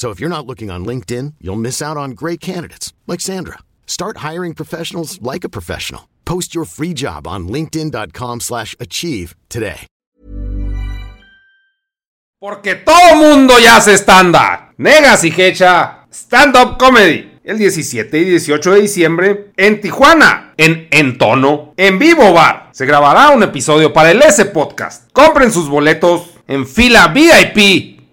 [0.00, 3.58] So if you're not looking on LinkedIn, you'll miss out on great candidates like Sandra.
[3.86, 6.08] Start hiring professionals like a professional.
[6.24, 9.86] Post your free job on linkedin.com/achieve slash achieve today.
[12.40, 14.72] Porque todo mundo ya hace stand-up.
[14.78, 17.38] Negas y Hecha, stand-up comedy.
[17.44, 22.70] El 17 y 18 de diciembre en Tijuana, en Entono, en Vivo Bar.
[22.72, 25.12] Se grabará un episodio para el S Podcast.
[25.12, 28.10] Compren sus boletos en fila VIP.vip.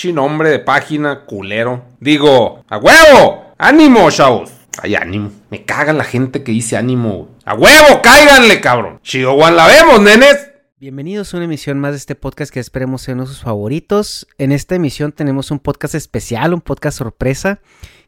[0.00, 1.84] Chi nombre de página culero.
[2.00, 3.52] Digo, ¡a huevo!
[3.58, 4.50] ¡Ánimo, chavos!
[4.82, 5.30] Ay, ánimo.
[5.50, 7.28] Me caga la gente que dice ánimo.
[7.44, 8.00] ¡A huevo!
[8.02, 8.98] ¡Cáiganle, cabrón!
[9.02, 10.52] Chihuahua la vemos, nenes.
[10.78, 14.26] Bienvenidos a una emisión más de este podcast que esperemos sea uno de sus favoritos.
[14.38, 17.60] En esta emisión tenemos un podcast especial, un podcast sorpresa,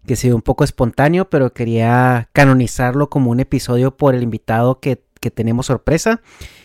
[0.06, 4.80] que se dio un poco espontáneo, pero quería canonizarlo como un episodio por el invitado
[4.80, 6.22] que, que tenemos sorpresa.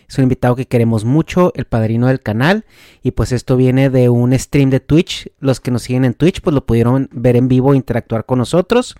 [0.08, 2.66] Es un invitado que queremos mucho, el padrino del canal.
[3.04, 5.30] Y pues esto viene de un stream de Twitch.
[5.40, 8.40] Los que nos siguen en Twitch pues lo pudieron ver en vivo e interactuar con
[8.40, 8.96] nosotros.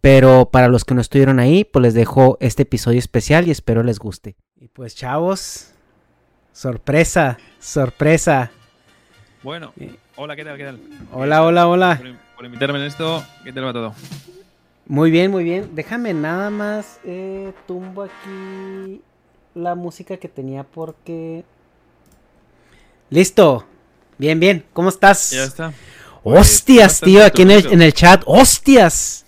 [0.00, 3.82] Pero para los que no estuvieron ahí, pues les dejo este episodio especial y espero
[3.82, 4.36] les guste.
[4.56, 5.72] Y pues chavos,
[6.52, 8.50] sorpresa, sorpresa.
[9.42, 9.72] Bueno,
[10.16, 10.56] hola, ¿qué tal?
[10.56, 10.80] ¿Qué tal?
[11.12, 11.98] Hola, hola, hola.
[11.98, 13.94] Por, por invitarme en esto, ¿qué tal va todo?
[14.86, 15.70] Muy bien, muy bien.
[15.74, 19.00] Déjame nada más eh, tumbo aquí
[19.54, 21.44] la música que tenía porque...
[23.10, 23.66] Listo.
[24.18, 24.64] Bien, bien.
[24.72, 25.30] ¿Cómo estás?
[25.30, 25.72] Ya está.
[26.22, 28.22] Hostias, tío, aquí en el, en el chat.
[28.26, 29.24] Hostias.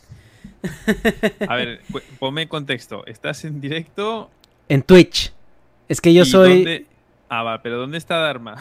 [1.49, 1.81] A ver,
[2.19, 3.05] ponme en contexto.
[3.07, 4.31] ¿Estás en directo?
[4.69, 5.33] En Twitch.
[5.89, 6.55] Es que yo ¿Y soy...
[6.57, 6.87] dónde-
[7.35, 8.59] Ah, va, pero ¿dónde está Dharma?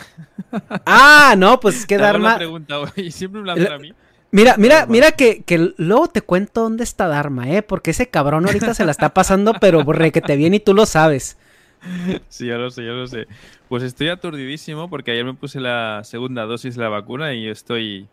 [0.85, 2.37] Ah, no, pues es que Dharma...
[2.37, 3.11] pregunta hoy.
[3.11, 3.93] Siempre me la a mí.
[4.31, 7.61] Mira, mira, mira que, que luego te cuento dónde está Dharma, ¿eh?
[7.63, 10.73] Porque ese cabrón ahorita se la está pasando, pero re que te viene y tú
[10.73, 11.37] lo sabes.
[12.29, 13.27] Sí, ya lo sé, ya lo sé.
[13.69, 18.07] Pues estoy aturdidísimo porque ayer me puse la segunda dosis de la vacuna y estoy...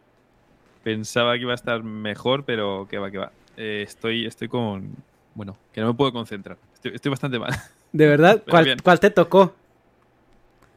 [0.85, 3.33] Pensaba que iba a estar mejor, pero que va, que va.
[3.57, 4.91] Eh, estoy, estoy con...
[5.35, 6.57] Bueno, que no me puedo concentrar.
[6.75, 7.53] Estoy, estoy bastante mal.
[7.93, 9.55] De verdad, ¿cuál, cuál te tocó?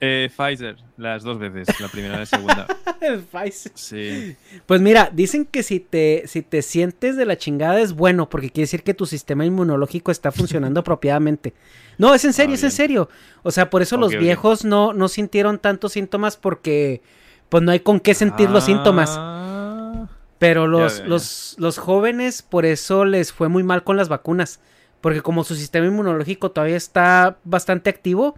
[0.03, 2.65] Eh, Pfizer, las dos veces, la primera y la segunda.
[3.01, 3.71] El Pfizer.
[3.75, 4.35] Sí.
[4.65, 8.49] Pues mira, dicen que si te, si te sientes de la chingada es bueno, porque
[8.49, 11.53] quiere decir que tu sistema inmunológico está funcionando apropiadamente.
[11.99, 12.75] No, es en serio, Ah, es en bien.
[12.77, 13.09] serio.
[13.43, 17.01] O sea, por eso los viejos no, no sintieron tantos síntomas porque
[17.49, 19.13] pues no hay con qué sentir los síntomas.
[19.17, 20.07] Ah,
[20.39, 21.05] Pero los, ya.
[21.05, 24.59] los, los jóvenes por eso les fue muy mal con las vacunas.
[24.99, 28.35] Porque como su sistema inmunológico todavía está bastante activo,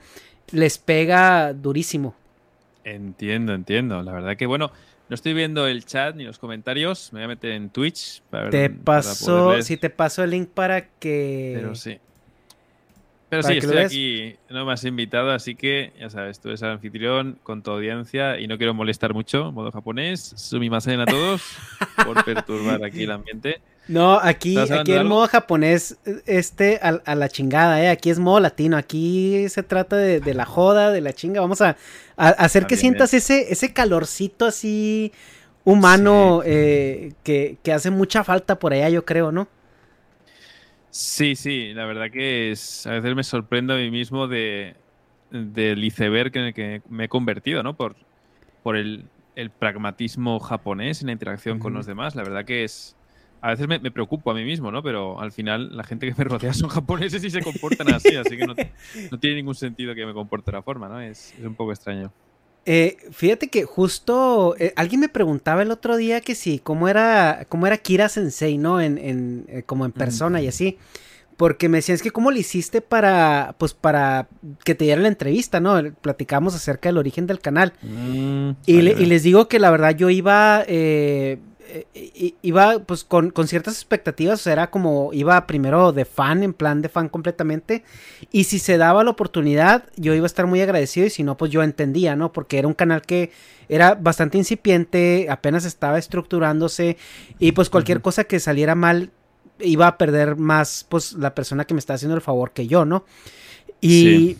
[0.53, 2.15] les pega durísimo.
[2.83, 4.01] Entiendo, entiendo.
[4.03, 4.71] La verdad que, bueno,
[5.09, 7.11] no estoy viendo el chat ni los comentarios.
[7.11, 8.51] Me voy a meter en Twitch para ver.
[8.51, 11.53] Te para paso, ver, si te paso el link para que...
[11.55, 11.99] Pero sí.
[13.29, 16.69] Pero sí, estoy aquí, no me has invitado, así que ya sabes, tú eres el
[16.69, 20.33] anfitrión con tu audiencia y no quiero molestar mucho, modo japonés.
[20.35, 21.41] Sumimasen a todos
[22.05, 23.59] por perturbar aquí el ambiente.
[23.87, 27.89] No, aquí, ¿Estás hablando aquí el modo japonés, este, a, a la chingada, ¿eh?
[27.89, 31.41] Aquí es modo latino, aquí se trata de, de la joda, de la chinga.
[31.41, 31.75] Vamos a,
[32.15, 35.11] hacer que bien, sientas ese, ese calorcito así
[35.65, 39.49] humano eh, que, que hace mucha falta por allá, yo creo, ¿no?
[40.89, 44.75] Sí, sí, la verdad que es, a veces me sorprendo a mí mismo de
[45.31, 47.75] del iceberg en el que me he convertido, ¿no?
[47.75, 47.95] Por,
[48.61, 49.05] por el,
[49.35, 52.15] el pragmatismo japonés en la interacción con los demás.
[52.15, 52.95] La verdad que es...
[53.43, 54.81] A veces me, me preocupo a mí mismo, ¿no?
[54.81, 58.37] Pero al final la gente que me rodea son japoneses y se comportan así, así
[58.37, 58.55] que no,
[59.11, 61.01] no tiene ningún sentido que me comporte de la forma, ¿no?
[61.01, 62.11] Es, es un poco extraño.
[62.65, 67.45] Eh, fíjate que justo eh, alguien me preguntaba el otro día que sí, cómo era,
[67.49, 68.79] cómo era Kira Sensei, ¿no?
[68.79, 70.77] En, en eh, como en persona y así.
[71.35, 74.27] Porque me decían, es que cómo le hiciste para, pues para
[74.63, 75.81] que te diera la entrevista, ¿no?
[75.99, 77.73] Platicamos acerca del origen del canal.
[77.81, 81.39] Mm, y, le- y les digo que la verdad yo iba, eh,
[82.41, 86.53] iba pues con, con ciertas expectativas, o sea, era como, iba primero de fan, en
[86.53, 87.83] plan de fan completamente,
[88.31, 91.37] y si se daba la oportunidad, yo iba a estar muy agradecido, y si no,
[91.37, 92.31] pues yo entendía, ¿no?
[92.31, 93.31] Porque era un canal que
[93.69, 96.97] era bastante incipiente, apenas estaba estructurándose,
[97.39, 99.11] y pues cualquier cosa que saliera mal,
[99.59, 102.85] iba a perder más, pues la persona que me está haciendo el favor que yo,
[102.85, 103.05] ¿no?
[103.81, 103.89] Y...
[103.89, 104.37] Sí.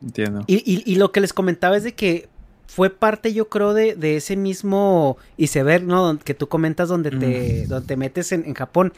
[0.00, 0.44] Entiendo.
[0.46, 2.28] Y, y- y lo que les comentaba es de que
[2.70, 6.18] fue parte, yo creo, de, de ese mismo iceberg, ¿no?
[6.22, 8.92] Que tú comentas donde te, donde te metes en, en Japón.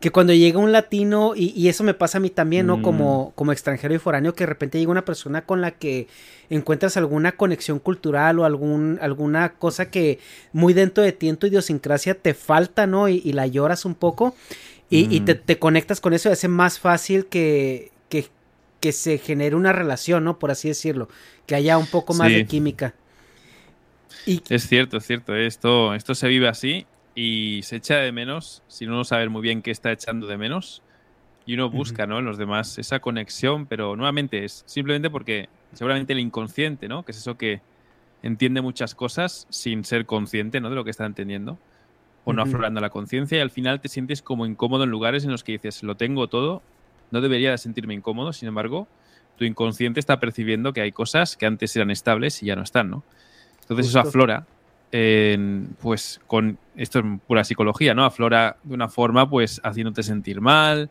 [0.00, 2.78] Que cuando llega un latino, y, y eso me pasa a mí también, ¿no?
[2.78, 2.82] Mm.
[2.82, 6.08] Como, como extranjero y foráneo, que de repente llega una persona con la que
[6.50, 10.18] encuentras alguna conexión cultural o algún, alguna cosa que
[10.52, 13.08] muy dentro de ti, en tu idiosincrasia, te falta, ¿no?
[13.08, 14.34] Y, y la lloras un poco.
[14.90, 15.40] Y, y te, Mm.
[15.46, 18.26] te conectas con eso y hace más fácil que, que,
[18.80, 20.40] que se genere una relación, ¿no?
[20.40, 21.08] Por así decirlo.
[21.46, 22.34] Que haya un poco más Sí.
[22.34, 22.94] de química.
[24.26, 25.34] Y, Es cierto, es cierto.
[25.34, 29.62] Esto, esto se vive así y se echa de menos sin uno saber muy bien
[29.62, 30.82] qué está echando de menos.
[31.44, 32.20] Y uno busca, ¿no?
[32.20, 37.04] En los demás esa conexión, pero nuevamente es simplemente porque seguramente el inconsciente, ¿no?
[37.04, 37.60] Que es eso que
[38.22, 40.70] entiende muchas cosas sin ser consciente, ¿no?
[40.70, 41.58] De lo que está entendiendo.
[42.24, 45.32] O no aflorando la conciencia y al final te sientes como incómodo en lugares en
[45.32, 46.62] los que dices, lo tengo todo,
[47.10, 48.86] no debería de sentirme incómodo, sin embargo,
[49.36, 52.90] tu inconsciente está percibiendo que hay cosas que antes eran estables y ya no están,
[52.90, 53.02] ¿no?
[53.72, 54.46] Entonces eso aflora,
[55.80, 58.04] pues con esto es pura psicología, ¿no?
[58.04, 60.90] Aflora de una forma, pues haciéndote sentir mal,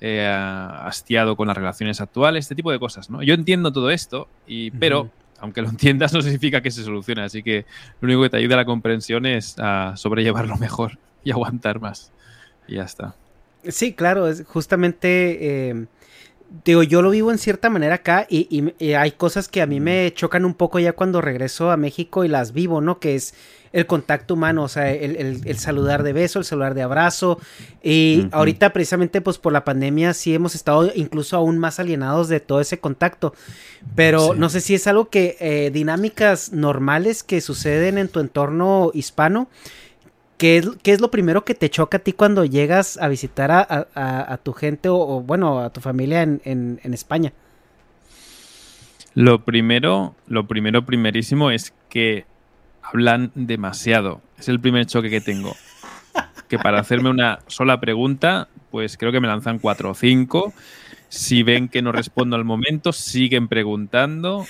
[0.00, 3.22] eh, hastiado con las relaciones actuales, este tipo de cosas, ¿no?
[3.22, 5.10] Yo entiendo todo esto, y, pero
[5.40, 7.66] aunque lo entiendas no significa que se solucione, así que
[8.00, 12.12] lo único que te ayuda a la comprensión es a sobrellevarlo mejor y aguantar más.
[12.68, 13.14] Y ya está.
[13.68, 15.70] sí, claro, es justamente.
[15.70, 15.86] eh,
[16.64, 19.66] digo, yo lo vivo en cierta manera acá y, y- y hay cosas que a
[19.66, 22.98] mí me chocan un poco ya cuando regreso a México y las vivo, ¿no?
[23.00, 23.34] Que es
[23.72, 27.38] el contacto humano, o sea, el, el- el saludar de beso, el saludar de abrazo.
[27.82, 32.40] Y ahorita precisamente pues por la pandemia sí hemos estado incluso aún más alienados de
[32.40, 33.34] todo ese contacto.
[33.94, 34.38] Pero Sí.
[34.38, 39.48] no sé si es algo que eh, dinámicas normales que suceden en tu entorno hispano.
[40.42, 44.52] ¿Qué es, lo primero que te choca a ti cuando llegas a visitar a, tu
[44.52, 47.32] gente o, bueno, a tu familia en España?
[49.14, 52.24] Lo primero, lo primero, primerísimo es que
[52.82, 54.20] hablan demasiado.
[54.36, 55.54] Es el primer choque que tengo.
[56.48, 60.52] Que para hacerme una sola pregunta, pues creo que me lanzan cuatro o cinco.
[61.08, 64.44] Si ven que no respondo al momento, siguen preguntando.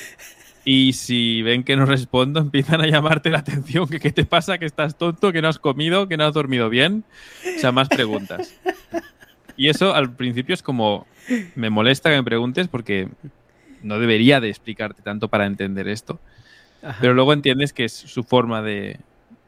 [0.65, 3.89] Y si ven que no respondo, empiezan a llamarte la atención.
[3.89, 6.69] Que qué te pasa, que estás tonto, que no has comido, que no has dormido
[6.69, 7.05] bien.
[7.57, 8.55] O sea, más preguntas.
[9.57, 11.07] Y eso al principio es como,
[11.55, 13.09] me molesta que me preguntes porque
[13.83, 16.21] no debería de explicarte tanto para entender esto.
[16.83, 16.99] Ajá.
[17.01, 18.99] Pero luego entiendes que es su forma de,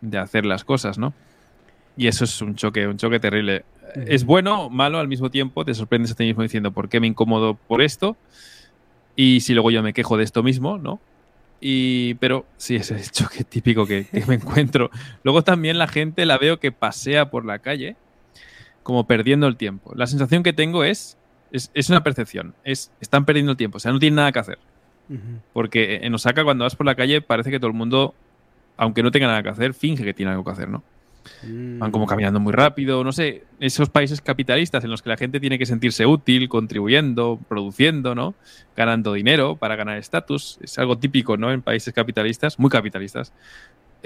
[0.00, 1.14] de hacer las cosas, ¿no?
[1.96, 3.64] Y eso es un choque, un choque terrible.
[3.94, 7.00] Es bueno o malo al mismo tiempo, te sorprendes a ti mismo diciendo por qué
[7.00, 8.16] me incomodo por esto
[9.16, 11.00] y si luego yo me quejo de esto mismo, ¿no?
[11.61, 14.90] Y, pero sí, ese es el choque típico que, que me encuentro.
[15.23, 17.97] Luego también la gente la veo que pasea por la calle
[18.83, 19.92] como perdiendo el tiempo.
[19.97, 21.16] La sensación que tengo es,
[21.50, 24.38] es, es una percepción, es están perdiendo el tiempo, o sea, no tienen nada que
[24.38, 24.59] hacer.
[25.52, 28.14] Porque en Osaka, cuando vas por la calle, parece que todo el mundo,
[28.78, 30.83] aunque no tenga nada que hacer, finge que tiene algo que hacer, ¿no?
[31.43, 35.40] Van como caminando muy rápido, no sé, esos países capitalistas en los que la gente
[35.40, 38.35] tiene que sentirse útil, contribuyendo, produciendo, ¿no?
[38.76, 40.59] Ganando dinero para ganar estatus.
[40.61, 41.52] Es algo típico, ¿no?
[41.52, 43.33] En países capitalistas, muy capitalistas.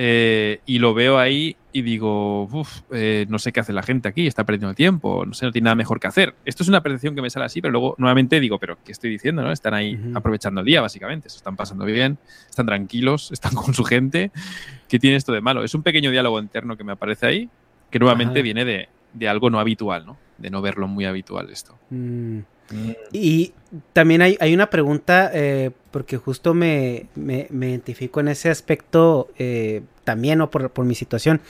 [0.01, 4.09] Eh, y lo veo ahí y digo, "Uf, eh, no sé qué hace la gente
[4.09, 6.35] aquí, está perdiendo el tiempo, no sé, no tiene nada mejor que hacer.
[6.45, 9.11] Esto es una percepción que me sale así, pero luego nuevamente digo, pero ¿qué estoy
[9.11, 9.43] diciendo?
[9.43, 9.51] ¿no?
[9.51, 10.17] Están ahí Ujú.
[10.17, 12.17] aprovechando el día, básicamente, se están pasando bien,
[12.49, 14.31] están tranquilos, están con su gente.
[14.89, 15.65] ¿Qué tiene esto de malo?
[15.65, 17.51] Es un pequeño diálogo interno que me aparece ahí,
[17.91, 18.45] que nuevamente Ajá.
[18.45, 20.17] viene de, de algo no habitual, ¿no?
[20.39, 21.77] De no verlo muy habitual esto.
[21.91, 22.39] Mm.
[23.13, 23.53] Y
[23.93, 29.29] también hay, hay una pregunta, eh, porque justo me, me, me identifico en ese aspecto
[29.39, 30.51] eh, también, ¿no?
[30.51, 31.41] Por, por mi situación,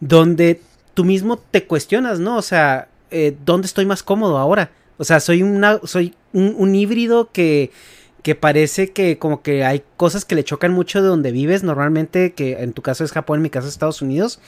[0.00, 0.60] donde
[0.94, 2.36] tú mismo te cuestionas, ¿no?
[2.36, 4.70] O sea, eh, ¿dónde estoy más cómodo ahora?
[4.96, 7.70] O sea, soy, una, soy un, un híbrido que,
[8.24, 12.32] que parece que como que hay cosas que le chocan mucho de donde vives, normalmente,
[12.32, 14.40] que en tu caso es Japón, en mi caso es Estados Unidos,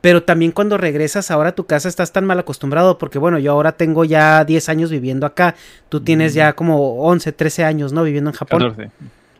[0.00, 3.50] pero también cuando regresas ahora a tu casa estás tan mal acostumbrado porque bueno, yo
[3.50, 5.56] ahora tengo ya 10 años viviendo acá,
[5.88, 8.04] tú tienes ya como 11, 13 años, ¿no?
[8.04, 8.60] Viviendo en Japón.
[8.60, 8.92] 14.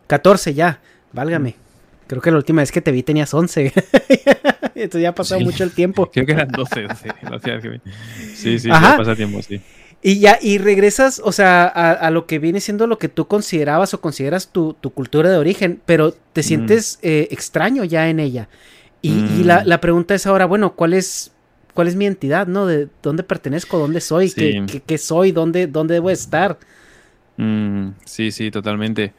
[0.08, 0.80] 14 ya,
[1.12, 1.54] válgame.
[2.08, 3.72] Creo que la última vez que te vi tenías 11.
[4.74, 6.10] Entonces ya ha pasado mucho el tiempo.
[6.12, 6.88] Creo que eran 12,
[7.30, 7.80] 12.
[8.34, 9.62] Sí, sí, ya pasa tiempo, sí.
[10.06, 13.92] Y ya, y regresas, o sea, a, lo que viene siendo lo que tú considerabas
[13.92, 16.44] o consideras tu, cultura de origen, pero te mm.
[16.44, 18.48] sientes eh, extraño ya en ella.
[19.02, 19.42] Y, mm.
[19.44, 21.34] la, pregunta es ahora, bueno, ¿cuál es,
[21.74, 22.66] cuál es mi entidad, no?
[22.66, 23.80] ¿De dónde pertenezco?
[23.80, 24.30] ¿Dónde soy?
[24.30, 25.32] ¿Qué, soy?
[25.32, 26.56] ¿Dónde, ¿Dónde debo estar?
[27.36, 29.12] Mm, sí, sí, totalmente.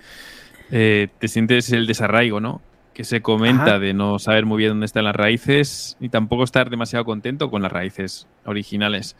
[0.72, 2.62] Eh, te sientes el desarraigo, ¿no?
[2.94, 6.70] Que se comenta de no saber muy bien dónde están las raíces y tampoco estar
[6.70, 9.17] demasiado contento con las raíces originales.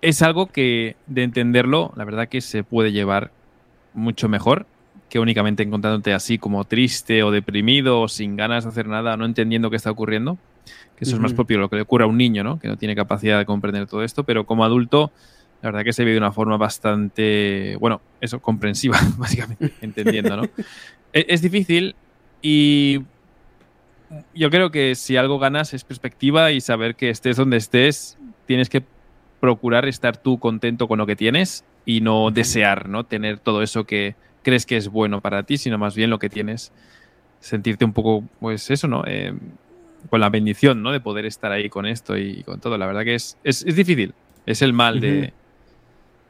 [0.00, 3.30] Es algo que, de entenderlo, la verdad que se puede llevar
[3.94, 4.66] mucho mejor
[5.08, 9.24] que únicamente encontrándote así como triste o deprimido o sin ganas de hacer nada, no
[9.24, 10.38] entendiendo qué está ocurriendo.
[10.96, 12.58] Que eso es más propio lo que le ocurre a un niño, ¿no?
[12.58, 15.12] Que no tiene capacidad de comprender todo esto, pero como adulto
[15.62, 20.42] la verdad que se ve de una forma bastante, bueno, eso, comprensiva, básicamente, entendiendo, ¿no?
[21.12, 21.96] E-, es, difícil
[22.42, 23.00] y
[24.34, 28.68] yo creo que si algo ganas es perspectiva y saber que estés donde estés, tienes
[28.68, 28.84] que
[29.40, 33.04] procurar estar tú contento con lo que tienes y no desear, ¿no?
[33.04, 36.28] Tener todo eso que crees que es bueno para ti, sino más bien lo que
[36.28, 36.72] tienes,
[37.40, 39.04] sentirte un poco, pues eso, ¿no?
[39.06, 39.34] Eh,
[40.10, 40.92] con la bendición, ¿no?
[40.92, 42.78] De poder estar ahí con esto y con todo.
[42.78, 44.14] La verdad que es, es, difícil.
[44.46, 45.32] Es el mal de,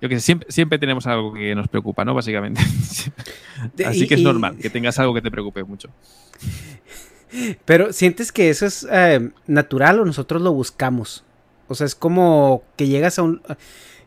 [0.00, 2.14] yo que sé, siempre, siempre tenemos algo que nos preocupa, ¿no?
[2.14, 2.60] Básicamente.
[3.84, 5.88] Así que es normal que tengas algo que te preocupe mucho.
[7.64, 11.24] Pero ¿sientes que eso es eh, natural o nosotros lo buscamos?
[11.68, 13.42] O sea, es como que llegas a un...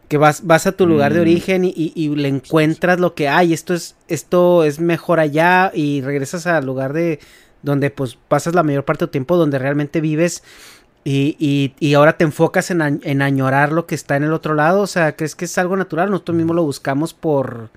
[0.07, 1.21] que vas, vas a tu lugar de mm.
[1.21, 6.47] origen y, le encuentras lo que hay, esto es, esto es mejor allá y regresas
[6.47, 7.19] al lugar de
[7.61, 10.43] donde pues pasas la mayor parte del tiempo, donde realmente vives
[11.03, 14.81] y, y, ahora te enfocas en, en, añorar lo que está en el otro lado.
[14.81, 16.11] O sea, ¿crees que es algo natural?
[16.11, 17.69] Nosotros mismos lo buscamos por,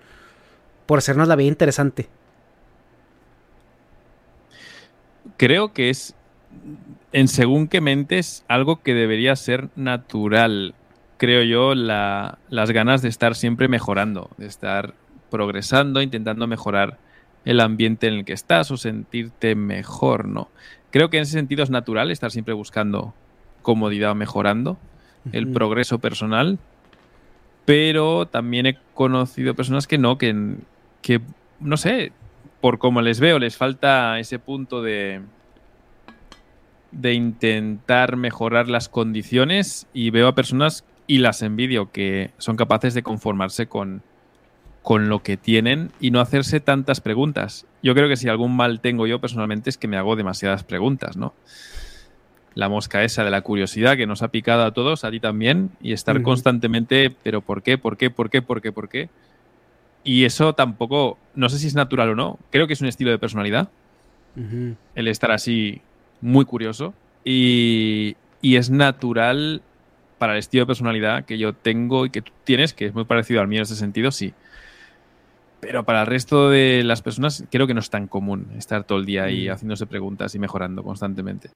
[0.85, 2.09] por hacernos la vida interesante.
[5.39, 6.15] Creo que es,
[7.15, 10.75] en según qué mentes, algo que debería ser natural.
[11.17, 14.95] Creo yo, la, las ganas de estar siempre mejorando, de estar
[15.31, 16.99] progresando, intentando mejorar
[17.45, 20.49] el ambiente en el que estás o sentirte mejor, ¿no?
[20.91, 23.15] Creo que en ese sentido es natural estar siempre buscando
[23.63, 24.77] comodidad, mejorando
[25.31, 26.59] el progreso personal,
[27.65, 30.57] pero también he conocido personas que no, que,
[31.01, 31.21] que
[31.61, 32.11] no sé,
[32.61, 35.23] por cómo les veo, les falta ese punto de,
[36.95, 42.95] de intentar mejorar las condiciones y veo a personas y las envidio que son capaces
[42.95, 44.03] de conformarse con,
[44.83, 47.67] con lo que tienen y no hacerse tantas preguntas.
[47.83, 51.17] Yo creo que si algún mal tengo yo personalmente es que me hago demasiadas preguntas,
[51.17, 51.35] ¿no?
[52.55, 55.71] La mosca esa de la curiosidad que nos ha picado a todos, a ti también,
[55.83, 57.79] y estar constantemente, pero ¿por qué?
[57.79, 58.11] ¿Por qué?
[58.11, 58.43] ¿Por qué?
[58.43, 58.73] ¿Por qué?
[58.73, 59.09] ¿Por qué?
[60.05, 63.11] Y eso tampoco, no sé si es natural o no, creo que es un estilo
[63.11, 63.71] de personalidad,
[64.95, 65.81] el estar así
[66.25, 69.63] muy curioso, y, y es natural
[70.19, 73.05] para el estilo de personalidad que yo tengo y que tú tienes, que es muy
[73.05, 74.35] parecido al mío en ese sentido, sí
[75.65, 78.99] pero para el resto de las personas creo que no es tan común estar todo
[78.99, 79.53] el día ahí mm.
[79.53, 81.49] haciéndose preguntas y mejorando constantemente.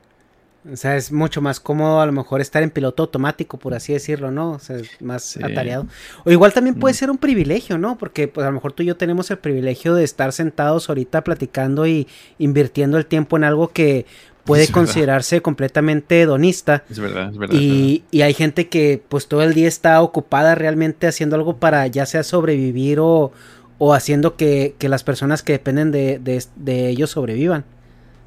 [0.70, 3.92] O sea, es mucho más cómodo a lo mejor estar en piloto automático, por así
[3.92, 4.52] decirlo, ¿no?
[4.52, 5.86] O sea, es más atareado.
[6.24, 6.96] O igual también puede mm.
[6.96, 7.98] ser un privilegio, ¿no?
[7.98, 11.22] Porque pues a lo mejor tú y yo tenemos el privilegio de estar sentados ahorita
[11.22, 12.08] platicando y
[12.38, 14.06] invirtiendo el tiempo en algo que
[14.48, 16.82] puede considerarse completamente hedonista.
[16.90, 17.54] Es verdad, es verdad.
[17.54, 21.86] Y, y, hay gente que pues todo el día está ocupada realmente haciendo algo para
[21.86, 23.32] ya sea sobrevivir o,
[23.78, 27.64] o haciendo que, las personas que dependen de, ellos sobrevivan.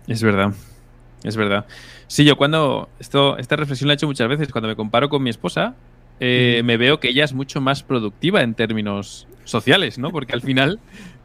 [0.08, 0.54] Es verdad,
[1.24, 1.66] es verdad.
[2.08, 5.22] Sí, yo cuando, esto, esta reflexión la he hecho muchas veces, cuando me comparo con
[5.22, 5.75] mi esposa,
[6.20, 10.12] eh, me veo que ella es mucho más productiva en términos sociales, ¿no?
[10.12, 10.80] Porque al final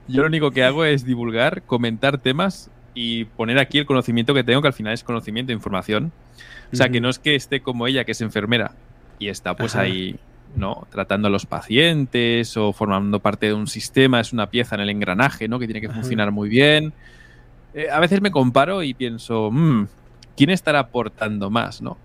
[0.08, 4.42] yo lo único que hago es divulgar, comentar temas y poner aquí el conocimiento que
[4.42, 6.10] tengo, que al final es conocimiento e información.
[6.72, 8.72] O sea, que no es que esté como ella, que es enfermera,
[9.20, 10.18] y está pues ahí
[10.56, 10.86] ¿no?
[10.90, 14.90] Tratando a los pacientes o formando parte de un sistema, es una pieza en el
[14.90, 15.58] engranaje, ¿no?
[15.58, 16.94] Que tiene que funcionar muy bien.
[17.74, 19.86] Eh, a veces me comparo y pienso, mm,
[20.36, 21.98] ¿quién estará aportando más, no?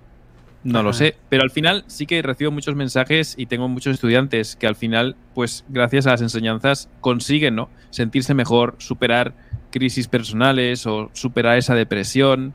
[0.63, 4.55] No lo sé, pero al final sí que recibo muchos mensajes y tengo muchos estudiantes
[4.55, 7.69] que al final, pues gracias a las enseñanzas, consiguen, ¿no?
[7.89, 9.33] Sentirse mejor, superar
[9.71, 12.53] crisis personales o superar esa depresión.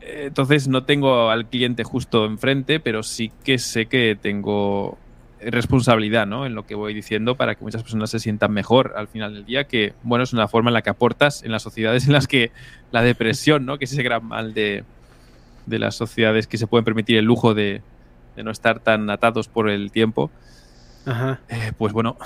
[0.00, 4.98] Entonces no tengo al cliente justo enfrente, pero sí que sé que tengo
[5.40, 6.46] responsabilidad ¿no?
[6.46, 9.44] en lo que voy diciendo para que muchas personas se sientan mejor al final del
[9.44, 12.26] día, que bueno, es una forma en la que aportas en las sociedades en las
[12.26, 12.52] que
[12.90, 13.78] la depresión, ¿no?
[13.78, 14.84] que es ese gran mal de,
[15.66, 17.82] las sociedades que se pueden permitir el lujo de,
[18.36, 20.30] no estar tan atados por el tiempo,
[21.48, 22.16] eh, pues bueno,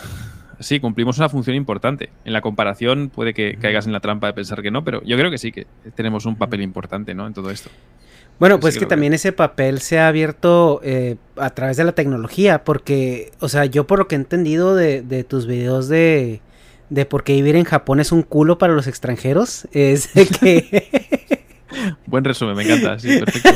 [0.61, 2.11] sí, cumplimos una función importante.
[2.25, 5.17] En la comparación puede que caigas en la trampa de pensar que no, pero yo
[5.17, 7.27] creo que sí, que tenemos un papel importante ¿no?
[7.27, 7.71] en todo esto.
[8.39, 12.65] Bueno, pues que, también ese papel se ha abierto eh, a través de la tecnología,
[12.65, 16.41] porque, o sea, yo por lo que he entendido de, de tus videos de,
[16.89, 21.47] de por qué vivir en Japón es un culo para los extranjeros, es de que...
[22.07, 23.51] Buen resumen, me encanta, sí, perfecto.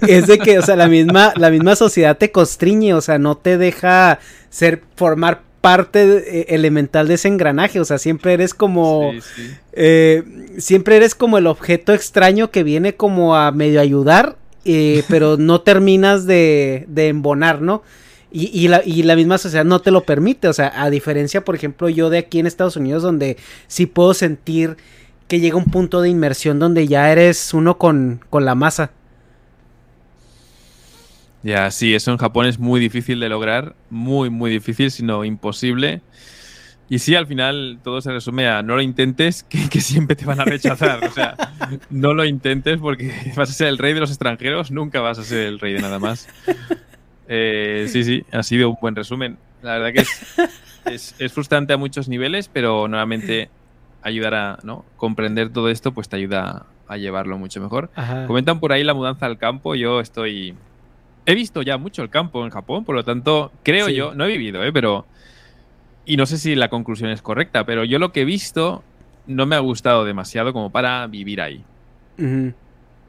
[0.06, 3.36] es de que, o sea, la misma, la misma sociedad te constriñe, o sea, no
[3.36, 4.20] te deja
[4.50, 9.12] ser, formar parte eh, elemental de ese engranaje, o sea, siempre eres como,
[9.72, 10.22] eh,
[10.58, 15.60] siempre eres como el objeto extraño que viene como a medio ayudar, eh, pero no
[15.60, 17.82] terminas de, de embonar, ¿no?
[18.30, 20.48] Y, y, la, y, la, misma sociedad no te lo permite.
[20.48, 23.38] O sea, a diferencia, por ejemplo, yo de aquí en Estados Unidos, donde
[23.68, 24.76] sí puedo sentir
[25.28, 28.90] que llega un punto de inmersión donde ya eres uno con, con la masa.
[31.42, 33.74] Ya, sí, eso en Japón es muy difícil de lograr.
[33.90, 36.02] Muy, muy difícil, sino imposible.
[36.90, 40.24] Y sí, al final todo se resume a no lo intentes, que, que, siempre te
[40.24, 41.04] van a rechazar.
[41.04, 41.36] O sea,
[41.90, 45.24] no lo intentes porque vas a ser el rey de los extranjeros, nunca vas a
[45.24, 46.28] ser el rey de nada más.
[47.28, 49.38] Eh, sí, sí, ha sido un buen resumen.
[49.62, 53.50] La verdad que es, es, frustrante a muchos niveles, pero nuevamente
[54.02, 54.84] ayudar a ¿no?
[54.96, 57.90] comprender todo esto, pues te ayuda a llevarlo mucho mejor.
[58.26, 59.74] Comentan por ahí la mudanza al campo.
[59.74, 60.54] Yo estoy.
[61.28, 64.28] He visto ya mucho el campo en Japón, por lo tanto, creo yo, no he
[64.28, 64.72] vivido, ¿eh?
[64.72, 65.06] pero.
[66.04, 68.82] Y no sé si la conclusión es correcta, pero yo lo que he visto
[69.26, 71.62] no me ha gustado demasiado como para vivir ahí.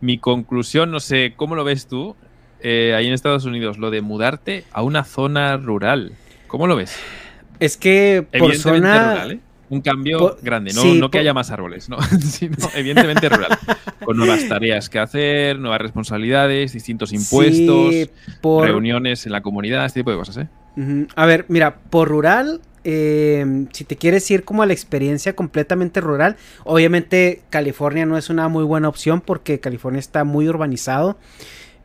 [0.01, 2.15] Mi conclusión, no sé, ¿cómo lo ves tú?
[2.61, 6.13] eh, ahí en Estados Unidos, lo de mudarte a una zona rural.
[6.47, 6.97] ¿Cómo lo ves?
[7.59, 9.13] Es que por zona...
[9.13, 9.39] Rural, ¿eh?
[9.69, 12.01] Un cambio grande, no, no que haya más árboles, ¿no?
[12.19, 13.57] sino evidentemente rural.
[14.03, 18.09] Con nuevas tareas que hacer, nuevas responsabilidades, distintos impuestos,
[18.41, 18.65] por...
[18.67, 20.47] reuniones en la comunidad, este tipo de cosas, ¿eh?
[21.15, 25.99] A ver, mira, por rural, eh, si te quieres ir como a la experiencia completamente
[25.99, 31.17] rural, obviamente California no es una muy buena opción porque California está muy urbanizado.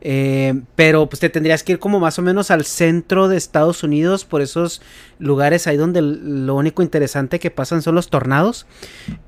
[0.06, 3.82] Eh, pero pues te tendrías que ir como más o menos al centro de Estados
[3.82, 4.82] Unidos, por esos
[5.18, 8.66] lugares ahí donde lo único interesante que pasan son los tornados.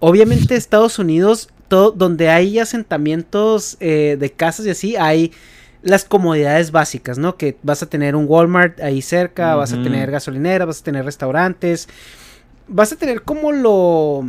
[0.00, 5.32] Obviamente Estados Unidos, todo, donde hay asentamientos eh, de casas y así, hay
[5.80, 7.38] las comodidades básicas, ¿no?
[7.38, 11.06] Que vas a tener un Walmart ahí cerca, vas a tener gasolinera, vas a tener
[11.06, 11.88] restaurantes,
[12.68, 14.26] vas a tener como lo,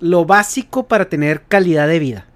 [0.00, 2.26] lo básico para tener calidad de vida.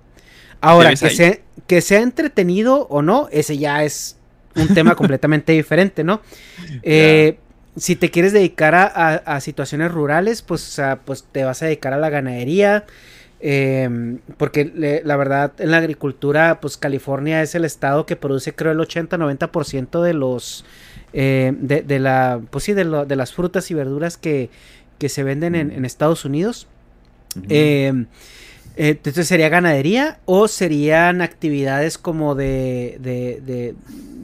[0.60, 4.16] Ahora, que se, que sea entretenido o no, ese ya es
[4.54, 6.20] un tema completamente diferente, ¿no?
[6.82, 7.38] Eh,
[7.76, 12.10] si te quieres dedicar a, situaciones rurales, pues, pues te vas a dedicar a la
[12.10, 12.84] ganadería.
[13.42, 18.72] Em, porque la verdad, en la agricultura, pues California es el estado que produce, creo,
[18.72, 20.64] el 80-90% de los.
[21.12, 22.40] Eh, de, la.
[22.50, 24.50] Pues sí, de, las frutas y verduras que,
[25.06, 26.66] se venden en, Estados Unidos.
[27.48, 28.04] Eh,
[28.88, 33.74] entonces sería ganadería o serían actividades como de, de,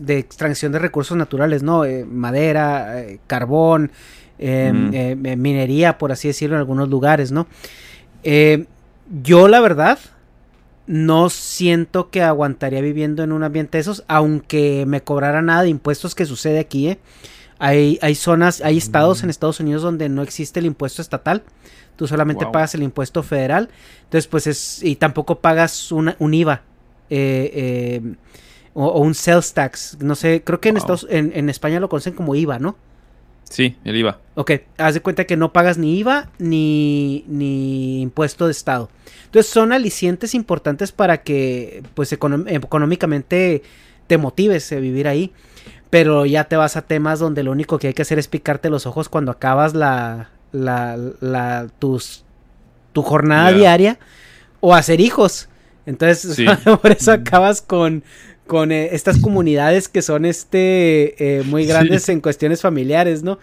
[0.01, 1.85] de, extracción de recursos naturales, ¿no?
[1.85, 3.93] Eh, madera, eh, carbón,
[4.39, 7.47] minería, por así decirlo, en algunos lugares, ¿no?
[9.23, 10.01] yo la verdad
[10.87, 15.69] no siento que aguantaría viviendo en un ambiente de esos, aunque me cobrara nada de
[15.69, 16.99] impuestos que sucede aquí, ¿eh?
[17.59, 21.43] Hay, hay zonas, hay estados en Estados Unidos donde no existe el impuesto estatal.
[21.97, 23.71] Tú solamente pagas el impuesto federal.
[24.05, 24.83] Entonces, pues es.
[24.83, 26.63] Y tampoco pagas un IVA.
[27.11, 28.15] Eh, eh,
[28.75, 29.97] o, un sales tax.
[30.01, 32.77] No sé, creo que en, Estados, en, España lo conocen como IVA, ¿no?
[33.45, 34.19] Sí, el IVA.
[34.35, 38.91] Ok, haz de cuenta que no pagas ni IVA ni, ni impuesto de Estado.
[39.25, 43.63] Entonces son alicientes importantes para que pues económicamente
[44.07, 45.33] te motives a vivir ahí.
[45.97, 48.69] Pero ya te vas a temas donde lo único que hay que hacer es picarte
[48.69, 52.23] los ojos cuando acabas la, la, la tus,
[52.93, 53.99] tu jornada diaria
[54.61, 55.49] o hacer hijos.
[55.87, 56.37] Entonces,
[56.83, 58.05] por eso acabas con,
[58.47, 63.39] con eh, estas comunidades que son este eh, muy grandes en cuestiones familiares, ¿no?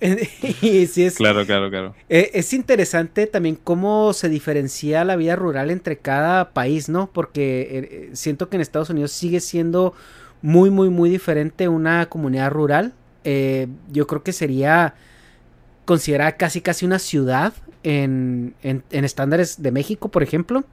[0.00, 1.14] y sí es.
[1.14, 1.94] Claro, claro, claro.
[2.08, 7.08] Eh, es interesante también cómo se diferencia la vida rural entre cada país, ¿no?
[7.12, 9.94] Porque siento que en Estados Unidos sigue siendo
[10.44, 12.92] muy, muy, muy diferente una comunidad rural.
[13.24, 14.94] yo creo que sería
[15.86, 20.64] considerada casi casi una ciudad en, en, estándares de México, por ejemplo.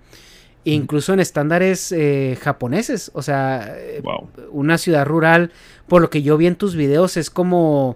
[0.66, 3.12] incluso en estándares eh, japoneses.
[3.14, 4.04] O sea, eh,
[4.52, 5.54] una ciudad rural,
[5.88, 7.96] por lo que yo vi en tus videos, es como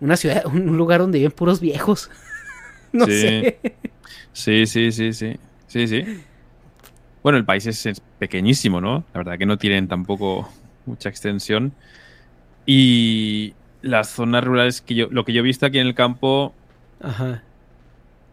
[0.00, 2.10] una ciudad, un lugar donde viven puros viejos.
[2.92, 3.12] no sí.
[3.12, 3.58] sé.
[4.34, 5.38] Sí, sí, sí, sí.
[5.66, 6.04] Sí, sí.
[7.22, 9.04] Bueno, el país es, pequeñísimo, ¿no?
[9.14, 10.46] La verdad que no tienen tampoco
[10.86, 11.72] mucha extensión.
[12.66, 16.54] Y las zonas rurales que yo, lo que yo he visto aquí en el campo
[17.02, 17.42] Ajá.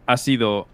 [0.06, 0.68] ha sido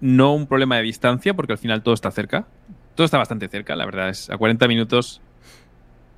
[0.00, 2.46] no un problema de distancia, porque al final todo está cerca.
[2.94, 4.08] Todo está bastante cerca, la verdad.
[4.08, 5.20] Es a 40 minutos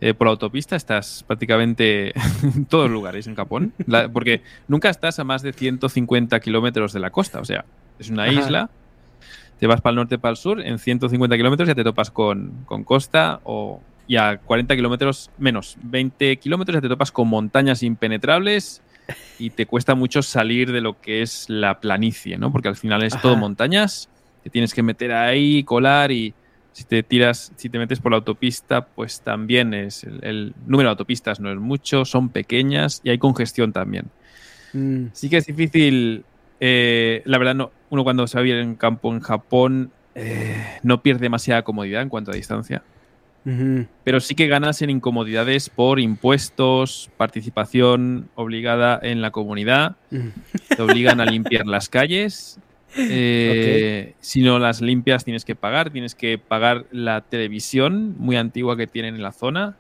[0.01, 3.73] eh, por la autopista estás prácticamente en todos lugares en Japón.
[3.87, 7.41] La- porque nunca estás a más de 150 kilómetros de la costa.
[7.41, 7.65] O sea,
[7.99, 8.33] es una Ajá.
[8.33, 8.71] isla.
[9.61, 12.65] Te vas para el norte, para el sur, en 150 kilómetros ya te topas con,
[12.67, 17.83] con costa o y a 40 kilómetros menos, 20 kilómetros ya te topas con montañas
[17.83, 18.83] impenetrables
[19.39, 22.53] y te cuesta mucho salir de lo que es la planicie, ¿no?
[22.53, 24.09] Porque al final es todo montañas,
[24.43, 26.35] te tienes que meter ahí, colar y
[26.73, 30.89] si te tiras, si te metes por la autopista, pues también es el, el número
[30.89, 34.07] de autopistas no es mucho, son pequeñas y hay congestión también.
[34.73, 36.25] Mm, Sí que es difícil,
[36.61, 40.79] eh, la verdad, no, uno cuando se va a vivir en campo en Japón eh,
[40.83, 42.83] no pierde demasiada comodidad en cuanto a distancia.
[44.05, 49.97] Pero sí que ganas en incomodidades por impuestos, participación obligada en la comunidad,
[50.69, 52.59] te obligan a limpiar las calles.
[52.97, 58.77] eh, Si no las limpias tienes que pagar, tienes que pagar la televisión muy antigua
[58.77, 59.77] que tienen en la zona,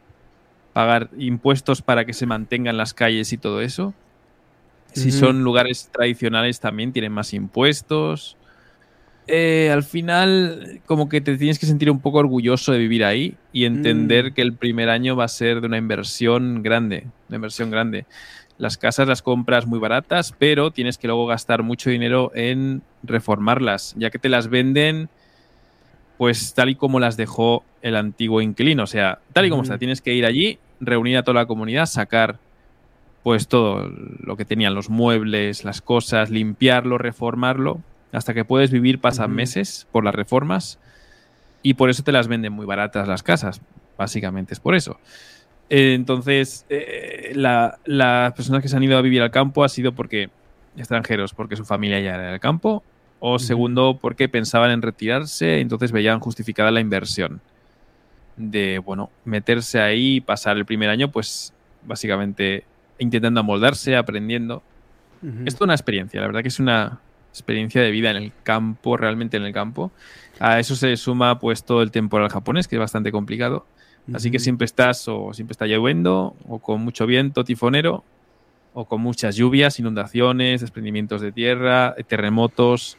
[0.73, 3.95] pagar impuestos para que se mantengan las calles y todo eso.
[4.95, 8.37] Si son lugares tradicionales también tienen más impuestos.
[9.29, 13.37] Eh, al final, como que te tienes que sentir un poco orgulloso de vivir ahí
[13.53, 14.35] y entender Mm.
[14.35, 18.05] que el primer año va a ser de una inversión grande, una inversión grande.
[18.59, 23.95] Las casas las compras muy baratas, pero tienes que luego gastar mucho dinero en reformarlas,
[23.97, 25.09] ya que te las venden
[26.19, 29.79] pues tal y como las dejó el antiguo inquilino, o sea, tal y como está,
[29.79, 32.39] tienes que ir allí, reunir a toda la comunidad, sacar
[33.25, 37.81] pues todo lo que tenían los muebles, las cosas, limpiarlo, reformarlo,
[38.13, 40.79] hasta que puedes vivir pasan meses por las reformas
[41.63, 43.61] y por eso te las venden muy baratas las casas,
[43.97, 44.99] básicamente es por eso.
[45.71, 49.69] Eh, Entonces, eh, la- las personas que se han ido a vivir al campo ha
[49.69, 50.29] sido porque
[50.77, 52.83] extranjeros, porque su familia ya era del campo,
[53.21, 57.41] o segundo, porque pensaban en retirarse, entonces veían justificada la inversión
[58.37, 61.53] de, bueno, meterse ahí y pasar el primer año, pues
[61.87, 62.65] básicamente
[62.99, 64.63] intentando amoldarse, aprendiendo.
[65.23, 65.45] Ujú.
[65.47, 66.99] Es toda una experiencia, la verdad que es una
[67.33, 69.91] experiencia de vida en el campo, realmente en el campo.
[70.39, 73.67] A eso se suma pues todo el temporal japonés, que es bastante complicado.
[74.13, 78.03] Así que siempre estás o siempre está lloviendo o con mucho viento tifonero
[78.75, 82.97] o con muchas lluvias, inundaciones, desprendimientos de tierra, eh, terremotos.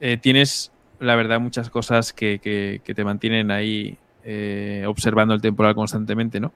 [0.00, 5.40] Eh, tienes, la verdad, muchas cosas que, que- que te mantienen ahí eh, observando el
[5.42, 6.52] temporal constantemente, ¿no?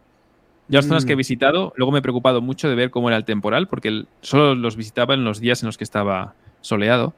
[0.69, 1.19] Yo las zonas que he Mm.
[1.19, 4.55] visitado, luego me he preocupado mucho de ver cómo era el temporal, porque el- solo
[4.55, 7.15] los visitaba en los días en los que estaba soleado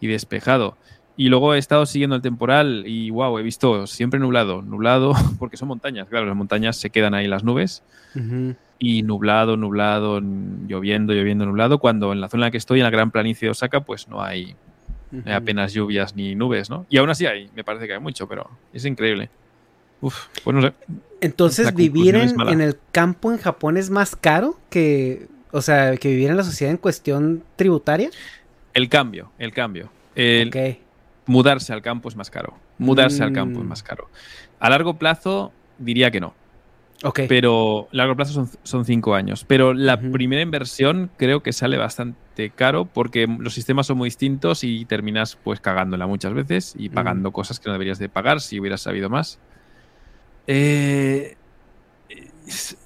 [0.00, 0.76] y despejado.
[1.16, 5.56] Y luego he estado siguiendo el temporal y wow, he visto siempre nublado, nublado, porque
[5.56, 7.82] son montañas, claro, las montañas se quedan ahí las nubes
[8.14, 8.54] Ujú.
[8.78, 12.84] y nublado, nublado, lloviendo, lloviendo, nublado, cuando en la zona en la que estoy, en
[12.84, 14.56] la gran planicie de Osaka, pues no hay,
[15.12, 15.32] hay Ujú.
[15.32, 16.86] apenas lluvias ni nubes, ¿no?
[16.88, 19.28] Y aún así hay, me parece que hay mucho, pero es increíble.
[20.00, 20.72] Uf, pues no sé.
[21.20, 26.08] Entonces, vivir en, en el campo en Japón es más caro que, o sea, que
[26.08, 28.08] vivir en la sociedad en cuestión tributaria.
[28.74, 29.90] El cambio, el cambio.
[30.14, 30.78] El.
[31.26, 32.54] Mudarse al campo es más caro.
[32.78, 33.68] Mudarse al campo es Mm.
[33.68, 34.08] más caro.
[34.58, 36.34] A largo plazo diría que no.
[37.02, 37.20] Ok.
[37.28, 39.44] Pero a largo plazo son, son cinco años.
[39.46, 44.64] Pero la primera inversión creo que sale bastante caro porque los sistemas son muy distintos
[44.64, 48.60] y terminas pues cagándola muchas veces y pagando cosas que no deberías de pagar si
[48.60, 49.38] hubieras sabido más.
[50.46, 51.36] Eh,
[52.46, 52.76] es-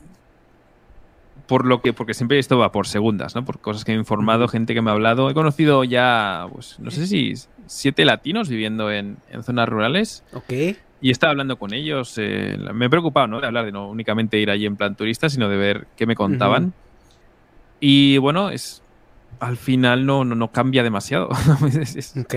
[1.47, 3.45] por lo que, porque siempre esto va por segundas, ¿no?
[3.45, 5.29] Por cosas que he informado, gente que me ha hablado.
[5.31, 7.35] He conocido ya, pues, no sé si
[7.67, 10.25] siete latinos viviendo en, en zonas rurales.
[10.33, 10.53] Ok.
[11.01, 12.15] Y estaba hablando con ellos.
[12.17, 13.41] eh, me he preocupado, ¿no?
[13.41, 16.15] De hablar, de no únicamente ir allí en plan turista, sino de ver qué me
[16.15, 16.65] contaban.
[16.65, 16.73] Ujú.
[17.81, 18.83] Y bueno, es
[19.41, 21.29] al final no, no, no cambia demasiado.
[21.81, 22.35] es, es Ok.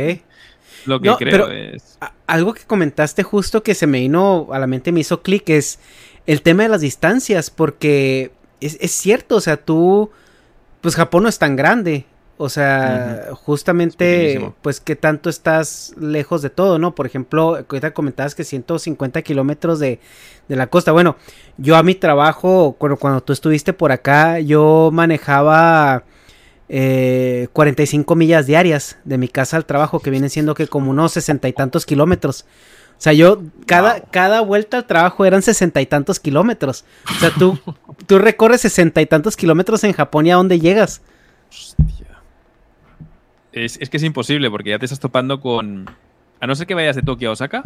[0.85, 1.31] lo que No, creo.
[1.31, 5.21] pero- es, Algo que comentaste justo que se me vino a la mente, me hizo
[5.21, 5.79] clic, es
[6.25, 10.09] el tema de las distancias, porque es, es cierto, o sea, tú,
[10.81, 12.05] pues Japón no es tan grande,
[12.39, 16.93] o sea, justamente, pues qué tanto estás lejos de todo, ¿no?
[16.93, 19.99] Por ejemplo, ahorita comentabas que 150 kilómetros de,
[20.47, 21.15] de la costa, bueno,
[21.57, 26.03] yo a mi trabajo, cuando, cuando tú estuviste por acá, yo manejaba
[26.69, 31.13] eh, 45 millas diarias de mi casa al trabajo, que vienen siendo que como unos
[31.13, 32.45] sesenta y tantos kilómetros.
[32.97, 36.83] O sea, yo, cada, cada vuelta al trabajo eran sesenta y tantos kilómetros.
[37.15, 37.59] O sea, tú,
[38.07, 41.01] tú recorres sesenta y tantos kilómetros en Japón y a dónde llegas.
[41.49, 41.85] hostia.
[43.51, 45.89] Es, es que es imposible porque ya te estás topando con.
[46.39, 47.63] A no ser que vayas de Tokio a Osaka,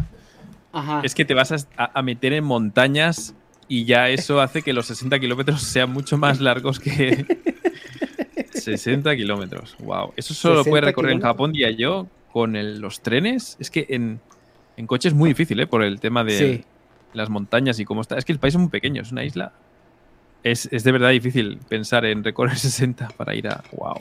[0.72, 1.00] Ajá.
[1.02, 3.34] es que te vas a, meter en montañas
[3.68, 7.26] y ya eso hace que los 60 kilómetros sean mucho más largos que
[8.54, 9.76] 60 kilómetros.
[9.80, 10.12] Wow.
[10.16, 11.20] Eso solo lo 60 puede recorrer en.
[11.20, 13.56] Japón, diría yo, con el- los trenes.
[13.60, 14.20] Es que en,
[14.76, 15.66] en coche es muy difícil, ¿eh?
[15.66, 16.64] Por el tema de Sí.
[17.14, 18.16] las montañas y cómo está.
[18.18, 19.52] Es que el país es muy pequeño, es una isla.
[20.42, 23.62] Es, es de verdad difícil pensar en recorrer 60 para ir a.
[23.72, 24.00] ¡Wow!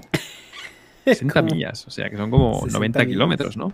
[1.05, 3.09] 60 Como millas, o sea que son como 60 90 millas.
[3.11, 3.73] kilómetros, ¿no?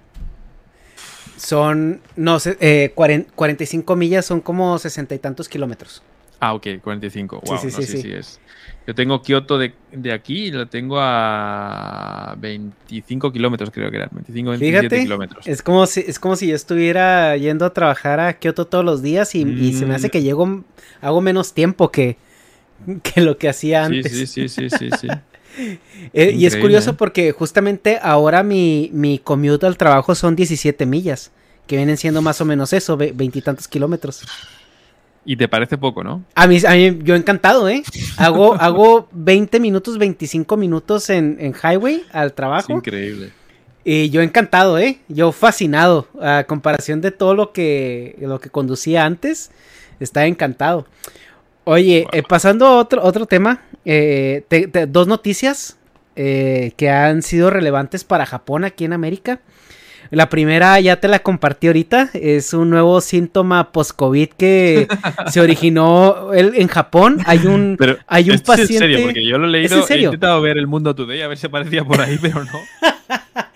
[1.38, 6.02] Son, no sé, eh, cuaren- 45 millas son como sesenta y tantos kilómetros.
[6.40, 7.42] Ah, ok, 45.
[7.46, 8.02] Wow, sí, no, sí, sí, sí.
[8.02, 8.40] sí es.
[8.88, 14.10] Yo tengo Kioto de, de aquí y lo tengo a 25 kilómetros, creo que eran.
[14.14, 15.46] 25, 27 Fíjate, kilómetros.
[15.48, 19.02] es como, si, es como si yo estuviera yendo a trabajar a Kioto todos los
[19.02, 20.12] días y, y se me hace Mm.
[20.12, 20.64] que llego,
[21.02, 22.16] hago menos tiempo que,
[23.04, 24.12] que lo que hacía Sí, antes.
[24.18, 25.08] sí, sí, sí, sí, sí.
[26.14, 26.96] Eh, y es curioso ¿eh?
[26.96, 31.32] porque justamente ahora mi, mi commute al trabajo son 17 millas,
[31.66, 34.22] que vienen siendo más o menos eso, ve- veintitantos kilómetros.
[35.30, 36.24] Y te parece poco, ¿no?
[36.36, 37.84] A mí, a mí- yo encantado, ¿eh?
[38.18, 42.72] Hago, hago 20 minutos, 25 minutos en, en highway al Es trabajo.
[42.74, 43.32] increíble.
[43.84, 45.00] Y yo encantado, ¿eh?
[45.10, 46.08] Yo fascinado.
[46.22, 49.52] A comparación de todo lo que, lo que conducía antes,
[50.00, 50.88] estaba encantado.
[51.66, 52.12] Oye, Wow.
[52.20, 55.78] eh, pasando a otro, otro tema, eh, te- te- dos noticias
[56.16, 59.40] eh, que han sido relevantes para Japón aquí en América.
[60.10, 64.88] La primera ya te la compartí ahorita, es un nuevo síntoma post-COVID que
[65.32, 67.20] se originó en Japón.
[67.26, 68.86] Hay un, Pero hay un esto es paciente...
[68.86, 70.10] en serio, porque yo lo he ¿Es leído, en serio?
[70.10, 72.60] he intentado ver el mundo today a ver si aparecía por ahí, pero no.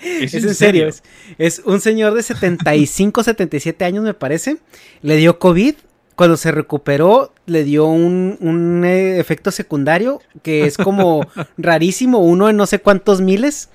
[0.03, 1.03] Es, en serio, es,
[1.37, 4.57] es un señor de 75, 77 años me parece,
[5.01, 5.75] le dio COVID,
[6.15, 12.49] cuando se recuperó le dio un, un, eh, efecto secundario que es como rarísimo, uno
[12.49, 13.69] en no sé cuántos miles,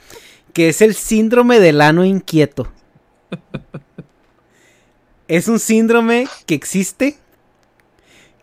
[0.56, 2.66] que es el síndrome del ano inquieto.
[5.28, 7.18] Es un síndrome que existe,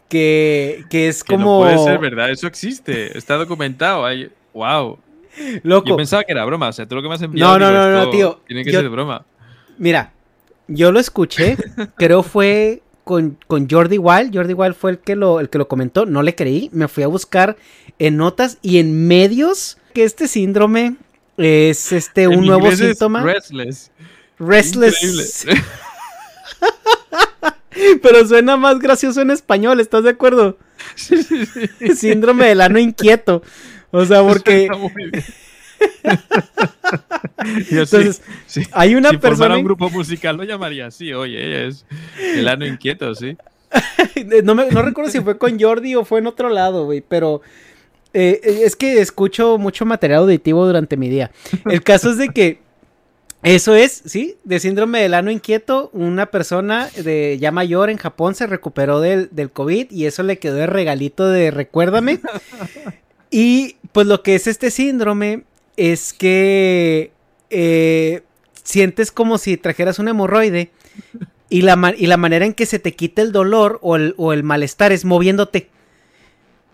[0.10, 1.66] que, que es Que como...
[1.66, 4.06] no puede ser verdad, eso existe, está documentado.
[4.06, 5.00] Hay, wow.
[5.64, 5.88] Loco.
[5.90, 7.58] Yo pensaba que era broma, o sea, todo lo que me has enviado.
[7.58, 9.26] No, no, digo, no, no, tío, Tiene que yo- ser broma.
[9.80, 10.14] Mira,
[10.68, 11.58] yo lo escuché,
[11.98, 15.68] creo fue con, con Jordi Wild, Jordi Wild fue el que, lo, el que lo
[15.68, 17.58] comentó, no le creí, me fui a buscar
[17.98, 20.98] en notas y en medios que este síndrome
[21.38, 23.24] es este un En nuevo síntoma.
[23.24, 23.92] Restless.
[24.40, 25.44] Restless.
[25.46, 25.64] Increíble.
[28.02, 30.58] Pero suena más gracioso en español, ¿estás de acuerdo?
[31.96, 33.42] Síndrome del ano inquieto.
[33.92, 34.68] O sea, porque.
[37.70, 38.64] Yo sí, Entonces, sí.
[38.72, 41.86] hay una si formara persona un grupo musical lo llamaría así, oye, es
[42.36, 43.36] el ano inquieto, sí.
[44.44, 47.42] no, me- no recuerdo si fue con Jordi o fue en otro lado, güey, pero
[48.14, 51.32] eh, eh, es que escucho mucho material auditivo durante mi día.
[51.66, 52.60] El caso es de que
[53.44, 58.36] eso es, sí, de síndrome del ano inquieto, una persona de ya mayor en Japón
[58.36, 62.20] se recuperó del, del COVID y eso le quedó de regalito de recuérdame.
[63.36, 65.44] Y pues lo que es este síndrome
[65.76, 67.12] es que
[67.50, 68.22] eh,
[68.64, 70.70] sientes como si trajeras un hemorroide
[71.50, 74.34] y la, y la manera en que se te quita el dolor o el, o
[74.34, 75.70] el malestar es moviéndote.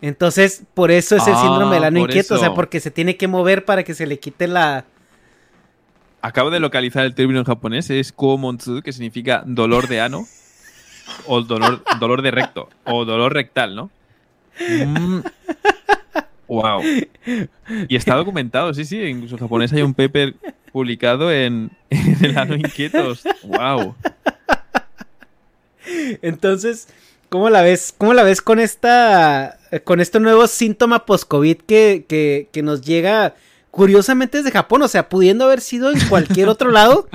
[0.02, 3.18] Entonces, por eso es el Ah, síndrome del ano inquieto, o sea, porque se tiene
[3.18, 4.86] que mover para que se le quite la...
[6.22, 10.26] Acabo de localizar el término en japonés, es komonzu, que significa dolor de ano,
[11.26, 13.90] o dolor, dolor de recto, o dolor rectal, ¿no?
[14.60, 15.20] Mm.
[16.48, 16.82] Wow.
[17.88, 20.34] Y está documentado, sí, sí, incluso en japonés hay un paper
[20.72, 23.24] publicado en, en el ano inquietos.
[23.44, 23.96] Wow.
[26.22, 26.88] Entonces,
[27.30, 27.94] ¿cómo la ves?
[27.96, 33.36] ¿Cómo la ves con esta con este nuevo síntoma post-COVID que, que, que nos llega
[33.72, 34.82] curiosamente desde Japón?
[34.82, 37.08] O sea, pudiendo haber sido en cualquier otro lado,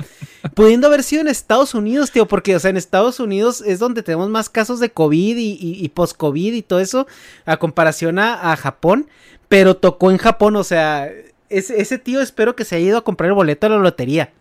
[0.53, 4.03] pudiendo haber sido en Estados Unidos, tío, porque, o sea, en Estados Unidos es donde
[4.03, 7.07] tenemos más casos de COVID y, y- y post-COVID y todo eso,
[7.45, 9.07] a comparación a, a Japón,
[9.49, 11.09] pero tocó en Japón, o sea,
[11.49, 14.31] ese, ese tío espero que se haya ido a comprar el boleto a la lotería.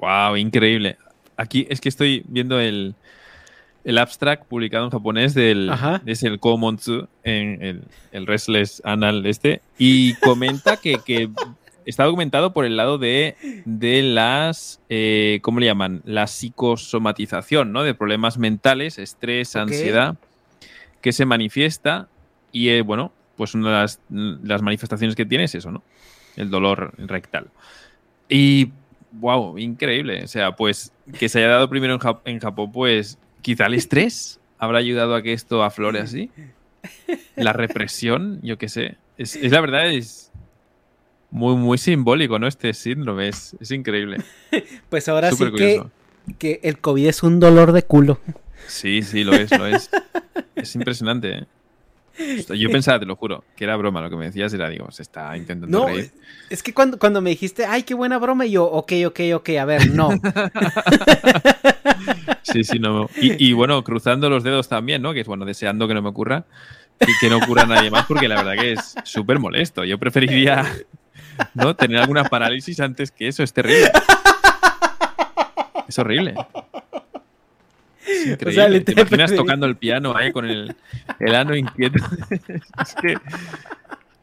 [0.00, 0.96] Wow, increíble.
[1.36, 2.94] Aquí es que estoy viendo el,
[3.84, 6.00] el abstract publicado en japonés del Ajá.
[6.06, 11.28] es el Komonzu, en el, el Restless Anal este, y comenta que, que
[11.84, 16.00] está documentado por el lado de, de las, eh, ¿cómo le llaman?
[16.04, 17.82] La psicosomatización, ¿no?
[17.82, 19.62] De problemas mentales, estrés, Ok.
[19.62, 20.16] ansiedad,
[21.00, 22.08] que se manifiesta
[22.52, 25.82] y, eh, bueno, pues una de las, las manifestaciones que tiene es eso, ¿no?
[26.36, 27.48] El dolor rectal.
[28.28, 28.70] Y,
[29.12, 30.22] wow, increíble.
[30.24, 33.74] O sea, pues que se haya dado primero en, Jap- en Japón, pues quizá el
[33.74, 36.30] estrés habrá ayudado a que esto aflore así.
[37.36, 38.96] La represión, yo qué sé.
[39.18, 40.32] Es, es la verdad, es
[41.30, 42.48] muy, muy simbólico, ¿no?
[42.48, 44.16] Este síndrome es, es increíble.
[44.88, 45.82] Pues ahora Súper sí que,
[46.38, 48.18] que el COVID es un dolor de culo.
[48.66, 49.90] Sí, sí, lo es, lo es.
[50.54, 51.46] Es impresionante, ¿eh?
[52.56, 54.00] Yo pensaba, te lo juro, que era broma.
[54.00, 56.12] Lo que me decías era, digo, se está intentando No, reír.
[56.48, 59.48] es que cuando, cuando me dijiste, ay, qué buena broma, y yo, ok, ok, ok,
[59.60, 60.10] a ver, no.
[62.42, 63.08] Sí, sí, no.
[63.20, 65.12] Y, y bueno, cruzando los dedos también, ¿no?
[65.12, 66.44] Que es bueno, deseando que no me ocurra
[67.00, 69.84] y que no ocurra a nadie más, porque la verdad que es súper molesto.
[69.84, 70.64] Yo preferiría
[71.54, 71.74] ¿no?
[71.74, 73.42] tener alguna parálisis antes que eso.
[73.42, 73.90] Es terrible.
[75.88, 76.34] Es horrible.
[78.06, 78.52] Es increíble.
[78.52, 80.74] sea, ¿Te imaginas tocando el piano ahí con el,
[81.20, 82.02] el ano inquieto?
[82.82, 83.14] es que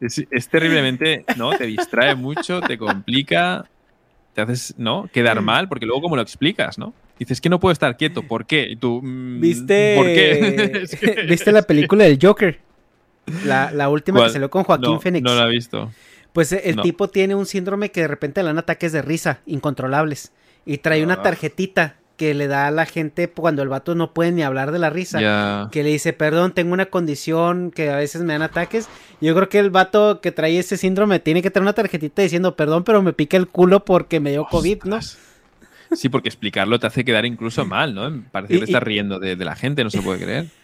[0.00, 1.50] es, es terriblemente, ¿no?
[1.56, 3.66] Te distrae mucho, te complica,
[4.34, 5.08] te haces, ¿no?
[5.12, 6.92] Quedar mal, porque luego cómo lo explicas, ¿no?
[7.18, 8.66] Dices que no puedo estar quieto, ¿por qué?
[8.70, 10.80] Y tú, mm, ¿Viste, ¿por qué?
[10.82, 12.58] Es que- ¿Viste la película del Joker?
[13.44, 14.28] La, la última ¿Cuál?
[14.30, 15.22] que salió con Joaquín no, Phoenix.
[15.24, 15.92] No la he visto.
[16.32, 16.82] Pues eh, el No.
[16.82, 20.32] tipo tiene un síndrome que de repente le dan ataques de risa incontrolables.
[20.66, 21.22] Y trae una Ah.
[21.22, 24.78] tarjetita que le da a la gente cuando el vato no puede ni hablar de
[24.78, 25.68] la risa.
[25.70, 28.88] Que le dice, perdón, tengo una condición que a veces me dan ataques.
[29.20, 32.56] Yo creo que el vato que trae ese síndrome tiene que tener una tarjetita diciendo,
[32.56, 34.98] perdón, pero me pica el culo porque me dio COVID, ¿no?
[35.92, 38.24] Sí, porque explicarlo te hace quedar incluso mal, ¿no?
[38.30, 40.46] Parece que te estás riendo de, de la gente, no se puede creer.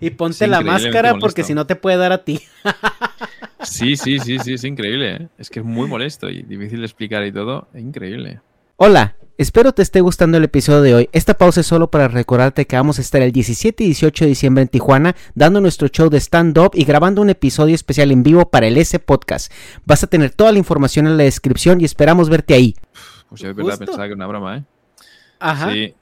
[0.00, 2.40] Y ponte la máscara porque si no te puede dar a ti.
[3.62, 5.14] Sí, sí, sí, sí, es increíble.
[5.14, 5.28] ¿eh?
[5.36, 7.68] Es que es muy molesto y difícil de explicar y todo.
[7.74, 8.40] Es increíble.
[8.76, 11.08] Hola, espero te esté gustando el episodio de hoy.
[11.12, 14.28] Esta pausa es solo para recordarte que vamos a estar el 17 y 18 de
[14.28, 18.50] diciembre en Tijuana dando nuestro show de stand-up y grabando un episodio especial en vivo
[18.50, 19.52] para el S Podcast.
[19.86, 22.74] Vas a tener toda la información en la descripción y esperamos verte ahí.
[23.28, 24.64] Pues de verdad pensaba que era una broma, ¿eh?
[25.38, 25.72] Ajá.
[25.72, 25.94] Sí.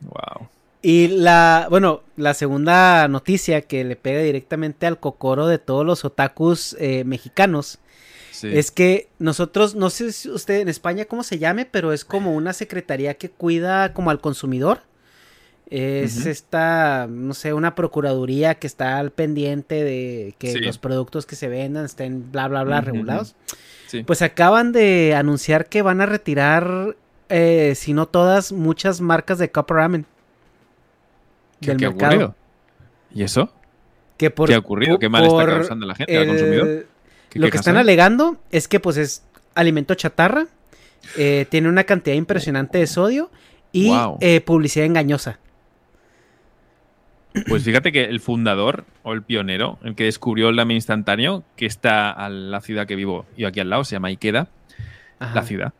[0.00, 0.48] Wow.
[0.80, 6.04] Y la, bueno, la segunda noticia que le pega directamente al cocoro de todos los
[6.04, 7.80] otakus eh, mexicanos
[8.36, 8.50] Sí.
[8.52, 12.34] es que nosotros, no sé si usted en España cómo se llame, pero es como
[12.34, 14.80] una secretaría que cuida como al consumidor.
[15.68, 20.58] Es esta, no sé, una procuraduría que está al pendiente de que Sí.
[20.60, 23.34] los productos que se vendan estén bla, bla, bla regulados.
[23.88, 24.04] Sí.
[24.04, 26.94] Pues acaban de anunciar que van a retirar,
[27.30, 30.06] eh, si no todas, muchas marcas de Cup Ramen.
[31.60, 32.12] ¿Qué, del qué ha mercado.
[32.12, 32.34] ocurrido?
[33.14, 33.50] ¿Y eso?
[34.18, 34.98] Que por, ¿Qué ha ocurrido?
[34.98, 36.86] ¿Qué mal está causando la gente, al consumidor?
[37.30, 39.22] ¿Qué Lo que están alegando es que pues es
[39.54, 40.46] alimento chatarra,
[41.16, 43.30] eh, tiene una cantidad impresionante de sodio
[43.72, 45.38] y eh, publicidad engañosa.
[47.48, 51.66] Pues fíjate que el fundador o el pionero, el que descubrió el lamen instantáneo, que
[51.66, 54.48] está a la ciudad que vivo yo aquí al lado, se llama Ikeda,
[55.18, 55.34] Ajá.
[55.34, 55.72] la ciudad.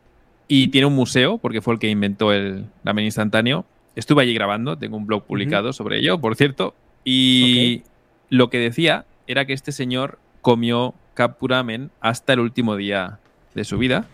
[0.47, 3.65] Y tiene un museo, porque fue el que inventó el lamen instantáneo.
[3.95, 6.75] Estuve allí grabando, tengo un blog publicado sobre ello, por cierto.
[7.03, 7.81] Y
[8.29, 13.17] lo que decía era que este señor comió Kapuramen hasta el último día
[13.55, 14.05] de su vida.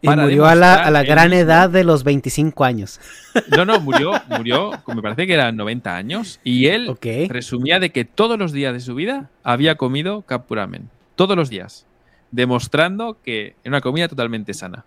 [0.00, 3.00] Y murió a la, a la gran edad de los 25 años.
[3.56, 6.40] No, no, murió, murió, me parece que eran 90 años.
[6.44, 7.06] Y él Ok.
[7.28, 10.88] presumía de que todos los días de su vida había comido Kapuramen.
[11.16, 11.86] Todos los días.
[12.32, 14.84] Demostrando que era una comida totalmente sana.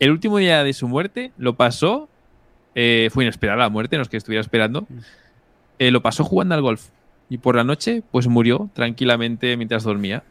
[0.00, 2.08] El último día de su muerte lo pasó.
[2.76, 4.86] eh, fue inesperada la muerte, no es que estuviera esperando.
[5.78, 6.88] eh, lo pasó jugando al golf.
[7.28, 10.22] Y por la noche, pues murió tranquilamente mientras dormía.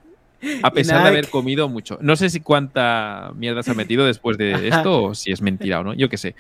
[0.62, 1.98] A pesar de haber comido mucho.
[2.02, 5.80] No sé si cuánta mierda se ha metido después de esto o si es mentira
[5.80, 6.36] o no, yo qué sé.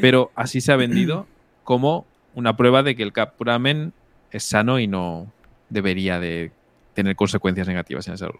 [0.00, 1.26] Pero así se ha vendido
[1.64, 3.92] como una prueba de que el Kapuramen
[4.30, 5.32] es sano y no
[5.70, 6.52] debería de
[6.94, 8.36] tener consecuencias negativas en la salud.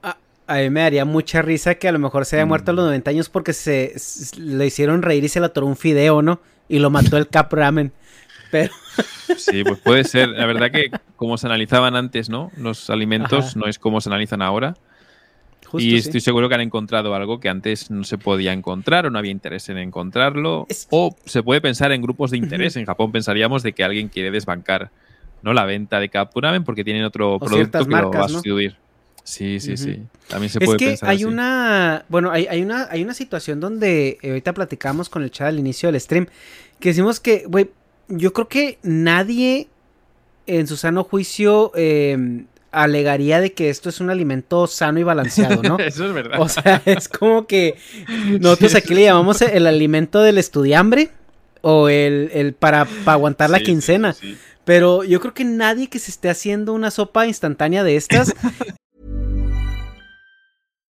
[0.49, 2.77] A mí me daría mucha risa que a lo mejor se haya muerto a Mm.
[2.77, 6.23] los 90 años porque se, s- le hicieron reír y se le atoró un fideo,
[6.23, 6.41] ¿no?
[6.69, 7.93] Y lo mató el Cap Ramen.
[8.53, 8.73] Pero,
[9.37, 10.29] Sí, pues puede ser.
[10.29, 12.53] La verdad que como se analizaban antes, ¿no?
[12.57, 13.59] Los alimentos Ajá.
[13.59, 14.77] no es como se analizan ahora.
[15.77, 15.97] Justo y sí.
[16.09, 19.31] estoy seguro que han encontrado algo que antes no se podía encontrar o no había
[19.31, 20.67] interés en encontrarlo.
[20.69, 22.77] Es- O se puede pensar en grupos de interés.
[22.77, 24.91] En Japón pensaríamos de que alguien quiere desbancar
[25.43, 25.53] ¿no?
[25.53, 28.77] la venta de Kapuramen porque tienen otro producto que lo va a sustituir.
[29.23, 30.03] Sí, sí, sí.
[30.29, 31.25] También se es puede que pensar hay así.
[31.25, 35.49] una, bueno, hay, hay una, hay una situación donde eh, ahorita platicamos con el chat
[35.49, 36.27] al inicio del stream,
[36.79, 37.71] que decimos que, güey,
[38.09, 39.67] yo creo que nadie
[40.47, 42.45] en su sano juicio eh,
[42.83, 45.79] alegaría de que esto es un alimento sano y balanceado, ¿no?
[45.81, 46.41] Eso es verdad.
[46.41, 47.77] O sea, es como que
[48.41, 51.11] nosotros aquí le llamamos el alimento del estudiambre
[51.63, 54.13] o el, el para, para aguantar la Sí, quincena.
[54.13, 54.37] sí.
[54.65, 58.35] Pero yo creo que nadie que se esté haciendo una sopa instantánea de estas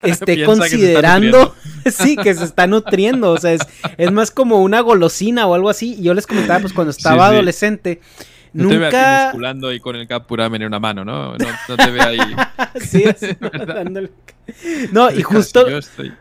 [0.08, 1.54] esté Piensa que considerando,
[1.90, 3.62] sí, que se está nutriendo, o sea, es,
[3.98, 5.94] es más como una golosina o algo así.
[5.98, 7.34] Y yo les comentaba, pues cuando estaba sí.
[7.34, 8.00] adolescente,
[8.52, 9.24] No te veo aquí nunca...
[9.26, 11.36] musculando y con el capuramen en una mano, ¿no?
[11.36, 12.18] No, no te veo ahí.
[12.80, 14.10] Sí, así, dándole-
[14.92, 16.12] No, y justo, Yo estoy...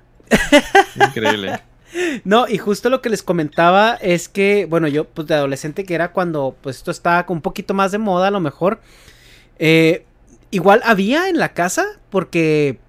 [0.95, 1.59] Increíble.
[2.23, 5.95] no, y justo lo que les comentaba es que, bueno, yo, pues de adolescente, que
[5.95, 8.79] era cuando, pues esto estaba un poquito más de moda, a lo mejor,
[9.57, 10.05] eh,
[10.51, 12.79] igual había en la casa, porque,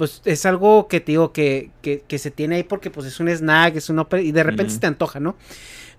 [0.00, 3.20] pues es algo que te digo que, que, que se tiene ahí porque, pues es
[3.20, 5.36] un snack, es un y de repente se te antoja, ¿no?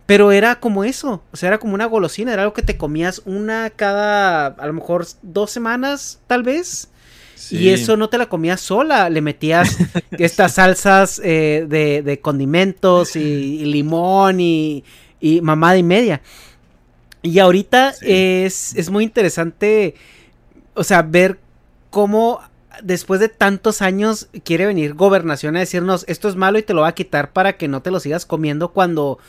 [0.07, 3.21] Pero era como eso, o sea, era como una golosina, era algo que te comías
[3.25, 6.89] una cada, a lo mejor dos semanas, tal vez.
[7.35, 7.69] Y Sí.
[7.69, 9.77] eso no te la comías sola, le metías
[10.17, 14.83] estas salsas eh, de, de condimentos y, y limón y,
[15.19, 16.21] y mamada y media.
[17.21, 18.05] Y ahorita Sí.
[18.09, 19.93] es, es muy interesante,
[20.73, 21.37] o sea, ver
[21.91, 22.41] cómo
[22.83, 26.81] después de tantos años quiere venir gobernación a decirnos esto es malo y te lo
[26.81, 29.19] va a quitar para que no te lo sigas comiendo cuando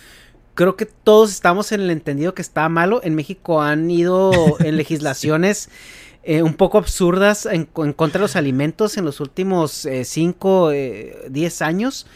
[0.55, 3.01] creo que todos estamos en el entendido que está malo.
[3.03, 5.69] En México han ido en legislaciones
[6.25, 10.71] eh, un poco absurdas en, en contra de los alimentos en los últimos 5,
[11.29, 12.07] 10 años.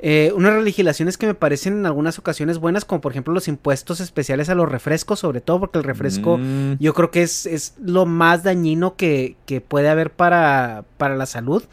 [0.00, 3.98] Eh, unas legislaciones que me parecen en algunas ocasiones buenas, como por ejemplo los impuestos
[4.00, 7.74] especiales a los refrescos, sobre todo porque el refresco Mm, yo creo que es, es
[7.82, 11.64] lo más dañino que, que puede haber para, para la salud.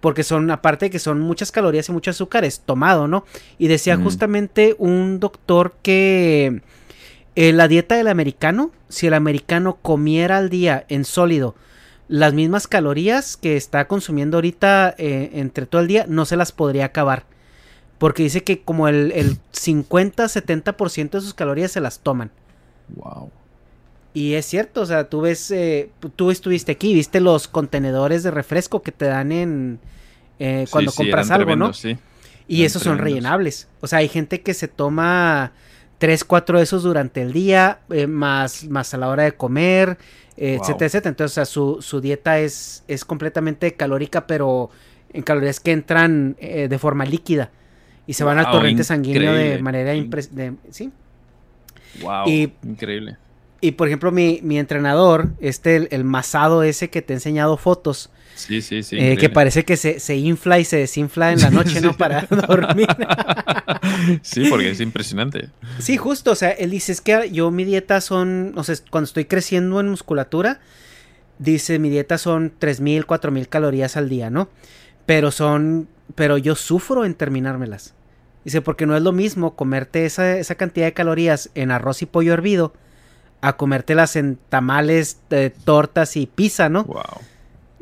[0.00, 3.24] Porque son, aparte de que son muchas calorías y mucho azúcar, es tomado, ¿no?
[3.58, 4.02] Y decía Mm.
[4.02, 6.62] justamente un doctor que
[7.36, 11.54] eh, la dieta del americano, si el americano comiera al día en sólido
[12.08, 16.50] las mismas calorías que está consumiendo ahorita eh, entre todo el día, no se las
[16.50, 17.24] podría acabar.
[18.00, 22.32] Porque dice que como el, el 50-70% de sus calorías se las toman.
[22.96, 23.30] wow.
[24.14, 28.32] Y es cierto, o sea, tú ves, eh, tú estuviste aquí, viste los contenedores de
[28.32, 29.78] refresco que te dan en
[30.40, 31.72] eh, cuando sí, compras algo, ¿no?
[31.74, 31.96] sí.
[32.48, 33.68] Y esos son rellenables.
[33.80, 35.52] O sea, hay gente que se toma
[35.98, 39.98] tres, cuatro de esos durante el día, eh, más, más a la hora de comer,
[40.36, 40.62] eh, Wow.
[40.64, 41.10] etcétera, etcétera.
[41.10, 44.70] Entonces, o sea, su, su dieta es, es completamente calórica, pero
[45.12, 47.50] en calorías que entran eh, de forma líquida
[48.06, 50.90] y se van al Wow, torrente sanguíneo de manera In- impres- de- ¿sí?
[52.00, 52.28] Wow.
[52.28, 53.16] Y- Increíble.
[53.62, 57.56] Y por ejemplo, mi, mi entrenador, este, el, el masado ese que te he enseñado
[57.58, 58.96] fotos, Sí, sí, sí.
[58.98, 61.94] eh, que parece que se, se infla y se desinfla en la noche, ¿no?
[61.94, 62.86] Para dormir.
[64.22, 65.50] sí, porque es impresionante.
[65.78, 69.06] Sí, justo, o sea, él dice, es que yo mi dieta son, o sea, cuando
[69.06, 70.60] estoy creciendo en musculatura,
[71.38, 74.48] dice, mi dieta son 3.000, 4.000 calorías al día, ¿no?
[75.06, 77.94] Pero son, pero yo sufro en terminármelas.
[78.44, 82.06] Dice, porque no es lo mismo comerte esa, esa cantidad de calorías en arroz y
[82.06, 82.72] pollo hervido
[83.42, 86.84] a comértelas en tamales, eh, tortas y pizza, ¿no?
[86.84, 87.02] Wow.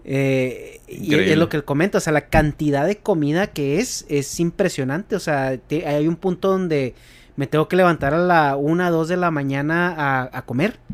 [0.05, 4.07] Eh, y es lo que él comenta, o sea, la cantidad de comida que es
[4.09, 6.95] es impresionante, o sea, te- hay un punto donde
[7.37, 10.79] me tengo que levantar a la 1, 2 de la mañana a, a comer.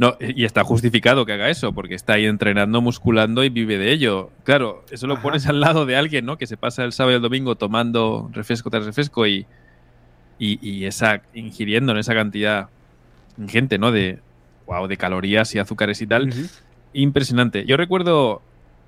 [0.00, 3.92] No, y está justificado que haga eso, porque está ahí entrenando, musculando y vive de
[3.92, 4.30] ello.
[4.44, 5.22] Claro, eso lo Ajá.
[5.22, 6.38] pones al lado de alguien, ¿no?
[6.38, 9.44] Que se pasa el sábado y el domingo tomando refresco tras refresco y,
[10.38, 12.70] y, y esa, ingiriendo en esa cantidad
[13.36, 13.92] ingente, ¿no?
[13.92, 14.20] De,
[14.64, 16.32] wow, de calorías y azúcares y tal.
[16.94, 17.66] Impresionante.
[17.66, 18.40] Yo recuerdo,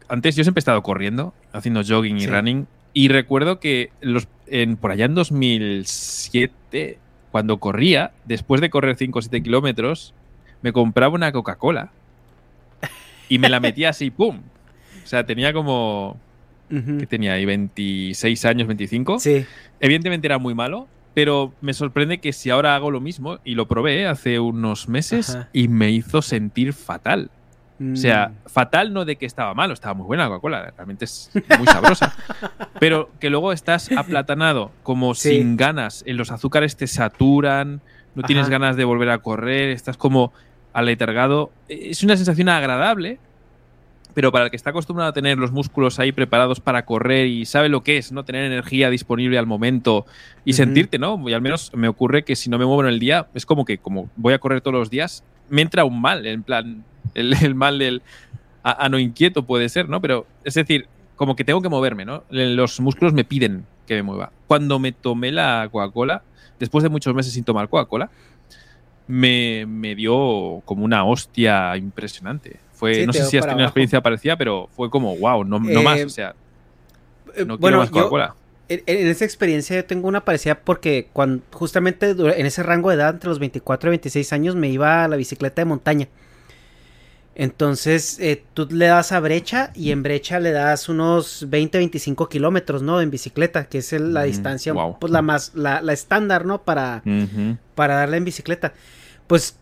[0.09, 4.79] antes yo siempre he estado corriendo, haciendo jogging y running, y recuerdo que los, en,
[4.79, 6.99] por allá en 2007,
[7.31, 10.15] cuando corría, después de correr 5 o 7 kilómetros,
[10.63, 11.91] me compraba una Coca-Cola
[13.29, 14.41] y me la metía así, ¡pum!
[15.03, 16.19] O sea, tenía como,
[16.69, 19.19] que tenía ahí 26 años, 25.
[19.19, 19.45] Sí,
[19.81, 23.67] Evidentemente era muy malo, pero me sorprende que si ahora hago lo mismo, y lo
[23.67, 25.49] probé hace unos meses, Ajá.
[25.53, 27.31] y me hizo sentir fatal.
[27.81, 31.05] O sea, Mm, fatal no de que estaba malo, estaba muy buena la Coca-Cola, realmente
[31.07, 32.15] es muy sabrosa.
[32.79, 35.31] pero que luego estás aplatanado, como Sí.
[35.31, 37.81] sin ganas, en los azúcares te saturan,
[38.15, 40.33] no tienes ganas de volver a correr, estás como
[40.73, 41.51] aletargado.
[41.69, 43.19] Es una sensación agradable,
[44.15, 47.45] pero para el que está acostumbrado a tener los músculos ahí preparados para correr y
[47.47, 48.25] sabe lo que es, ¿no?
[48.25, 50.07] Tener energía disponible al momento
[50.45, 51.29] y sentirte, ¿no?
[51.29, 53.65] Y al menos me ocurre que si no me muevo en el día, es como
[53.65, 57.35] que como voy a correr todos los días, me entra un mal, en plan, el,
[57.43, 58.03] el mal del
[58.63, 60.01] a, a no inquieto puede ser, ¿no?
[60.01, 62.25] Pero es decir, como que tengo que moverme, ¿no?
[62.31, 64.33] Los músculos me piden que me mueva.
[64.47, 66.23] Cuando me tomé la Coca-Cola,
[66.59, 68.11] después de muchos meses sin tomar Coca-Cola,
[69.13, 72.57] me, me dio como una hostia impresionante.
[72.73, 75.59] Fue, Sí, no sé si has tenido una experiencia parecida, pero fue como, wow, no,
[75.61, 76.35] no Eh, más, o sea,
[77.35, 78.35] Eh, no quiero bueno, más yo- Coca-Cola.
[78.69, 82.97] En, en esa experiencia yo tengo una parecida porque cuando justamente en ese rango de
[82.97, 86.09] edad, entre los 24 y 26 años, me iba a la bicicleta de montaña.
[87.35, 92.83] Entonces eh, tú le das a brecha y en brecha le das unos 20-25 kilómetros,
[92.83, 93.01] ¿no?
[93.01, 94.99] En bicicleta, que es el- la Mm, distancia, wow.
[94.99, 96.63] pues la más, la, la estándar, ¿no?
[96.63, 97.03] Para,
[97.75, 98.75] para darle en bicicleta.
[99.33, 99.57] Pues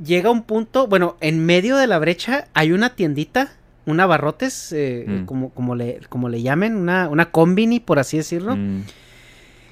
[0.00, 3.50] llega un punto, bueno, en medio de la brecha hay una tiendita,
[3.86, 5.24] una barrotes, eh, Mm.
[5.24, 8.82] como, como, le, como le llamen, una, una combini, por así decirlo, Mm.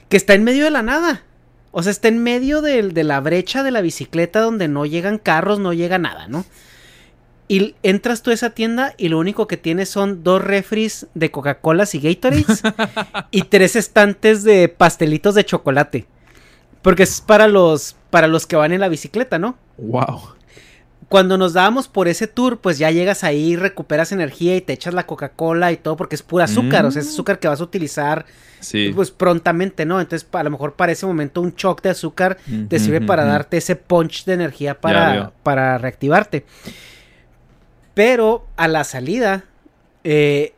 [0.09, 1.23] que está en medio de la nada.
[1.71, 5.19] O sea, está en medio del- de, la brecha de la bicicleta donde no llegan
[5.19, 6.45] carros, no llega nada, ¿no?
[7.47, 11.31] Y entras tú a esa tienda y lo único que tienes son dos refris de
[11.31, 12.63] Coca-Colas y Gatorades
[13.31, 16.07] y tres estantes de pastelitos de chocolate.
[16.85, 19.57] Porque es para los, para los que van en la bicicleta, ¿no?
[19.79, 20.21] Wow.
[21.09, 24.95] Cuando nos dábamos por ese tour, pues ya llegas ahí, recuperas energía y te echas
[24.95, 27.11] la Coca-Cola y todo porque es pura azúcar, o sea, es Mm.
[27.11, 28.27] azúcar que vas a utilizar
[28.61, 28.93] Sí.
[28.95, 30.01] pues prontamente, ¿no?
[30.01, 32.37] Entonces, a lo mejor para ese momento un shock de azúcar
[32.69, 36.45] te sirve para darte ese punch de energía para, para reactivarte.
[37.95, 39.45] Pero a la salida,
[40.03, 40.53] eh,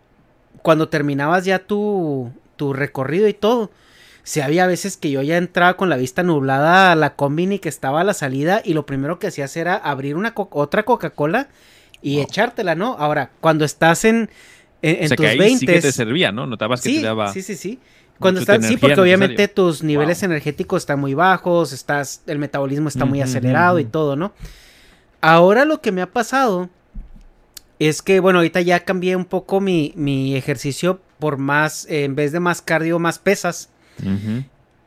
[0.62, 3.70] cuando terminabas ya tu, tu recorrido y todo,
[4.26, 7.68] si había veces que yo ya entraba con la vista nublada a la combini que
[7.68, 11.46] estaba a la salida y lo primero que hacías era abrir una co- otra Coca-Cola
[12.02, 12.96] y echártela, ¿no?
[12.98, 14.28] Ahora, cuando estás en,
[14.82, 16.48] en, en o sea, tus que ahí 20 sí que te servía, ¿no?
[16.48, 17.32] Notabas que sí, te daba...
[17.32, 17.78] sí, sí, sí.
[18.18, 23.04] Cuando estás, sí, porque obviamente tus niveles energéticos están muy bajos, estás, el metabolismo está
[23.04, 24.32] muy acelerado y todo, ¿no?
[25.20, 26.68] Ahora lo que me ha pasado
[27.78, 32.16] es que, bueno, ahorita ya cambié un poco mi, mi ejercicio por más, eh, en
[32.16, 33.68] vez de más cardio, más pesas.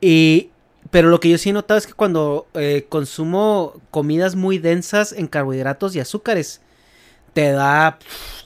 [0.02, 0.50] Y,
[0.92, 5.12] pero lo que yo sí he notado es que cuando eh, consumo comidas muy densas
[5.12, 6.62] en carbohidratos y azúcares,
[7.34, 8.00] te da,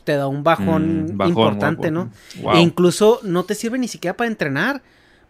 [0.03, 1.91] te da un bajón, Mm, bajón, importante.
[1.91, 2.11] ¿no?
[2.53, 4.81] E incluso no te sirve ni siquiera para entrenar.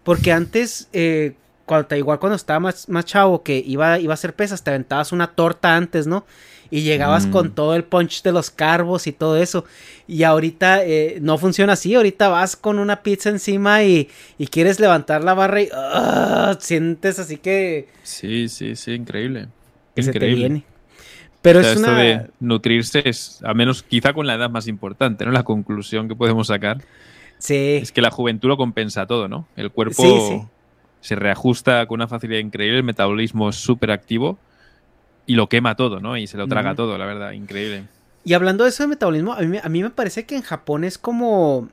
[0.03, 4.35] Porque antes, eh, cuando, igual cuando estaba más, más chavo, que iba, iba a hacer
[4.35, 6.25] pesas, te aventabas una torta antes, ¿no?
[6.75, 7.31] Y llegabas Mm.
[7.31, 9.63] con todo el punch de los carbos y todo eso.
[10.07, 11.93] Y ahorita eh, no funciona así.
[11.93, 14.09] Ahorita vas con una pizza encima y,
[14.39, 16.57] y quieres levantar la barra y ¡ah!
[16.59, 19.49] sientes así que, Sí, sí, sí, increíble.
[19.95, 20.39] que se te increíble.
[20.47, 20.63] viene.
[21.43, 21.99] Pero O sea, es esto una...
[21.99, 25.31] de nutrirse es, a menos quizá con la edad más importante, ¿no?
[25.31, 26.81] La conclusión que podemos sacar
[27.37, 27.79] Sí.
[27.83, 29.47] es que la juventud lo compensa todo, ¿no?
[29.55, 30.41] El cuerpo Sí, sí.
[31.01, 34.39] se reajusta con una facilidad increíble, el metabolismo es súper activo
[35.25, 36.17] y lo quema todo, ¿no?
[36.17, 37.87] Y se lo traga todo, la verdad, increíble.
[38.25, 40.41] Y hablando de eso de metabolismo, a mí, me- a mí me parece que en
[40.43, 41.69] Japón es como...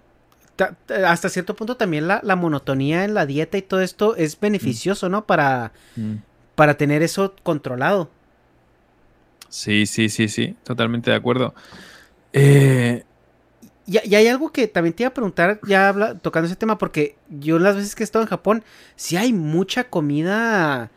[0.56, 4.16] ta- ta- Hasta cierto punto también la, la monotonía en la dieta y todo esto
[4.16, 5.24] es beneficioso, ¿no?
[5.26, 5.72] Para,
[6.54, 8.10] para tener eso controlado.
[9.48, 11.54] Sí, sí, sí, sí, totalmente de acuerdo.
[12.32, 13.04] Eh,
[13.86, 16.78] Y, y hay algo que también te iba a preguntar, ya habla, tocando ese tema,
[16.78, 18.62] porque yo las veces que he estado en Japón,
[18.94, 20.90] sí hay mucha comida.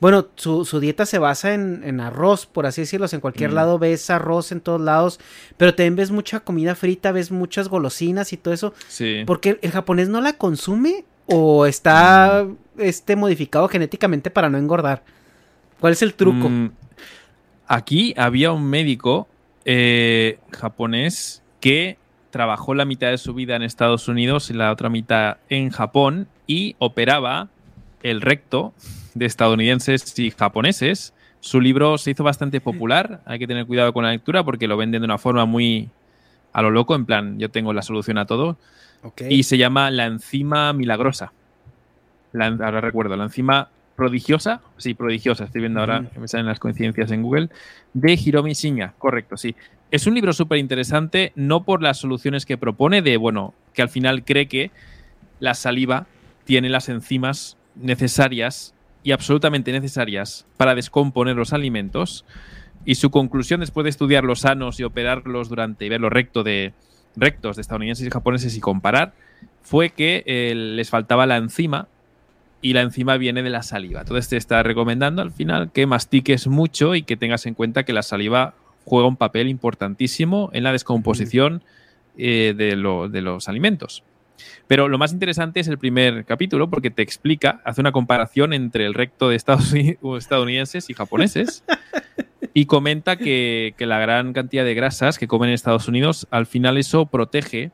[0.00, 3.06] Bueno, su, su dieta se basa en, en arroz, por así decirlo.
[3.10, 3.54] En cualquier Mm.
[3.54, 5.18] lado ves arroz en todos lados,
[5.56, 8.74] pero también ves mucha comida frita, ves muchas golosinas y todo eso.
[8.88, 9.22] sí.
[9.26, 12.56] ¿Porque el japonés no la consume o está Mm.
[12.82, 15.02] este modificado genéticamente para no engordar?
[15.80, 16.48] ¿Cuál es el truco?
[16.50, 16.70] Mm,
[17.66, 19.28] aquí había un médico
[19.64, 21.96] eh, japonés que
[22.30, 26.28] trabajó la mitad de su vida en Estados Unidos y la otra mitad en Japón
[26.46, 27.48] y operaba
[28.02, 28.74] el recto
[29.14, 31.14] de estadounidenses y japoneses.
[31.40, 34.76] Su libro se hizo bastante popular, hay que tener cuidado con la lectura porque lo
[34.76, 35.90] venden de una forma muy
[36.52, 38.56] a lo loco, en plan, yo tengo la solución a todo.
[39.28, 41.32] Y se llama La enzima milagrosa.
[42.32, 44.60] La, ahora recuerdo, la enzima prodigiosa.
[44.76, 45.44] Sí, prodigiosa.
[45.44, 47.50] Estoy viendo ahora que me salen las coincidencias en Google.
[47.92, 48.94] De Hiromi Shinya.
[48.98, 49.54] Correcto, sí.
[49.90, 53.88] Es un libro súper interesante, no por las soluciones que propone, de, bueno, que al
[53.88, 54.70] final cree que
[55.40, 56.06] la saliva
[56.44, 58.74] tiene las enzimas necesarias
[59.04, 62.24] y absolutamente necesarias para descomponer los alimentos.
[62.84, 66.42] Y su conclusión, después de estudiar los sanos y operarlos durante y ver los recto
[66.42, 66.72] de,
[67.14, 69.12] rectos de estadounidenses y japoneses y comparar,
[69.62, 71.86] fue que eh, les faltaba la enzima
[72.60, 74.00] y la enzima viene de la saliva.
[74.00, 77.92] Entonces te está recomendando al final que mastiques mucho y que tengas en cuenta que
[77.92, 81.62] la saliva juega un papel importantísimo en la descomposición
[82.16, 84.02] eh, de, lo- de los alimentos.
[84.66, 88.86] Pero lo más interesante es el primer capítulo porque te explica, hace una comparación entre
[88.86, 91.62] el recto de Estados Uni- estadounidenses y japoneses
[92.52, 96.46] y comenta que, que la gran cantidad de grasas que comen en Estados Unidos, al
[96.46, 97.70] final eso protege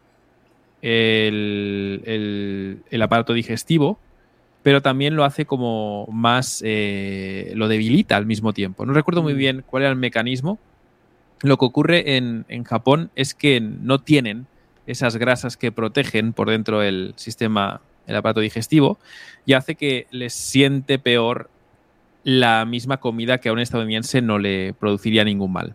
[0.83, 3.99] el, el- el aparato digestivo,
[4.63, 8.85] pero también lo hace como más, eh, lo debilita al mismo tiempo.
[8.87, 10.59] No recuerdo muy bien cuál era el mecanismo.
[11.43, 14.47] Lo que ocurre en, en Japón es que no tienen
[14.91, 18.99] esas grasas que protegen por dentro el sistema, el aparato digestivo,
[19.47, 21.51] y hace que les siente peor
[22.22, 25.74] la misma comida que a un estadounidense no le produciría ningún mal.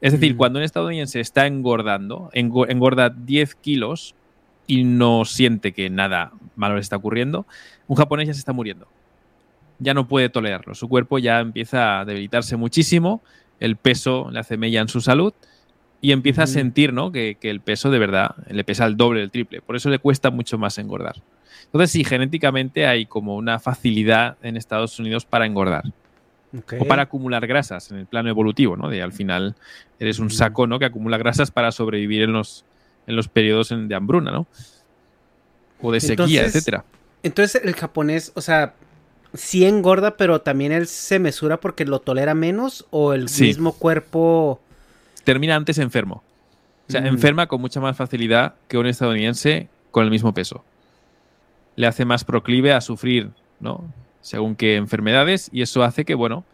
[0.00, 4.14] Es decir, cuando un estadounidense está engordando, engo- engorda 10 kilos
[4.66, 7.46] y no siente que nada malo le está ocurriendo,
[7.88, 8.86] un japonés ya se está muriendo.
[9.80, 10.74] Ya no puede tolerarlo.
[10.74, 13.20] Su cuerpo ya empieza a debilitarse muchísimo,
[13.60, 15.34] el peso le hace mella en su salud
[16.02, 17.12] y empieza a sentir ¿no?
[17.12, 19.62] que, que el peso de verdad le pesa el doble, el triple.
[19.62, 21.14] Por eso le cuesta mucho más engordar.
[21.66, 25.84] Entonces, sí, genéticamente hay como una facilidad en Estados Unidos para engordar
[26.78, 28.90] o para acumular grasas en el plano evolutivo, ¿no?
[28.90, 29.54] De al final
[29.98, 30.78] eres un saco, ¿no?
[30.78, 32.64] Que acumula grasas para sobrevivir en los,
[33.06, 34.46] en los periodos de hambruna, ¿no?
[35.80, 36.84] O de sequía, Entonces, etcétera.
[37.22, 38.74] Entonces el japonés, o sea,
[39.32, 43.44] sí engorda, pero también él se mesura porque lo tolera menos o el Sí.
[43.44, 44.60] mismo cuerpo.
[45.24, 46.22] Termina antes enfermo.
[46.88, 47.06] O sea, Mm.
[47.06, 50.64] enferma con mucha más facilidad que un estadounidense con el mismo peso.
[51.76, 53.84] Le hace más proclive a sufrir, ¿no?
[54.20, 56.44] Según qué enfermedades, y eso hace que, bueno,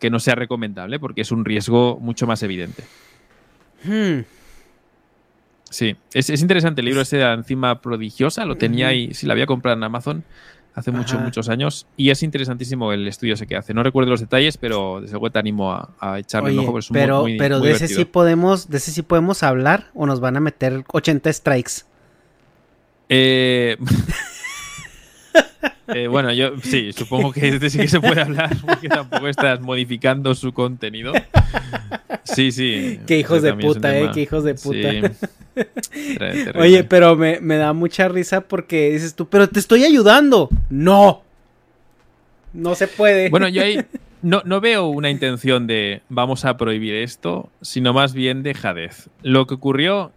[0.00, 2.84] que no sea recomendable porque es un riesgo mucho más evidente.
[3.84, 4.20] Hmm,
[5.68, 9.26] Sí, es, es interesante el libro ese de la enzima prodigiosa, lo tenía ahí, sí,
[9.26, 10.22] lo había comprado en Amazon
[10.76, 13.72] hace muchos, muchos años, y es interesantísimo el estudio ese que hace.
[13.74, 16.72] No recuerdo los detalles, pero desde luego te animo a, a echarle un Oye, ojo,
[16.72, 18.12] porque es pero, muy, pero muy de ese sí divertido.
[18.12, 21.72] podemos, de ese sí podemos hablar o nos van a meter 80 strikes.
[23.08, 23.76] Eh,
[25.88, 29.60] eh, bueno, yo sí, supongo que este sí que se puede hablar, porque tampoco estás
[29.60, 31.12] modificando su contenido.
[32.24, 33.00] Sí, sí.
[33.06, 34.90] Qué hijos de puta, eh, qué hijos de puta.
[35.92, 36.50] Sí.
[36.54, 40.48] Oye, pero me, me da mucha risa porque dices tú, pero te estoy ayudando.
[40.68, 41.22] No.
[42.52, 43.28] No se puede.
[43.28, 43.84] Bueno, yo ahí
[44.22, 49.08] no, no veo una intención de vamos a prohibir esto, sino más bien de jadez.
[49.22, 50.12] Lo que ocurrió,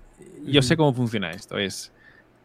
[0.45, 1.91] yo sé cómo funciona esto, es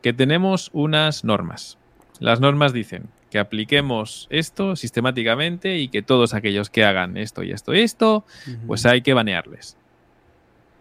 [0.02, 1.78] que tenemos unas normas.
[2.20, 7.50] Las normas dicen que apliquemos esto sistemáticamente y que todos aquellos que hagan esto y
[7.50, 8.24] esto y esto,
[8.66, 9.76] pues hay que banearles.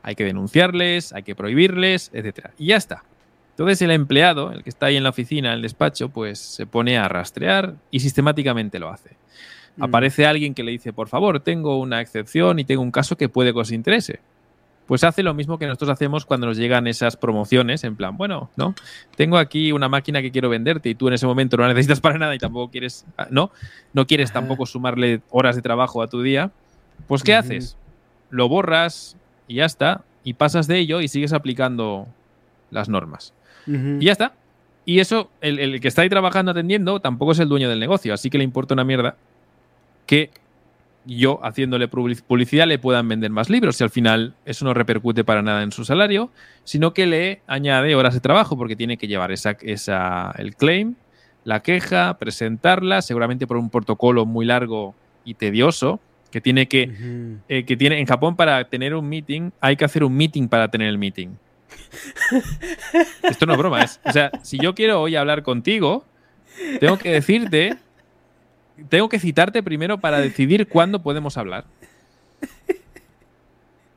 [0.03, 2.49] Hay que denunciarles, hay que prohibirles, etc.
[2.59, 3.03] Y ya está.
[3.51, 6.65] Entonces el empleado, el que está ahí en la oficina, en el despacho, pues se
[6.65, 9.11] pone a rastrear y sistemáticamente lo hace.
[9.79, 13.29] Aparece alguien que le dice, por favor, tengo una excepción y tengo un caso que
[13.29, 14.19] puede que os interese.
[14.87, 18.49] Pues hace lo mismo que nosotros hacemos cuando nos llegan esas promociones, en plan, bueno,
[18.57, 18.75] ¿no?
[19.15, 22.01] Tengo aquí una máquina que quiero venderte y tú en ese momento no la necesitas
[22.01, 23.51] para nada y tampoco quieres, ah, ¿no?
[23.93, 26.51] No quieres tampoco sumarle horas de trabajo a tu día.
[27.07, 27.77] Pues ¿qué haces?
[28.29, 29.15] Lo borras
[29.47, 30.03] y ya está.
[30.25, 32.07] Y pasas de ello y sigues aplicando
[32.71, 33.33] las normas.
[33.65, 34.33] Y ya está.
[34.85, 38.13] Y eso, el, el que está ahí trabajando atendiendo tampoco es el dueño del negocio,
[38.13, 39.15] así que le importa una mierda
[40.05, 40.29] que
[41.05, 43.79] yo, haciéndole public- publicidad, le puedan vender más libros.
[43.79, 46.29] Y al final eso no repercute para nada en su salario,
[46.63, 50.95] sino que le añade horas de trabajo porque tiene que llevar esa, esa, el claim,
[51.43, 54.95] la queja, presentarla, seguramente por un protocolo muy largo
[55.25, 55.99] y tedioso,
[56.31, 56.89] que tiene que,
[57.49, 60.69] eh, que tiene en Japón para tener un meeting, hay que hacer un meeting para
[60.71, 61.29] tener el meeting.
[63.23, 63.99] Esto no es broma, es.
[64.05, 66.05] O sea, si yo quiero hoy hablar contigo,
[66.79, 67.77] tengo que decirte.
[68.89, 71.65] Tengo que citarte primero para decidir cuándo podemos hablar.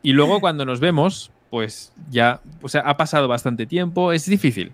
[0.03, 2.41] Y luego cuando nos vemos, pues ya.
[2.63, 4.73] O sea, ha pasado bastante tiempo, es difícil.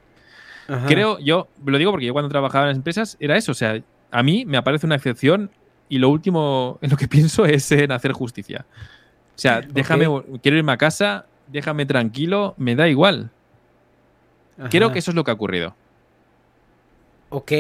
[0.69, 0.87] Ajá.
[0.87, 3.53] Creo, yo lo digo porque yo cuando trabajaba en las empresas era eso.
[3.53, 3.81] O sea,
[4.11, 5.51] a mí me aparece una excepción
[5.89, 8.67] y lo último en lo que pienso es en hacer justicia.
[9.35, 10.07] O sea, déjame,
[10.43, 13.31] quiero irme a casa, déjame tranquilo, me da igual.
[14.71, 15.75] Creo que eso es lo que ha ocurrido.
[17.31, 17.53] Ok,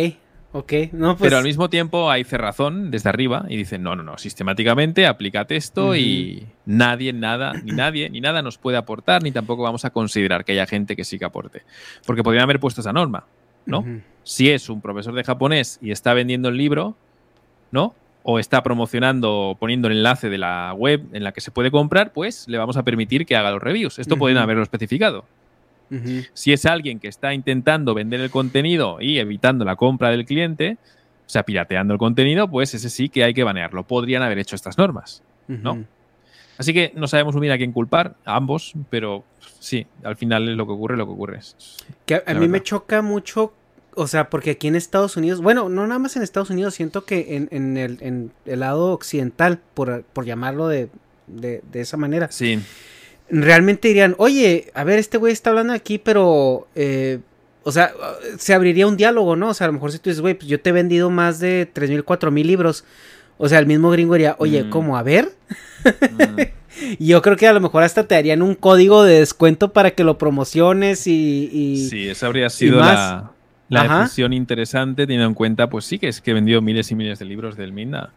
[0.53, 0.72] ok.
[0.92, 1.28] No, pues.
[1.28, 5.57] Pero al mismo tiempo hay cerrazón desde arriba y dicen, no, no, no, sistemáticamente aplícate
[5.57, 9.90] esto y nadie, nada, ni nadie, ni nada nos puede aportar, ni tampoco vamos a
[9.90, 11.62] considerar que haya gente que sí que aporte.
[12.07, 13.24] Porque podrían haber puesto esa norma,
[13.66, 13.84] ¿no?
[14.22, 16.96] Si es un profesor de japonés y está vendiendo el libro,
[17.70, 17.94] ¿no?
[18.22, 22.12] O está promocionando, poniendo el enlace de la web en la que se puede comprar,
[22.12, 23.98] pues le vamos a permitir que haga los reviews.
[23.98, 24.44] Esto pueden Ujú.
[24.44, 25.24] haberlo especificado.
[26.33, 30.78] Si es alguien que está intentando vender el contenido y evitando la compra del cliente,
[31.26, 33.87] o sea, pirateando el contenido, pues ese sí que hay que banearlo.
[33.87, 35.85] Podrían haber hecho estas normas, ¿no?
[36.59, 39.24] Así que no sabemos muy bien a quién culpar, a ambos, pero
[39.59, 41.41] sí, al final es lo que ocurre, lo que ocurre.
[42.07, 43.53] Que a, a mí me choca mucho,
[43.95, 47.05] o sea, porque aquí en Estados Unidos, bueno, no nada más en Estados Unidos, siento
[47.05, 50.89] que en, en, el, en el, lado occidental, por, por llamarlo de,
[51.26, 52.61] de, de, esa manera, sí.
[53.41, 56.68] Realmente dirían, oye, a ver, este güey está hablando aquí, pero...
[56.74, 57.18] Eh,
[57.64, 57.93] o sea,
[58.39, 59.51] se abriría un diálogo, ¿no?
[59.51, 61.39] O sea, a lo mejor si tú dices, güey, pues yo te he vendido más
[61.39, 62.85] de 3.000, 4.000 libros.
[63.39, 64.70] O sea, el mismo gringo diría, oye, mm.
[64.70, 64.97] ¿cómo?
[64.97, 65.30] A ver.
[65.85, 66.41] Mm.
[66.99, 69.93] y yo creo que a lo mejor hasta te darían un código de descuento para
[69.93, 71.49] que lo promociones y.
[71.53, 73.30] y sí, esa habría sido la,
[73.68, 77.20] la interesante, teniendo en cuenta, pues sí, que es que he vendido miles y miles
[77.20, 78.12] de libros del Minda.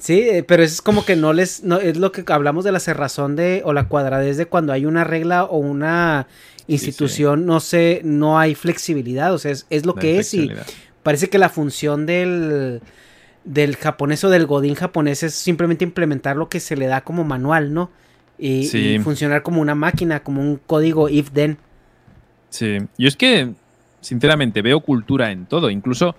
[0.00, 1.62] Sí, eh, pero es como que no les.
[1.62, 3.60] No, es lo que hablamos de la cerrazón de.
[3.64, 6.26] o la cuadradez de cuando hay una regla o una
[6.66, 7.46] institución, sí, sí.
[7.46, 9.34] no sé, no hay flexibilidad.
[9.34, 10.32] O sea, es, es lo no que es.
[10.32, 10.50] Y
[11.02, 12.80] parece que la función del.
[13.44, 17.22] del japonés o del godín japonés es simplemente implementar lo que se le da como
[17.24, 17.90] manual, ¿no?
[18.38, 18.94] Y, sí.
[18.94, 21.58] y funcionar como una máquina, como un código if then.
[22.48, 22.78] Sí.
[22.96, 23.52] Yo es que,
[24.00, 26.16] sinceramente, veo cultura en todo, incluso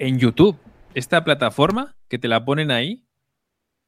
[0.00, 0.56] en YouTube.
[0.94, 3.04] Esta plataforma que te la ponen ahí,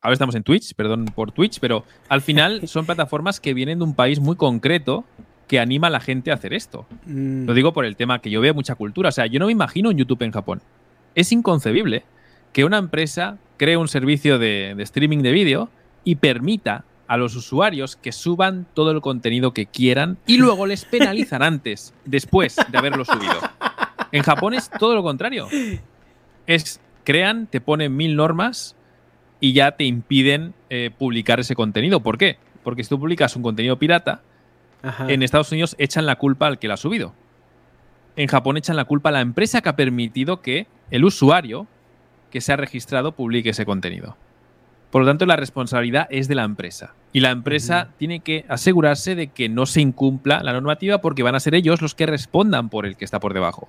[0.02, 3.84] ahora estamos en Twitch, perdón por Twitch, pero al final son plataformas que vienen de
[3.84, 5.04] un país muy concreto
[5.48, 6.86] que anima a la gente a hacer esto.
[7.06, 7.46] Mm.
[7.46, 9.08] Lo digo por el tema que yo veo mucha cultura.
[9.10, 10.60] O sea, yo no me imagino un YouTube en Japón.
[11.14, 12.04] Es inconcebible
[12.52, 15.70] que una empresa cree un servicio de, de streaming de vídeo
[16.04, 20.86] y permita a los usuarios que suban todo el contenido que quieran y luego les
[20.86, 23.34] penalizan antes, después de haberlo subido.
[24.12, 25.48] En Japón es todo lo contrario.
[26.46, 28.76] Es crean, te ponen mil normas
[29.42, 32.00] y ya te impiden eh, publicar ese contenido.
[32.00, 32.38] ¿Por qué?
[32.62, 34.22] Porque si tú publicas un contenido pirata,
[34.82, 35.10] Ajá.
[35.10, 37.12] en Estados Unidos echan la culpa al que lo ha subido.
[38.14, 41.66] En Japón echan la culpa a la empresa que ha permitido que el usuario
[42.30, 44.16] que se ha registrado publique ese contenido.
[44.92, 46.94] Por lo tanto, la responsabilidad es de la empresa.
[47.12, 47.98] Y la empresa uh -huh.
[47.98, 51.82] tiene que asegurarse de que no se incumpla la normativa porque van a ser ellos
[51.82, 53.68] los que respondan por el que está por debajo.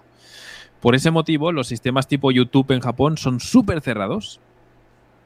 [0.81, 4.39] Por ese motivo, los sistemas tipo YouTube en Japón son súper cerrados.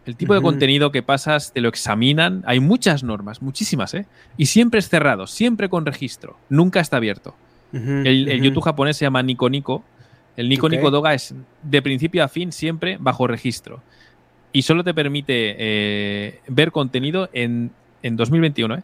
[0.08, 0.40] El tipo uh -huh.
[0.40, 2.44] de contenido que pasas te lo examinan.
[2.48, 4.06] Hay muchas normas, muchísimas, ¿eh?
[4.38, 6.38] Y siempre es cerrado, siempre con registro.
[6.50, 7.36] Nunca está abierto.
[7.74, 8.08] Uh -huh.
[8.08, 9.84] el, el, YouTube japonés se llama Nico Nico.
[10.38, 10.78] El Nico okay.
[10.78, 13.82] Nico Doga es de principio a fin siempre bajo registro.
[14.54, 18.84] Y solo te permite eh, ver contenido en, en 2021, ¿eh?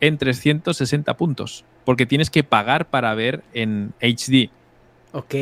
[0.00, 1.64] en 360 puntos.
[1.84, 4.50] Porque tienes que pagar para ver en HD.
[5.12, 5.34] Ok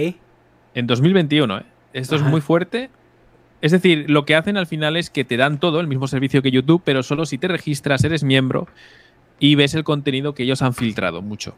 [0.75, 1.59] en 2021.
[1.59, 1.63] ¿eh?
[1.93, 2.25] Esto Ajá.
[2.25, 2.91] es muy fuerte.
[3.63, 6.43] Es decir, lo que hacen al final es que te dan todo, el mismo servicio
[6.43, 8.69] que YouTube, pero solo si te registras, eres miembro
[9.39, 11.57] y ves el contenido que ellos han filtrado mucho.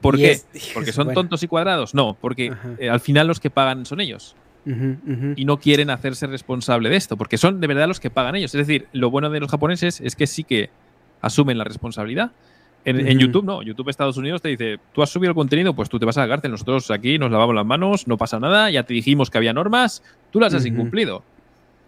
[0.00, 0.32] ¿Por qué?
[0.32, 1.20] Es, ¿Porque son bueno.
[1.20, 1.94] tontos y cuadrados?
[1.94, 4.36] No, porque eh, al final los que pagan son ellos.
[4.66, 5.34] Uh -huh, uh -huh.
[5.36, 8.54] Y no quieren hacerse responsable de esto, porque son de verdad los que pagan ellos.
[8.54, 10.70] Es decir, lo bueno de los japoneses es que sí que
[11.20, 12.32] asumen la responsabilidad
[12.84, 15.98] en, YouTube no, YouTube Estados Unidos te dice, tú has subido el contenido, pues tú
[15.98, 18.82] te vas a la cárcel, nosotros aquí nos lavamos las manos, no pasa nada, ya
[18.82, 20.72] te dijimos que había normas, tú las has uh -huh.
[20.72, 21.22] incumplido.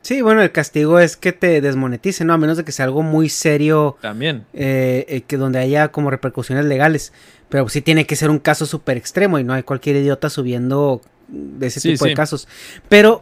[0.07, 2.35] Sí, bueno, el castigo es que te desmoneticen, ¿no?
[2.35, 3.97] A menos de que sea algo muy serio.
[4.01, 4.45] También.
[4.55, 7.13] Eh, eh, que donde haya como repercusiones legales.
[7.49, 11.01] Pero sí tiene que ser un caso súper extremo y no hay cualquier idiota subiendo
[11.27, 12.11] de ese sí, tipo sí.
[12.11, 12.47] de casos.
[12.89, 13.21] Pero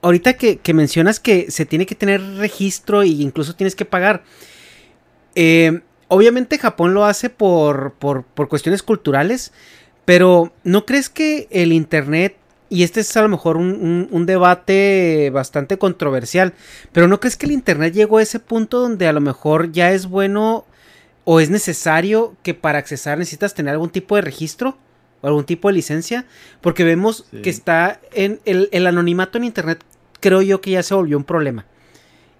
[0.00, 4.22] ahorita que, que, mencionas que se tiene que tener registro e incluso tienes que pagar.
[5.34, 5.80] Eh,
[6.12, 9.52] obviamente Japón lo hace por, por, por, cuestiones culturales,
[10.04, 12.36] pero ¿no crees que el Internet,
[12.68, 16.52] y este es a lo mejor un, un, un, debate bastante controversial,
[16.92, 19.92] pero ¿no crees que el Internet llegó a ese punto donde a lo mejor ya
[19.92, 20.66] es bueno
[21.24, 24.76] o es necesario que para accesar necesitas tener algún tipo de registro?
[25.22, 26.26] o algún tipo de licencia,
[26.60, 27.42] porque vemos sí.
[27.42, 29.84] que está en el, el, anonimato en Internet,
[30.18, 31.64] creo yo que ya se volvió un problema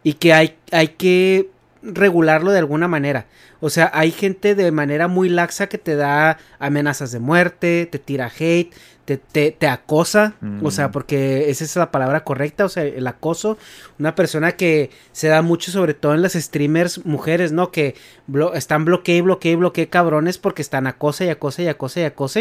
[0.02, 1.48] y que hay, hay que
[1.82, 3.26] regularlo de alguna manera.
[3.60, 7.98] O sea, hay gente de manera muy laxa que te da amenazas de muerte, te
[7.98, 8.72] tira hate,
[9.04, 10.64] te, te, te acosa, mm.
[10.64, 13.58] o sea, porque esa es la palabra correcta, o sea, el acoso,
[13.98, 17.72] una persona que se da mucho, sobre todo en las streamers mujeres, ¿no?
[17.72, 17.94] Que
[18.26, 22.40] blo están bloquee, bloquee, bloquee cabrones porque están acosa y acosa y acosa y acosa,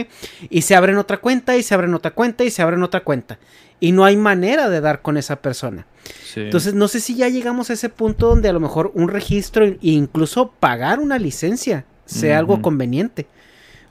[0.50, 3.40] y se abren otra cuenta y se abren otra cuenta y se abren otra cuenta,
[3.80, 5.88] y no hay manera de dar con esa persona.
[6.24, 6.42] Sí.
[6.42, 9.66] Entonces, no sé si ya llegamos a ese punto donde a lo mejor un registro
[9.66, 12.40] e incluso pagar una licencia sea mm -hmm.
[12.40, 13.28] algo conveniente.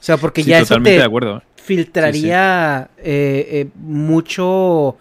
[0.00, 1.42] O sea, porque sí, ya eso te de acuerdo.
[1.62, 3.10] Filtraría sí, sí.
[3.10, 4.96] Eh, eh, mucho,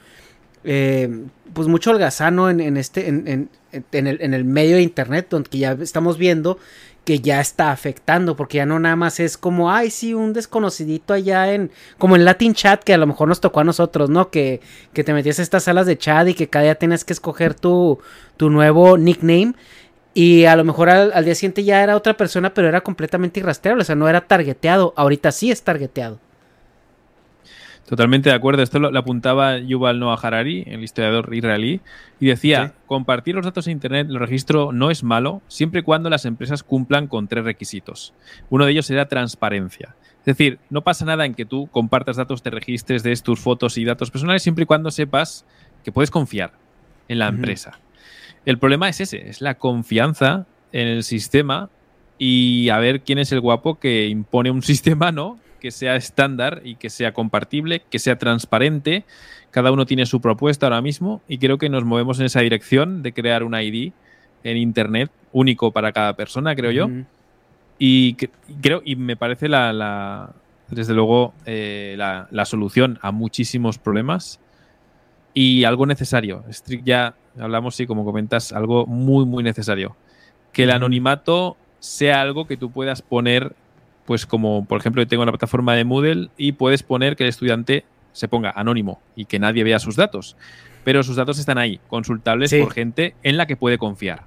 [0.64, 1.10] eh,
[1.54, 3.50] pues mucho holgazano en, en este, en, en,
[3.92, 6.58] en, el, en el medio de internet, donde ya estamos viendo
[7.06, 11.14] que ya está afectando, porque ya no nada más es como, ay, sí, un desconocidito
[11.14, 14.30] allá en, como en Latin Chat, que a lo mejor nos tocó a nosotros, ¿no?
[14.30, 14.62] Que,
[14.94, 17.56] que te metías a estas salas de chat y que cada día tenías que escoger
[17.56, 18.00] tu,
[18.38, 19.56] tu nuevo nickname
[20.14, 23.40] Y a lo mejor al, al día siguiente ya era otra persona, pero era completamente
[23.40, 23.82] irrastreable.
[23.84, 24.94] O sea, no era targeteado.
[24.98, 26.20] Ahorita sí es targeteado.
[27.90, 28.62] Totalmente de acuerdo.
[28.62, 31.82] Esto lo, lo apuntaba Yuval Noah Harari, el historiador israelí,
[32.20, 32.74] y decía, Sí.
[32.86, 36.62] compartir los datos en Internet, el registro no es malo, siempre y cuando las empresas
[36.62, 38.14] cumplan con tres requisitos.
[38.52, 39.96] Uno de ellos será transparencia.
[40.20, 43.76] Es decir, no pasa nada en que tú compartas datos, te registres, des tus fotos
[43.80, 45.44] y datos personales, siempre y cuando sepas
[45.84, 46.52] que puedes confiar
[47.08, 47.80] en la empresa.
[48.46, 51.70] El problema es ese, es la confianza en el sistema
[52.20, 55.40] y a ver quién es el guapo que impone un sistema, ¿no?
[55.60, 59.04] Que sea estándar y que sea compartible, que sea transparente.
[59.52, 63.02] Cada uno tiene su propuesta ahora mismo y creo que nos movemos en esa dirección
[63.04, 63.92] de crear un ID
[64.44, 66.88] en Internet único para cada persona, creo yo.
[67.78, 70.32] Y cre- y creo, y me parece la, la-
[70.70, 74.40] desde luego, eh, la, la solución a muchísimos problemas
[75.34, 76.44] y algo necesario.
[76.52, 79.96] Strict ya hablamos, sí, como comentas, algo muy, muy necesario.
[80.54, 83.56] Que el anonimato sea algo que tú puedas poner,
[84.10, 87.30] pues como por ejemplo yo tengo la plataforma de Moodle y puedes poner que el
[87.30, 90.36] estudiante se ponga anónimo y que nadie vea sus datos.
[90.84, 92.60] Pero sus datos están ahí, consultables Sí.
[92.60, 94.24] por gente en la que puede confiar.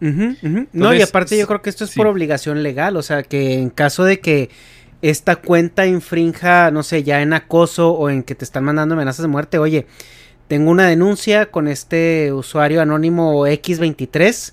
[0.00, 1.96] No, y aparte yo creo que esto es sí.
[1.96, 4.50] por obligación legal, o sea, que en caso de que
[5.00, 9.22] esta cuenta infrinja, no sé, ya en acoso o en que te están mandando amenazas
[9.22, 9.86] de muerte, oye,
[10.46, 14.52] tengo una denuncia con este usuario anónimo X23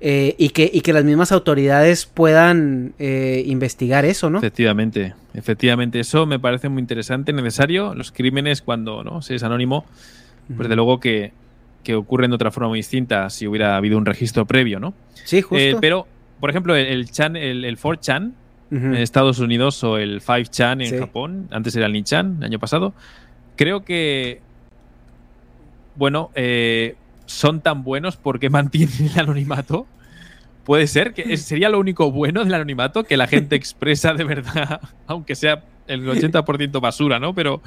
[0.00, 4.38] eh, y, que, y que las mismas autoridades puedan eh, investigar eso, ¿no?
[4.38, 7.94] Efectivamente, efectivamente, eso me parece muy interesante, necesario.
[7.94, 9.84] Los crímenes, cuando no se es anónimo,
[10.56, 11.32] pues de luego que,
[11.84, 14.94] que ocurren de otra forma muy distinta si hubiera habido un registro previo, ¿no?
[15.24, 15.56] Sí, justo.
[15.62, 16.06] Eh, pero,
[16.40, 18.32] por ejemplo, el, el chan, el, el 4chan
[18.72, 18.84] Ujú.
[18.86, 20.98] en Estados Unidos o el 5chan en Sí.
[20.98, 22.94] Japón, antes era el Nichan, el año pasado,
[23.56, 24.40] creo que,
[25.96, 26.94] bueno, eh,
[27.30, 29.86] son tan buenos porque mantienen el anonimato.
[30.64, 34.80] Puede ser que sería lo único bueno del anonimato, que la gente expresa de verdad,
[35.06, 37.34] aunque sea el 80% basura, ¿no?
[37.34, 37.62] Pero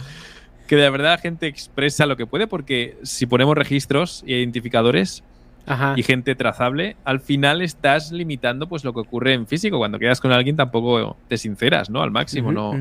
[0.67, 5.23] que de verdad la gente expresa lo que puede, porque si ponemos registros e identificadores,
[5.65, 5.93] Ajá.
[5.97, 9.77] y gente trazable, al final estás limitando pues lo que ocurre en físico.
[9.77, 12.01] Cuando quedas con alguien tampoco te sinceras, ¿no?
[12.01, 12.73] Al máximo, ¿no?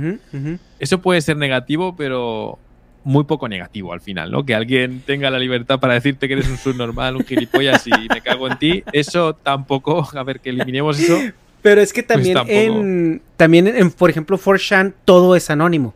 [0.79, 2.59] Eso puede ser negativo, pero
[3.05, 4.45] muy poco negativo al final, ¿no?
[4.45, 8.21] Que alguien tenga la libertad para decirte que eres un subnormal, un gilipollas y me
[8.21, 11.19] cago en ti, eso tampoco, a ver, que eliminemos eso.
[11.63, 12.59] Pero es que también tampoco.
[12.59, 15.95] en también en, por ejemplo, 4chan todo es anónimo.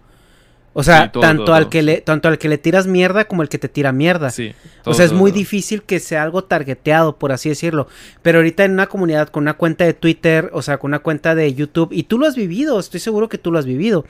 [0.79, 2.87] O sea, Sí, todo, tanto todo, al todo, que le tanto al que le tiras
[2.87, 4.29] mierda como el que te tira mierda.
[4.29, 4.53] Sí.
[4.85, 7.89] o sea, es muy difícil que sea algo targeteado, por así decirlo.
[8.21, 11.35] Pero ahorita en una comunidad con una cuenta de Twitter, o sea, con una cuenta
[11.35, 14.05] de YouTube, y tú lo has vivido, estoy seguro que tú lo has vivido.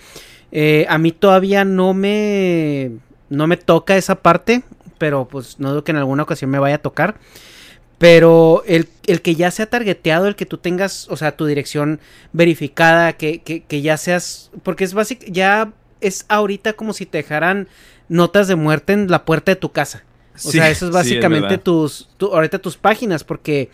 [0.53, 2.93] Eh, a mí todavía no me
[3.29, 4.63] no me toca esa parte,
[4.99, 7.17] pero pues no dudo que en alguna ocasión me vaya a tocar.
[7.99, 11.99] Pero el, el que ya sea targeteado, el que tú tengas, o sea, tu dirección
[12.33, 14.51] verificada, que, que, que ya seas.
[14.63, 15.73] Porque es básico, ya
[16.03, 17.69] es ahorita como si te dejaran
[18.09, 20.05] notas de muerte en la puerta de tu casa.
[20.45, 23.71] O Sí, sea, eso es sí, básicamente tus, tu- ahorita tus páginas, porque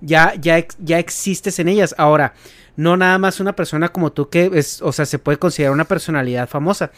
[0.00, 1.94] ya, ya, ya existes en ellas.
[1.98, 2.32] Ahora,
[2.76, 5.84] no nada más una persona como tú que es, o sea, se puede considerar una
[5.84, 6.90] personalidad famosa.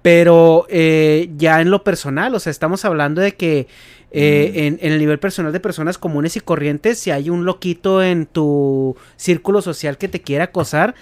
[0.00, 3.66] Pero eh, ya en lo personal, o sea, estamos hablando de que
[4.10, 8.02] eh, en, en el nivel personal de personas comunes y corrientes, si hay un loquito
[8.02, 10.94] en tu círculo social que te quiera acosar,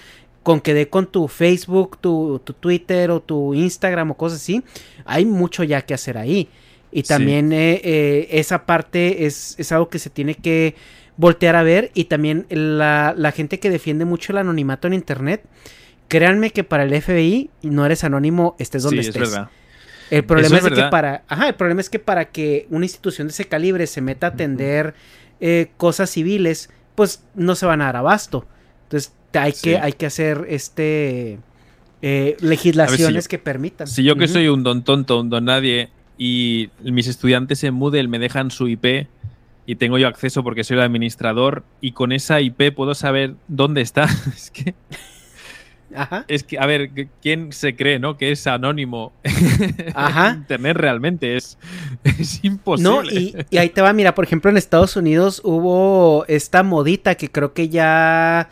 [0.46, 4.62] con que dé con tu Facebook, tu, tu Twitter o tu Instagram o cosas así,
[5.04, 6.48] hay mucho ya que hacer ahí.
[6.92, 10.76] Y también eh, eh, esa parte es, es algo que se tiene que
[11.16, 11.90] voltear a ver.
[11.94, 15.42] Y también la, la gente que defiende mucho el anonimato en Internet.
[16.08, 19.30] Créanme que para el FBI no eres anónimo, estés donde Sí, es estés.
[19.32, 19.50] verdad.
[20.10, 22.84] El problema Eso es, es que para, ajá, el problema es que para que una
[22.84, 24.94] institución de ese calibre se meta a atender
[25.40, 28.46] eh, cosas civiles, pues no se van a dar abasto.
[28.84, 29.70] Entonces hay Sí.
[29.70, 31.40] que hay que hacer este
[32.02, 33.88] eh, legislaciones que permitan.
[33.88, 38.06] Si yo que soy un don tonto, un don nadie, y mis estudiantes en Moodle
[38.06, 39.08] me dejan su IP
[39.66, 43.80] y tengo yo acceso porque soy el administrador, y con esa IP puedo saber dónde
[43.80, 44.04] está.
[44.34, 44.74] es que,
[45.94, 46.24] Ajá.
[46.28, 46.90] es que, a ver,
[47.20, 48.16] ¿quién se cree, no?
[48.16, 49.12] Que es anónimo.
[49.94, 50.34] Ajá.
[50.36, 51.58] Internet realmente es,
[52.04, 52.90] es imposible.
[52.90, 57.16] No, y, y ahí te va, mira, por ejemplo, en Estados Unidos hubo esta modita
[57.16, 58.48] que creo que ya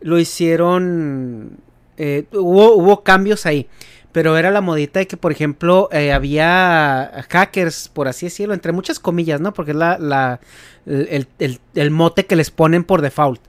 [0.00, 1.58] lo hicieron,
[1.96, 3.68] eh, hubo, hubo cambios ahí,
[4.16, 8.72] pero era la modita de que, por ejemplo, eh, había hackers, por así decirlo, entre
[8.72, 9.52] muchas comillas, ¿no?
[9.52, 10.40] Porque es la, la,
[10.86, 13.42] el, el- el mote que les ponen por default.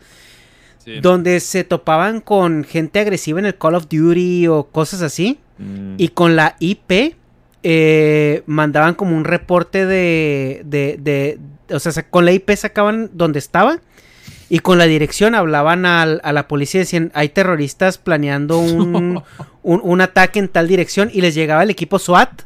[0.84, 1.00] Sí.
[1.02, 5.40] Donde se topaban con gente agresiva en el Call of Duty o cosas así.
[5.58, 7.16] Mm, Y con la IP
[7.64, 11.40] eh, mandaban como un reporte de, de, de-
[11.74, 13.80] O sea, con la IP sacaban donde estaba
[14.50, 19.22] y con la dirección hablaban al- a la policía y decían, hay terroristas planeando un,
[19.64, 22.44] un, un ataque en tal dirección y les llegaba el equipo SWAT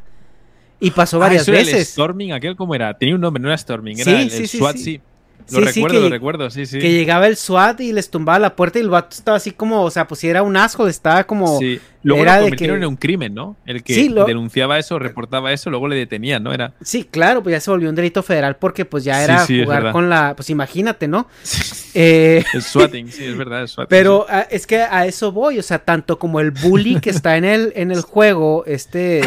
[0.80, 1.90] y pasó Ah, varias eso era el veces.
[1.90, 2.98] Storming, aquel cómo era.
[2.98, 5.02] Tenía un nombre, no era Storming, era Sí, el, sí, el sí, SWAT, sí.
[5.48, 6.80] Sí, Lo sí, recuerdo, que lo recuerdo, sí, sí.
[6.80, 9.84] Que llegaba el SWAT y les tumbaba la puerta y el vato estaba así como,
[9.84, 11.60] o sea, pues si era un asco, estaba como...
[11.60, 11.80] Sí.
[12.04, 13.56] Luego era lo de convirtieron que- en un crimen, ¿no?
[13.64, 16.52] El que Sí, lo- denunciaba eso, reportaba eso, luego le detenían, ¿no?
[16.52, 16.74] Era.
[16.82, 19.92] Sí, claro, pues ya se volvió un delito federal porque pues ya era sí, jugar
[19.92, 20.36] con la...
[20.36, 21.28] Pues imagínate, ¿no?
[21.94, 23.90] Eh, El swatting, sí, es verdad, el swatting.
[23.90, 27.36] Pero ah, es que a eso voy, o sea, tanto como el bully que está
[27.36, 29.26] en el, en el juego, este, eh,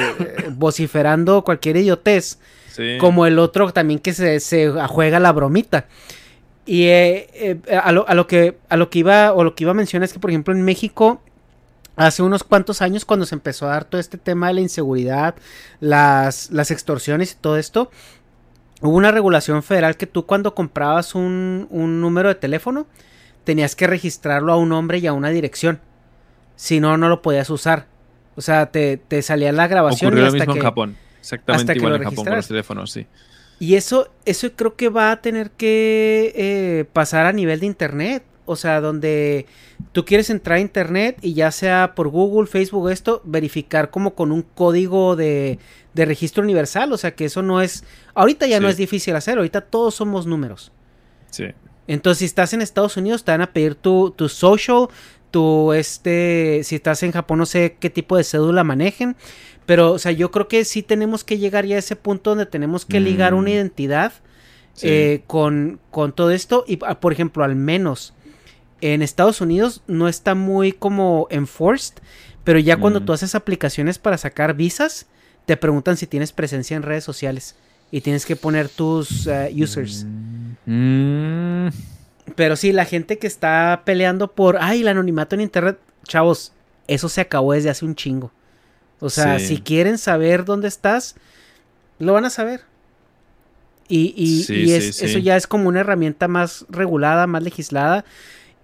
[0.51, 2.39] vociferando cualquier idiotez,
[2.75, 2.99] Sí.
[2.99, 5.87] como el otro también que se, se juega la bromita.
[6.67, 9.65] Y eh, eh, a, lo, a lo que a lo que iba o lo que
[9.65, 11.21] iba a mencionar es que por ejemplo en México
[11.97, 15.37] hace unos cuantos años cuando se empezó a dar todo este tema de la inseguridad,
[15.81, 17.91] las, las extorsiones y todo esto,
[18.81, 22.87] hubo una regulación federal que tú cuando comprabas un, un número de teléfono
[23.45, 25.81] tenías que registrarlo a un nombre y a una dirección.
[26.57, 27.87] Si no, no lo podías usar.
[28.37, 30.97] O sea, te, te salía la grabación Ocurrió y lo hasta mismo que, en Japón.
[31.25, 33.07] Exactamente hasta que igual lo en Japón con los teléfonos, sí.
[33.59, 38.25] Y eso, eso creo que va a tener que eh, pasar a nivel de internet.
[38.47, 39.47] O sea, donde
[39.93, 44.33] tú quieres entrar a internet y ya sea por Google, Facebook, esto, verificar como con
[44.33, 45.59] un código de,
[45.95, 46.93] de registro universal.
[46.93, 47.85] O sea, que eso no es.
[48.13, 50.73] Ahorita ya no es difícil hacer, ahorita todos somos números.
[51.31, 51.47] Sí.
[51.87, 54.89] Entonces, si estás en Estados Unidos, te van a pedir tu, tu social,
[55.31, 56.61] tu este.
[56.65, 59.17] Si estás en Japón, no sé qué tipo de cédula manejen.
[59.67, 62.47] Pero, o sea, yo creo que sí tenemos que llegar ya a ese punto donde
[62.47, 63.53] tenemos que ligar una Mm.
[63.53, 64.13] identidad
[64.75, 64.89] Sí.
[64.89, 66.65] eh, con, con todo esto.
[66.67, 68.13] Y, ah, por ejemplo, al menos
[68.81, 71.95] en Estados Unidos no está muy como enforced.
[72.43, 73.05] Pero ya cuando Mm.
[73.07, 75.07] tú haces aplicaciones para sacar visas,
[75.47, 77.55] te preguntan si tienes presencia en redes sociales.
[77.91, 80.05] Y tienes que poner tus eh, users.
[80.67, 81.69] Mm,
[82.37, 86.53] Pero sí, la gente que está peleando por, ay, el anonimato en internet, chavos,
[86.89, 88.33] eso se acabó desde hace un chingo.
[89.01, 89.47] O sea, Sí.
[89.49, 91.15] si quieren saber dónde estás,
[91.99, 92.63] lo van a saber.
[93.89, 95.05] Y, y- Sí, y sí, es- sí.
[95.05, 98.05] eso ya es como una herramienta más regulada, más legislada.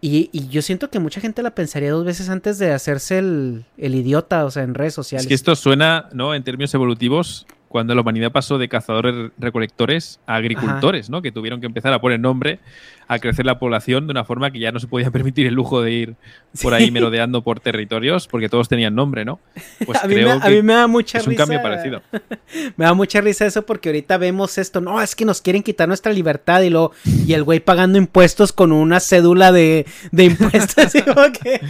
[0.01, 3.67] Y, y yo siento que mucha gente la pensaría dos veces antes de hacerse el,
[3.77, 5.25] el idiota, o sea, en redes sociales.
[5.25, 6.35] Es que esto suena, ¿no?
[6.35, 11.23] En términos evolutivos, cuando la humanidad pasó de cazadores recolectores a agricultores, ¿no?
[11.23, 12.59] Que tuvieron que empezar a poner nombre,
[13.07, 15.81] a crecer la población de una forma que ya no se podía permitir el lujo
[15.81, 16.15] de ir
[16.63, 16.91] por ahí Sí.
[16.91, 19.39] merodeando por territorios, porque todos tenían nombre, ¿no?
[19.87, 21.43] Pues a, mí me, creo a que mí me da mucha es un risa.
[21.45, 22.03] cambio parecido.
[22.77, 24.81] Me da mucha risa eso porque ahorita vemos esto.
[24.81, 26.91] No, es que nos quieren quitar nuestra libertad y lo
[27.27, 30.93] y el güey pagando impuestos con una cédula de, de impuestos.
[31.43, 31.61] que-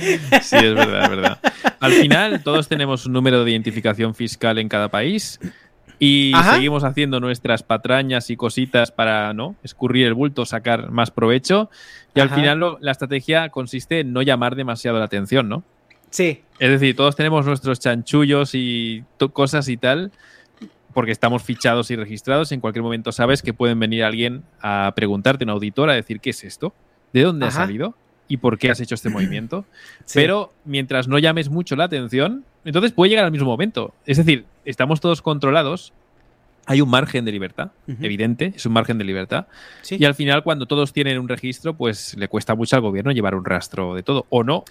[0.42, 1.38] Sí, es verdad, es verdad.
[1.80, 5.38] Al final, todos tenemos un número de identificación fiscal en cada país
[6.00, 6.54] y Ajá.
[6.54, 11.70] seguimos haciendo nuestras patrañas y cositas para no escurrir el bulto, sacar más provecho.
[12.14, 15.62] Y al final, lo- la estrategia consiste en no llamar demasiado la atención, ¿no?
[16.10, 20.10] Sí, Es decir, todos tenemos nuestros chanchullos y cosas y tal,
[20.92, 22.50] porque estamos fichados y registrados.
[22.50, 26.30] En cualquier momento sabes que pueden venir alguien a preguntarte, un auditor, a decir, ¿qué
[26.30, 26.74] es esto?
[27.12, 27.62] ¿De dónde Ajá.
[27.62, 27.94] ha salido?
[28.30, 29.66] ¿Y por qué has hecho este movimiento?
[30.06, 30.18] sí.
[30.18, 33.92] Pero mientras no llames mucho la atención, entonces puede llegar al mismo momento.
[34.06, 35.92] Es decir, estamos todos controlados.
[36.66, 39.46] Hay un margen de libertad, evidente, es un margen de libertad.
[39.82, 39.96] Sí.
[39.98, 43.34] Y al final, cuando todos tienen un registro, pues le cuesta mucho al gobierno llevar
[43.34, 44.26] un rastro de todo.
[44.28, 44.64] O no.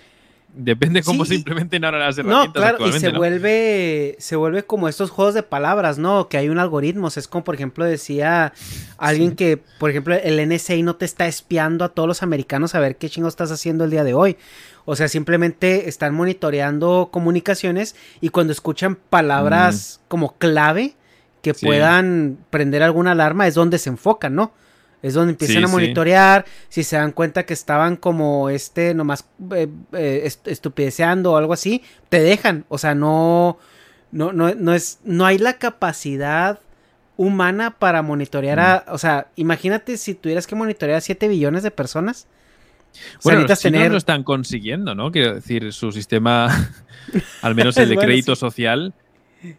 [0.53, 3.19] Depende cómo Sí, se implementen ahora las No, claro, y se ¿no?
[3.19, 6.27] vuelve, se vuelve como estos juegos de palabras, ¿no?
[6.27, 7.07] Que hay un algoritmo.
[7.07, 8.51] O sea, es como, por ejemplo, decía
[8.97, 12.79] alguien que, por ejemplo, el NSA no te está espiando a todos los americanos a
[12.79, 14.37] ver qué chingo estás haciendo el día de hoy.
[14.85, 20.95] O sea, simplemente están monitoreando comunicaciones y cuando escuchan palabras como clave
[21.41, 21.55] que Mm.
[21.55, 21.65] Sí.
[21.67, 24.51] puedan prender alguna alarma es donde se enfocan, ¿no?
[25.01, 25.71] Es donde empiezan Sí, a sí.
[25.71, 29.25] monitorear, si se dan cuenta que estaban como este, nomás
[29.55, 30.29] eh, eh,
[31.25, 32.65] o algo así, te dejan.
[32.67, 33.57] O sea, no,
[34.11, 36.59] no, no, no es, no hay la capacidad
[37.17, 38.93] humana para monitorear a, Mm.
[38.93, 42.27] o sea, imagínate si tuvieras que monitorear a 7 billones de personas.
[43.23, 45.11] Bueno, los chinos tener- lo están consiguiendo, ¿no?
[45.11, 46.47] Quiero decir, su sistema,
[47.41, 48.39] al menos el de Bueno, crédito sí.
[48.39, 48.93] social,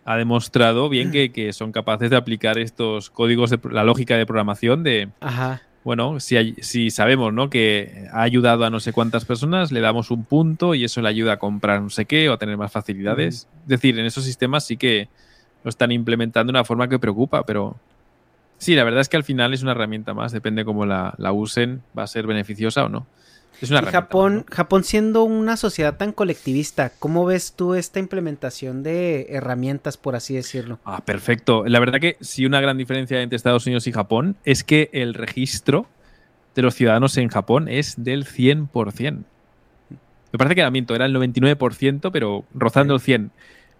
[0.05, 4.27] ha demostrado bien que, que son capaces de aplicar estos códigos de la lógica de
[4.27, 5.63] programación de, Ajá.
[5.85, 7.49] bueno, si, hay- si sabemos, ¿no?
[7.51, 11.09] Que ha ayudado a no sé cuántas personas, le damos un punto y eso le
[11.09, 13.49] ayuda a comprar no sé qué o a tener más facilidades.
[13.63, 15.09] Es decir, en esos sistemas sí que
[15.65, 17.77] lo están implementando de una forma que preocupa, pero
[18.59, 21.33] sí, la verdad es que al final es una herramienta más, depende cómo la, la
[21.33, 23.07] usen, va a ser beneficiosa o no.
[23.61, 24.47] Es una Y Japón.
[24.51, 30.35] Japón siendo una sociedad tan colectivista, ¿cómo ves tú esta implementación de herramientas, por así
[30.35, 30.79] decirlo?
[30.85, 31.65] Ah, perfecto.
[31.67, 35.15] La verdad que sí una gran diferencia entre Estados Unidos y Japón es que el
[35.15, 35.87] registro
[36.55, 39.25] de los ciudadanos en Japón es del 100%.
[40.33, 43.31] Me parece que era miento, era el 99%, pero rozando el 100%.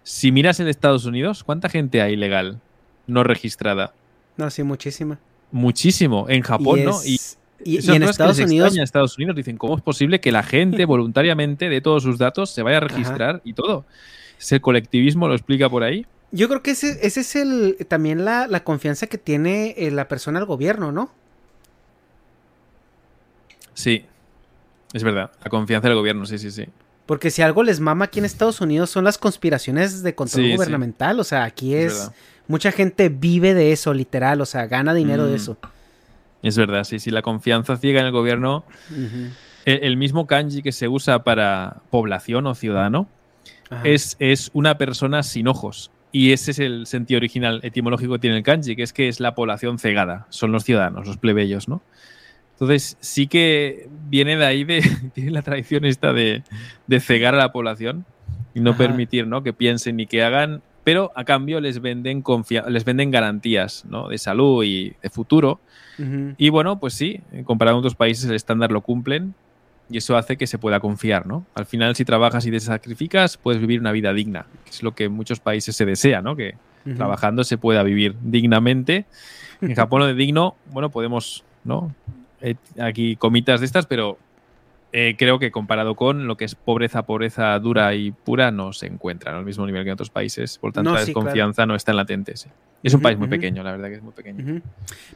[0.03, 2.59] Si miras en Estados Unidos, ¿cuánta gente hay ilegal
[3.07, 3.93] no registrada?
[4.37, 5.19] No, sí, muchísima.
[5.51, 6.27] Muchísimo.
[6.29, 6.91] En Japón, Y ¿no?
[7.01, 10.43] es- y- en que Estados les Unidos- Estados Unidos dicen, ¿cómo es posible que la
[10.43, 13.85] gente voluntariamente de todos sus datos se vaya a registrar y todo?
[14.39, 16.05] Ese colectivismo lo explica por ahí.
[16.31, 20.07] Yo creo que ese, ese es el también la, la confianza que tiene eh, la
[20.07, 21.11] persona al gobierno, ¿no?
[23.73, 24.05] Sí,
[24.93, 25.31] es verdad.
[25.43, 26.65] La confianza del gobierno, sí, sí, sí.
[27.05, 30.49] Porque si algo les mama aquí en Estados Unidos son las conspiraciones de control Sí,
[30.51, 30.55] sí.
[30.55, 31.19] gubernamental.
[31.19, 32.11] O sea, aquí Es
[32.47, 34.39] mucha gente vive de eso, literal.
[34.41, 35.35] O sea, gana dinero de Mm.
[35.35, 35.57] eso.
[36.43, 37.11] Es verdad, sí, sí.
[37.11, 38.65] La confianza ciega en el gobierno.
[39.65, 43.07] El, el mismo kanji que se usa para población o ciudadano
[43.83, 45.91] es, es una persona sin ojos.
[46.11, 49.19] Y ese es el sentido original etimológico que tiene el kanji, que es que es
[49.19, 50.27] la población cegada.
[50.29, 51.81] Son los ciudadanos, los plebeyos, ¿no?
[52.53, 54.81] Entonces, sí que viene de ahí, de,
[55.15, 56.43] tiene la tradición esta de,
[56.87, 58.05] de cegar a la población
[58.53, 58.79] y no Ajá.
[58.79, 59.41] permitir ¿no?
[59.41, 62.23] que piensen ni que hagan, pero a cambio les venden,
[62.67, 64.07] les venden garantías ¿no?
[64.07, 65.59] de salud y de futuro.
[66.37, 69.35] Y bueno, pues sí, comparado con otros países el estándar lo cumplen
[69.91, 71.45] y eso hace que se pueda confiar, ¿no?
[71.53, 74.95] Al final, si trabajas y te sacrificas, puedes vivir una vida digna, que es lo
[74.95, 76.35] que en muchos países se desea, ¿no?
[76.35, 76.55] Que
[76.97, 79.05] trabajando se pueda vivir dignamente.
[79.61, 81.93] En Japón lo de digno, bueno, podemos, ¿no?
[82.41, 84.17] Eh, aquí comitas de estas, pero
[84.93, 88.87] eh, creo que comparado con lo que es pobreza, pobreza dura y pura, no se
[88.87, 89.37] encuentra ¿no?
[89.39, 90.57] al mismo nivel que en otros países.
[90.57, 91.23] Por tanto, No, la sí, claro.
[91.25, 92.35] desconfianza no está en latente.
[92.37, 92.49] sí.
[92.83, 94.43] Es un país muy pequeño, la verdad que es muy pequeño.
[94.43, 94.61] Ujú.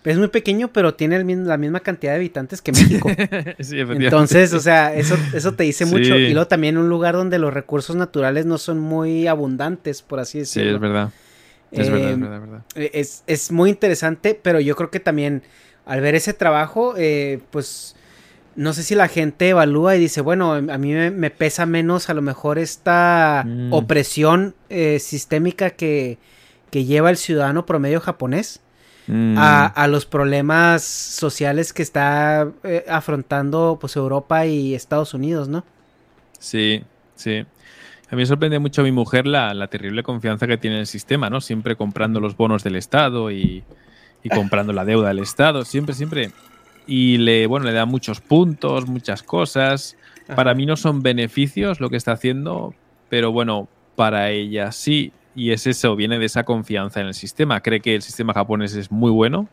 [0.03, 3.09] Es muy pequeño, pero tiene el mismo- la misma cantidad de habitantes que México.
[3.59, 3.79] sí.
[3.79, 6.13] Entonces, o sea, eso, eso te dice mucho.
[6.15, 6.21] Sí.
[6.21, 10.45] Y luego también un lugar donde los recursos naturales no son muy abundantes, por así
[10.45, 10.75] Sí, decirlo.
[10.75, 11.09] es verdad.
[11.71, 12.65] Es verdad, es Em, verdad, es verdad.
[12.93, 15.41] Es, es muy interesante, pero yo creo que también
[15.87, 17.95] al ver ese trabajo, eh, pues
[18.55, 22.09] no sé si la gente evalúa y dice, bueno, a mí me, me pesa menos
[22.09, 23.73] a lo mejor esta Mm.
[23.73, 26.17] opresión eh, sistémica que,
[26.71, 28.61] que lleva el ciudadano promedio japonés
[29.07, 35.47] Mm, a, a los problemas sociales que está eh, afrontando pues Europa y Estados Unidos,
[35.47, 35.63] ¿no?
[36.39, 36.81] Sí,
[37.15, 37.45] sí.
[38.09, 40.79] A mí me sorprende mucho a mi mujer la, la terrible confianza que tiene en
[40.81, 41.39] el sistema, ¿no?
[41.39, 43.63] Siempre comprando los bonos del Estado y,
[44.23, 46.31] y comprando la deuda del Estado, siempre, siempre.
[46.87, 49.97] Y le, bueno, le da muchos puntos, muchas cosas.
[50.35, 52.73] Para mí no son beneficios lo que está haciendo,
[53.09, 55.11] pero bueno, para ella sí.
[55.35, 57.61] Y es eso, viene de esa confianza en el sistema.
[57.61, 59.49] Cree que el sistema japonés es muy bueno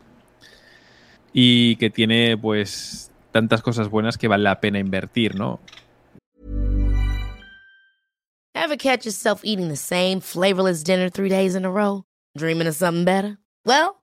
[1.33, 5.59] y que tiene pues tantas cosas buenas que vale la pena invertir, ¿no?
[8.55, 12.03] Ever catch yourself eating the same flavorless dinner three days in a row?
[12.37, 13.37] Dreaming of something better?
[13.65, 14.02] Well,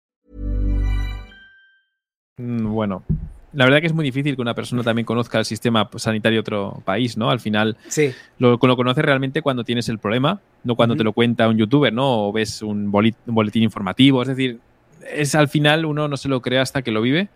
[2.41, 3.03] Mm, Bueno,
[3.53, 6.39] la verdad que es muy difícil que una persona también conozca el sistema sanitario de
[6.41, 7.29] otro país, ¿no?
[7.29, 8.11] Al final Sí.
[8.39, 11.91] lo, lo conoces realmente cuando tienes el problema, no cuando te lo cuenta un youtuber,
[11.91, 12.27] ¿no?
[12.27, 14.21] O ves un, boletín informativo.
[14.21, 14.59] Es decir,
[15.13, 17.29] es al final uno no se lo cree hasta que lo vive.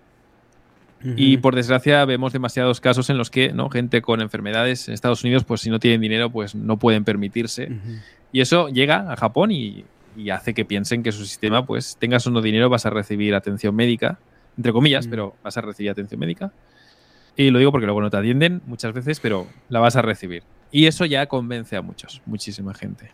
[1.17, 3.69] Y por desgracia vemos demasiados casos en los que ¿no?
[3.69, 7.69] gente con enfermedades en Estados Unidos, pues si no tienen dinero, pues no pueden permitirse.
[8.31, 9.85] Y eso llega a Japón y,
[10.17, 13.35] y hace que piensen que su sistema, pues tengas o no dinero, vas a recibir
[13.35, 14.17] atención médica,
[14.57, 16.51] entre comillas, pero vas a recibir atención médica.
[17.37, 20.43] Y lo digo porque luego no te atienden muchas veces, pero la vas a recibir.
[20.71, 23.11] Y eso ya convence a muchos, muchísima gente.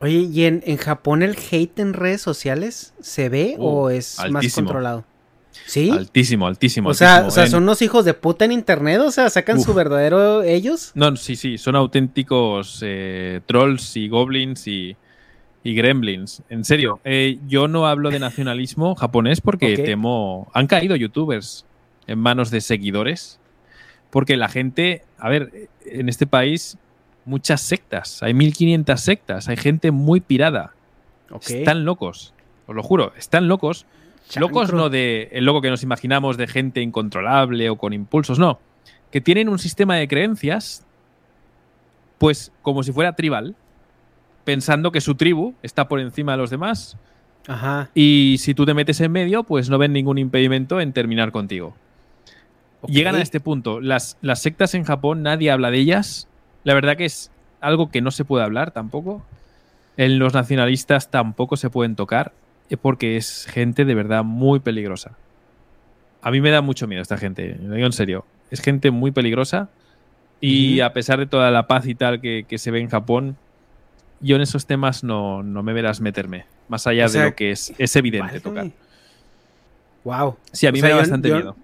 [0.00, 4.18] Oye, ¿y en, en Japón el hate en redes sociales se ve Uh, o es
[4.30, 5.04] más controlado?
[5.66, 5.90] ¿Sí?
[5.90, 6.88] Altísimo, altísimo.
[6.88, 7.28] o sea, altísimo.
[7.28, 9.64] o sea, En- son unos hijos de puta en internet, o sea, sacan Uf.
[9.66, 10.90] su verdadero ellos.
[10.94, 14.96] No, sí, sí, son auténticos eh, trolls y goblins y,
[15.64, 16.42] y gremlins.
[16.48, 20.50] En serio, eh, yo no hablo de nacionalismo japonés porque temo.
[20.52, 21.64] Han caído youtubers
[22.06, 23.38] en manos de seguidores.
[24.10, 26.76] Porque la gente, a ver, en este país,
[27.24, 28.22] muchas sectas.
[28.22, 29.48] Hay 1500 sectas.
[29.48, 30.74] Hay gente muy pirada.
[31.30, 31.48] Ok.
[31.48, 32.34] Están locos.
[32.66, 33.86] Os lo juro, están locos.
[34.36, 38.60] Locos no de el loco que nos imaginamos de gente incontrolable o con impulsos, no.
[39.10, 40.86] Que tienen un sistema de creencias,
[42.18, 43.56] pues como si fuera tribal,
[44.44, 46.96] pensando que su tribu está por encima de los demás.
[47.46, 47.90] Ajá.
[47.94, 51.74] Y si tú te metes en medio, pues no ven ningún impedimento en terminar contigo.
[52.86, 53.80] Llegan a este punto.
[53.80, 56.28] Las, las sectas en Japón, nadie habla de ellas.
[56.64, 59.22] La verdad que es algo que no se puede hablar tampoco.
[59.96, 62.32] En los nacionalistas tampoco se pueden tocar,
[62.70, 65.16] eh, porque es gente de verdad muy peligrosa.
[66.22, 68.24] A mí me da mucho miedo esta gente, lo digo en serio.
[68.50, 69.68] Es gente muy peligrosa
[70.40, 73.36] y a pesar de toda la paz y tal que, que se ve en Japón,
[74.22, 77.36] yo en esos temas no, no me verás meterme, más allá O sea, de lo
[77.36, 78.70] que es, es evidente tocar.
[80.04, 80.36] Wow.
[80.52, 81.56] Sí, a mí me da bastante miedo.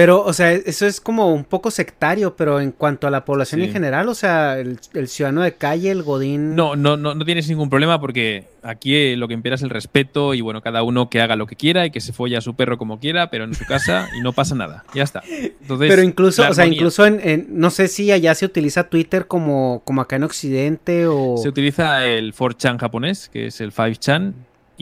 [0.00, 3.60] Pero, o sea, eso es como un poco sectario, pero en cuanto a la población
[3.60, 3.66] Sí.
[3.66, 6.56] en general, o sea, el, el ciudadano de calle, el godín.
[6.56, 9.68] No, no, no, no tienes ningún problema porque aquí eh, lo que impera es el
[9.68, 12.40] respeto y bueno, cada uno que haga lo que quiera y que se folle a
[12.40, 14.84] su perro como quiera, pero en su casa y no pasa nada.
[14.94, 15.22] Ya está.
[15.28, 19.26] Entonces, pero incluso, o sea, incluso en, en- no sé si allá se utiliza Twitter
[19.26, 21.36] como, como acá en Occidente o...
[21.36, 24.32] Se utiliza el 4chan japonés, que es el 5chan.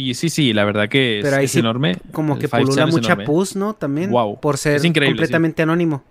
[0.01, 1.97] Y sí, sí, la verdad que es, Pero ahí es sí, enorme.
[2.13, 3.25] Como El que 5chan pulula es mucha enorme.
[3.27, 3.75] pus, ¿no?
[3.75, 4.11] También.
[4.11, 4.93] Guau, Por ser es sí.
[4.93, 6.05] completamente anónimo.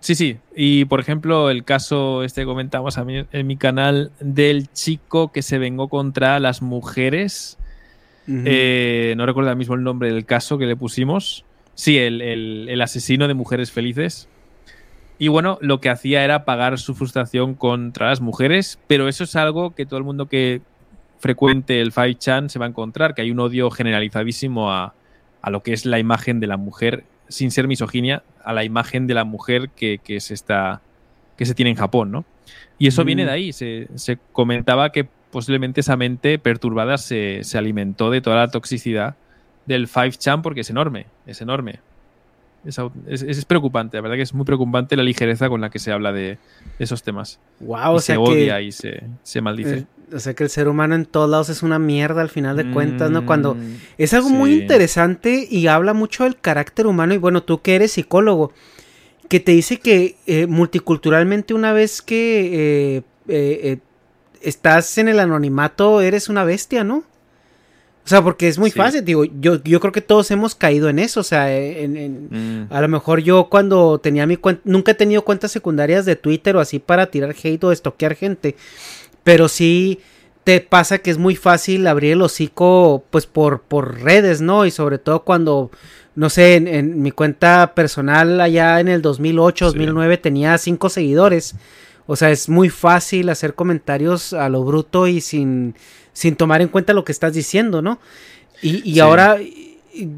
[0.00, 0.36] Sí, sí.
[0.56, 5.30] Y por ejemplo, el caso este que comentamos a mí en mi canal del chico
[5.30, 7.56] que se vengó contra las mujeres.
[8.30, 11.44] Eh, no recuerdo ahora mismo el nombre del caso que le pusimos.
[11.74, 14.28] Sí, el, el- el asesino de mujeres felices.
[15.20, 19.34] Y bueno, lo que hacía era pagar su frustración contra las mujeres, pero eso es
[19.36, 20.60] algo que todo el mundo que
[21.18, 24.94] frecuente el 5chan se va a encontrar, que hay un odio generalizadísimo a,
[25.42, 29.06] a lo que es la imagen de la mujer, sin ser misoginia, a la imagen
[29.06, 30.80] de la mujer que, que se está
[31.36, 32.24] que se tiene en Japón, ¿no?
[32.78, 33.06] Y eso Mm.
[33.06, 33.52] viene de ahí.
[33.52, 39.14] Se, se comentaba que posiblemente esa mente perturbada se, se alimentó de toda la toxicidad
[39.66, 41.78] del 5chan porque es enorme, es enorme.
[42.64, 42.76] Es,
[43.06, 45.92] es- es preocupante, la verdad que es muy preocupante la ligereza con la que se
[45.92, 46.38] habla de, de
[46.80, 47.38] esos temas.
[47.60, 49.78] Guau, Y o sea se que- odia y se, se maldice.
[49.78, 52.56] Eh, o sea que el ser humano en todos lados es una mierda al final
[52.56, 53.24] de cuentas, ¿no?
[53.26, 57.60] Cuando Mm, es algo muy interesante y habla mucho del carácter humano y bueno, tú
[57.62, 58.52] que eres psicólogo,
[59.28, 63.78] que te dice que eh, multiculturalmente una vez que eh, eh, eh,
[64.40, 67.04] estás en el anonimato eres una bestia, ¿no?
[68.04, 68.78] O sea, porque es muy Sí.
[68.78, 72.28] fácil, digo, yo, yo creo que todos hemos caído en eso, o sea, en- en,
[72.62, 72.72] Mm.
[72.72, 76.56] a lo mejor yo cuando tenía mi cuenta, nunca he tenido cuentas secundarias de Twitter
[76.56, 78.56] o así para tirar hate o estoquear gente,
[79.28, 80.00] pero sí
[80.42, 84.64] te pasa que es muy fácil abrir el hocico pues por, por redes, ¿no?
[84.64, 85.70] Y sobre todo cuando,
[86.14, 91.56] no sé, en, en mi cuenta personal allá en el 2008, 2009 tenía cinco seguidores.
[92.06, 95.74] O sea, es muy fácil hacer comentarios a lo bruto y sin,
[96.14, 97.98] sin tomar en cuenta lo que estás diciendo, ¿no?
[98.62, 99.00] Y, y Sí.
[99.00, 99.36] ahora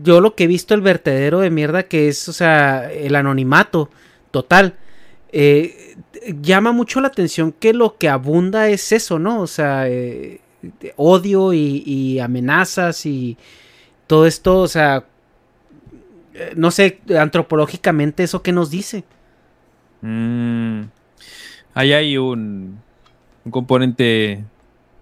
[0.04, 3.90] yo lo que he visto el vertedero de mierda que es, o sea, el anonimato
[4.30, 4.76] total.
[5.32, 5.96] Eh,
[6.40, 9.40] llama mucho la atención que lo que abunda es eso, ¿no?
[9.40, 10.40] O sea, eh,
[10.96, 13.36] odio y, y amenazas y
[14.06, 15.04] todo esto, o sea,
[16.34, 19.04] eh, no sé, antropológicamente eso que nos dice.
[20.00, 20.82] Mm.
[21.74, 22.80] Ahí hay un,
[23.44, 24.44] un componente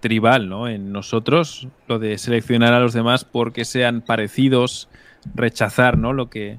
[0.01, 0.69] tribal, ¿no?
[0.69, 4.89] En nosotros, lo de seleccionar a los demás porque sean parecidos,
[5.35, 6.13] rechazar, ¿no?
[6.13, 6.59] Lo que,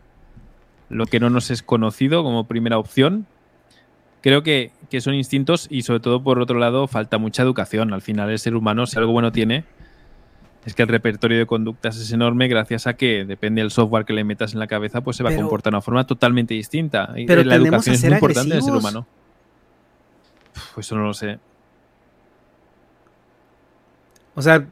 [0.90, 3.28] lo que no nos es conocido como primera opción.
[4.22, 7.94] Creo que, que son instintos y sobre todo por otro lado falta mucha educación.
[7.94, 9.64] Al final el ser humano, si algo bueno tiene,
[10.66, 14.12] es que el repertorio de conductas es enorme gracias a que depende del software que
[14.14, 17.14] le metas en la cabeza, pues se va a comportar de una forma totalmente distinta.
[17.28, 19.08] Pero la educación es muy importante del ser humano.
[20.76, 21.40] Pues eso no lo sé.
[24.36, 24.66] O sea,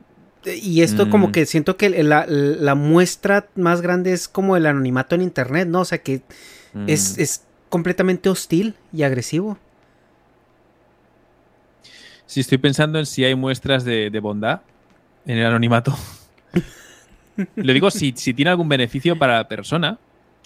[0.45, 1.31] y esto como Mm.
[1.31, 5.81] que siento que la, la muestra más grande es como el anonimato en internet, ¿no?
[5.81, 6.21] O sea que
[6.87, 7.21] es, Mm.
[7.21, 7.43] es
[7.77, 9.55] completamente hostil y agresivo.
[12.25, 14.61] Si estoy pensando en si hay muestras de, de bondad
[15.27, 15.95] en el anonimato.
[17.55, 19.99] Lo digo si, si tiene algún beneficio para la persona.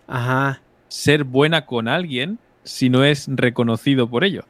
[0.07, 0.59] Ajá.
[0.89, 4.43] Ser buena con alguien si no es reconocido por ello.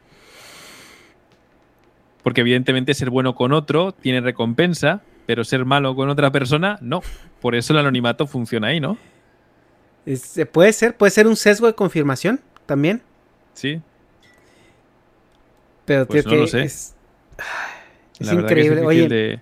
[2.23, 7.03] Porque evidentemente ser bueno con otro tiene recompensa, pero ser malo con otra persona no.
[7.41, 8.97] Por eso el anonimato funciona ahí, ¿no?
[10.07, 12.41] Es- puede ser, puede ser un sesgo de confirmación
[12.71, 13.01] también.
[13.53, 13.81] Sí.
[15.85, 16.63] Pero Pues tío, no que lo sé.
[16.63, 16.95] es,
[18.19, 18.85] es increíble.
[18.85, 19.39] Oye, de-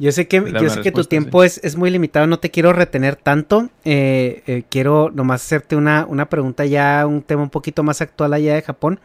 [0.00, 2.72] yo sé que, yo sé que tu tiempo es, es muy limitado, no te quiero
[2.72, 3.70] retener tanto.
[3.84, 8.32] eh, eh, quiero nomás hacerte una, una pregunta ya, un tema un poquito más actual
[8.34, 8.98] allá de Japón.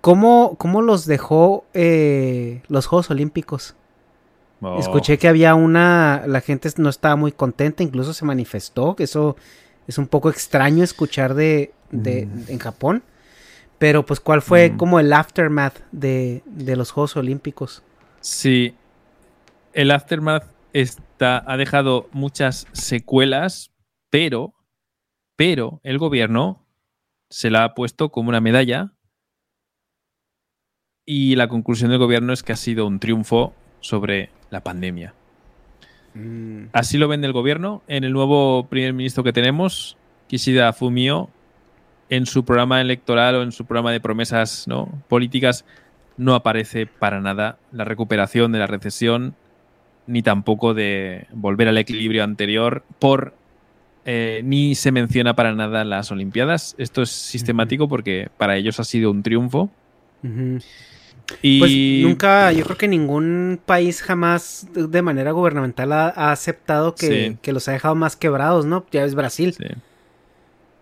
[0.00, 3.76] ¿Cómo, cómo los dejó eh, los Juegos Olímpicos?
[4.60, 4.78] Oh.
[4.80, 9.36] Escuché que había una, la gente no estaba muy contenta, incluso se manifestó, que eso
[9.86, 13.02] es un poco extraño escuchar de, de- en Japón.
[13.78, 14.76] Pero pues, ¿cuál fue Mm.
[14.76, 17.82] como el aftermath de, de los Juegos Olímpicos?
[18.20, 18.74] Sí.
[19.72, 23.70] El Aftermath está, ha dejado muchas secuelas,
[24.10, 24.52] pero,
[25.36, 26.66] pero el gobierno
[27.30, 28.92] se la ha puesto como una medalla.
[31.06, 35.14] Y la conclusión del gobierno es que ha sido un triunfo sobre la pandemia.
[36.72, 37.82] Así lo vende el gobierno.
[37.86, 39.96] En el nuevo primer ministro que tenemos,
[40.26, 41.30] Kishida Fumio,
[42.10, 44.88] en su programa electoral o en su programa de promesas ¿no?
[45.08, 45.64] políticas,
[46.16, 49.34] no aparece para nada la recuperación de la recesión,
[50.06, 53.32] ni tampoco de volver al equilibrio anterior, por
[54.04, 56.74] eh, ni se menciona para nada las Olimpiadas.
[56.78, 59.70] Esto es sistemático porque para ellos ha sido un triunfo.
[61.42, 61.70] Y Pues
[62.08, 67.36] nunca, yo creo que ningún país jamás de- manera gubernamental ha, ha aceptado que, Sí.
[67.40, 68.84] que los ha dejado más quebrados, ¿no?
[68.90, 69.54] Ya ves Brasil.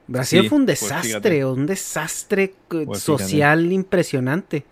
[0.09, 4.65] Brasil Sí, fue un pues desastre, un desastre Pues social impresionante.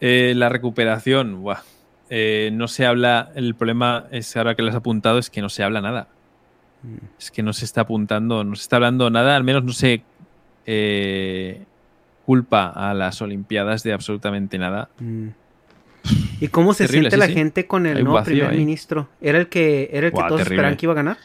[0.00, 1.60] Eh, la recuperación, buah,
[2.08, 5.48] eh, no se habla, el problema es ahora que lo has apuntado es que no
[5.48, 6.08] se habla nada.
[7.18, 10.02] Es que no se está apuntando, no se está hablando nada, al menos no se
[10.64, 11.62] eh,
[12.24, 14.88] culpa a las Olimpiadas de absolutamente nada.
[14.98, 15.28] Mm.
[16.40, 17.34] ¿Y cómo se Terrible, siente sí, la sí.
[17.34, 18.56] gente con el Hay nuevo primer ahí.
[18.56, 19.10] ministro?
[19.20, 20.54] ¿Era el que, era el que Buah, todos terrible.
[20.56, 21.18] esperaban que iba a ganar?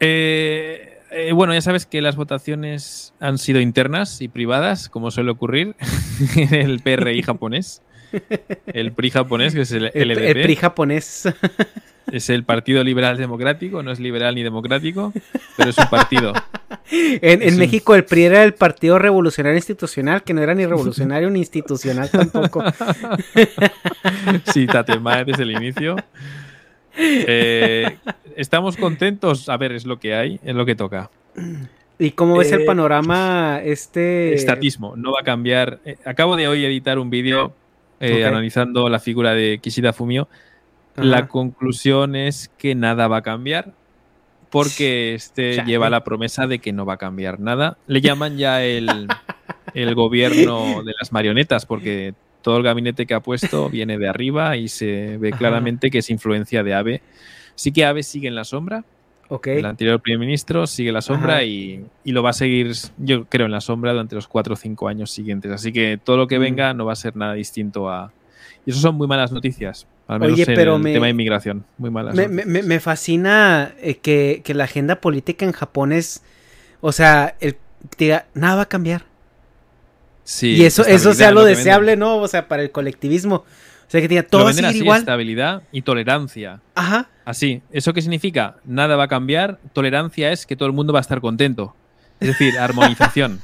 [0.00, 5.30] Eh, eh, bueno, ya sabes que las votaciones han sido internas y privadas, como suele
[5.30, 5.74] ocurrir
[6.36, 7.82] en el PRI japonés.
[8.66, 10.18] El PRI japonés, que es el, LDP.
[10.36, 11.28] el PRI japonés.
[12.10, 15.12] Es el Partido Liberal Democrático, no es liberal ni democrático,
[15.58, 16.32] pero es un partido.
[16.90, 20.54] En, en Es un- México el PRI era el Partido Revolucionario Institucional, que no era
[20.54, 22.64] ni revolucionario ni institucional tampoco.
[24.52, 25.96] Sí, Tatema desde el inicio.
[27.00, 27.96] Eh,
[28.36, 29.48] ¿Estamos contentos?
[29.48, 31.10] A ver, es lo que hay, es lo que toca.
[31.98, 34.34] ¿Y cómo ves el Eh, panorama este?
[34.34, 35.80] Estatismo, no va a cambiar.
[35.84, 37.52] Eh, acabo de hoy editar un vídeo
[38.00, 40.28] eh, analizando la figura de Kishida Fumio.
[40.96, 41.04] Ajá.
[41.06, 43.72] La conclusión es que nada va a cambiar
[44.50, 45.68] porque este Chale.
[45.70, 47.76] lleva la promesa de que no va a cambiar nada.
[47.86, 49.06] Le llaman ya el,
[49.74, 52.14] el gobierno de las marionetas porque
[52.48, 55.38] todo el gabinete que ha puesto viene de arriba y se ve Ajá.
[55.38, 57.02] claramente que es influencia de Abe.
[57.54, 58.84] Sí que Abe sigue en la sombra,
[59.44, 63.26] el anterior primer ministro sigue en la sombra y, y lo va a seguir, yo
[63.26, 65.52] creo, en la sombra durante los cuatro o cinco años siguientes.
[65.52, 66.42] Así que todo lo que Mm.
[66.42, 68.10] venga no va a ser nada distinto a...
[68.64, 69.86] Y eso son muy malas noticias.
[70.06, 71.64] Al menos Oye, en pero el me- tema de inmigración.
[71.76, 76.22] Muy malas Me, me- fascina eh, que, que la agenda política en Japón es,
[76.80, 77.56] o sea, el,
[77.98, 79.04] diga, nada va a cambiar.
[80.28, 81.56] Sí, y eso, eso sea lo venden.
[81.56, 82.18] deseable, ¿no?
[82.18, 83.36] O sea, para el colectivismo.
[83.36, 85.00] O sea, que Lo todo así, igual.
[85.00, 86.60] estabilidad y tolerancia.
[86.74, 87.08] Ajá.
[87.24, 87.62] Así.
[87.72, 88.56] ¿Eso qué significa?
[88.66, 89.58] Nada va a cambiar.
[89.72, 91.74] Tolerancia es que todo el mundo va a estar contento.
[92.20, 93.40] Es decir, armonización.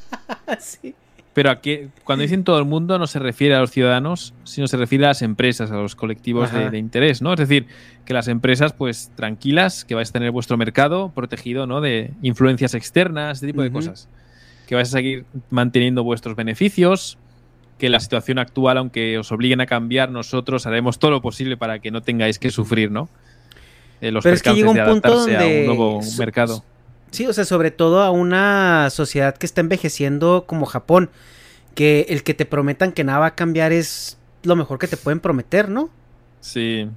[0.60, 0.94] Sí.
[1.32, 4.76] Pero aquí, cuando dicen todo el mundo, no se refiere a los ciudadanos, sino se
[4.76, 7.32] refiere a las empresas, a los colectivos de, interés, ¿no?
[7.32, 7.66] Es decir,
[8.04, 11.80] que las empresas, pues tranquilas, que vais a tener vuestro mercado protegido, ¿no?
[11.80, 14.06] De influencias externas, este tipo de cosas.
[14.66, 17.18] Que vais a seguir manteniendo vuestros beneficios,
[17.78, 21.78] que la situación actual, aunque os obliguen a cambiar, nosotros haremos todo lo posible para
[21.80, 23.08] que no tengáis que sufrir, ¿no?
[24.00, 26.64] Eh, los Pero es que llega un de punto a donde un nuevo so- mercado.
[27.10, 31.10] Sí, o sea, sobre todo a una sociedad que está envejeciendo como Japón,
[31.74, 34.96] que el que te prometan que nada va a cambiar es lo mejor que te
[34.96, 35.90] pueden prometer, ¿no?
[36.40, 36.88] Sí.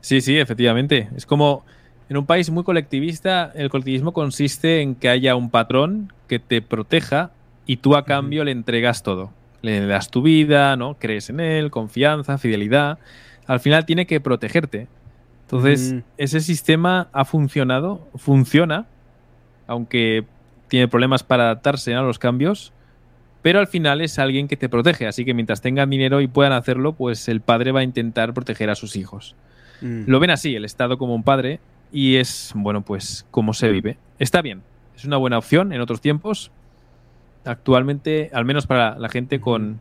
[0.00, 1.08] Sí, sí, efectivamente.
[1.16, 1.64] Es como
[2.08, 6.62] en un país muy colectivista, el colectivismo consiste en que haya un patrón que te
[6.62, 7.30] proteja
[7.66, 9.30] y tú a cambio le entregas todo.
[9.60, 10.94] Le das tu vida, ¿no?
[10.98, 12.98] Crees en él, confianza, fidelidad.
[13.46, 14.86] Al final tiene que protegerte.
[15.42, 15.98] Entonces, Mm.
[16.18, 18.86] ese sistema ha funcionado, funciona,
[19.66, 20.24] aunque
[20.68, 22.72] tiene problemas para adaptarse a los cambios,
[23.42, 25.06] pero al final es alguien que te protege.
[25.06, 28.68] Así que mientras tengan dinero y puedan hacerlo, pues el padre va a intentar proteger
[28.70, 29.34] a sus hijos.
[29.80, 30.04] Mm.
[30.06, 31.60] Lo ven así, el Estado como un padre,
[31.92, 33.96] y es, bueno, pues cómo se vive.
[34.18, 34.62] Está bien,
[34.96, 36.50] es una buena opción en otros tiempos.
[37.44, 39.80] Actualmente, al menos para la gente con,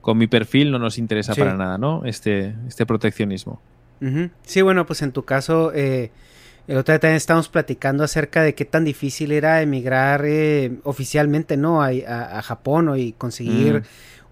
[0.00, 1.40] con mi perfil, no nos interesa Sí.
[1.40, 2.04] para nada, ¿no?
[2.04, 3.60] Este, este proteccionismo.
[4.42, 6.10] Sí, bueno, pues en tu caso, eh,
[6.66, 11.56] el otro día también estábamos platicando acerca de qué tan difícil era emigrar eh, oficialmente,
[11.56, 11.82] ¿no?
[11.82, 13.82] A, a- a Japón o y conseguir Mm.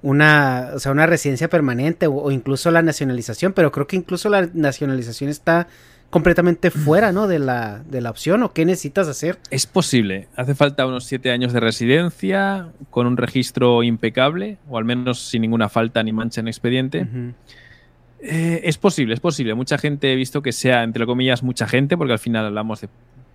[0.08, 4.28] una, o sea, una residencia permanente o, o incluso la nacionalización, pero creo que incluso
[4.28, 5.68] la nacionalización está
[6.10, 7.28] completamente fuera, ¿no?
[7.28, 9.38] De la, de la opción o qué necesitas hacer.
[9.50, 10.28] Es posible.
[10.36, 15.42] Hace falta unos siete años de residencia con un registro impecable, o al menos sin
[15.42, 17.06] ninguna falta ni mancha en expediente.
[18.20, 19.54] Eh, es posible, es posible.
[19.54, 22.88] Mucha gente he visto que sea, entre comillas, mucha gente, porque al final hablamos de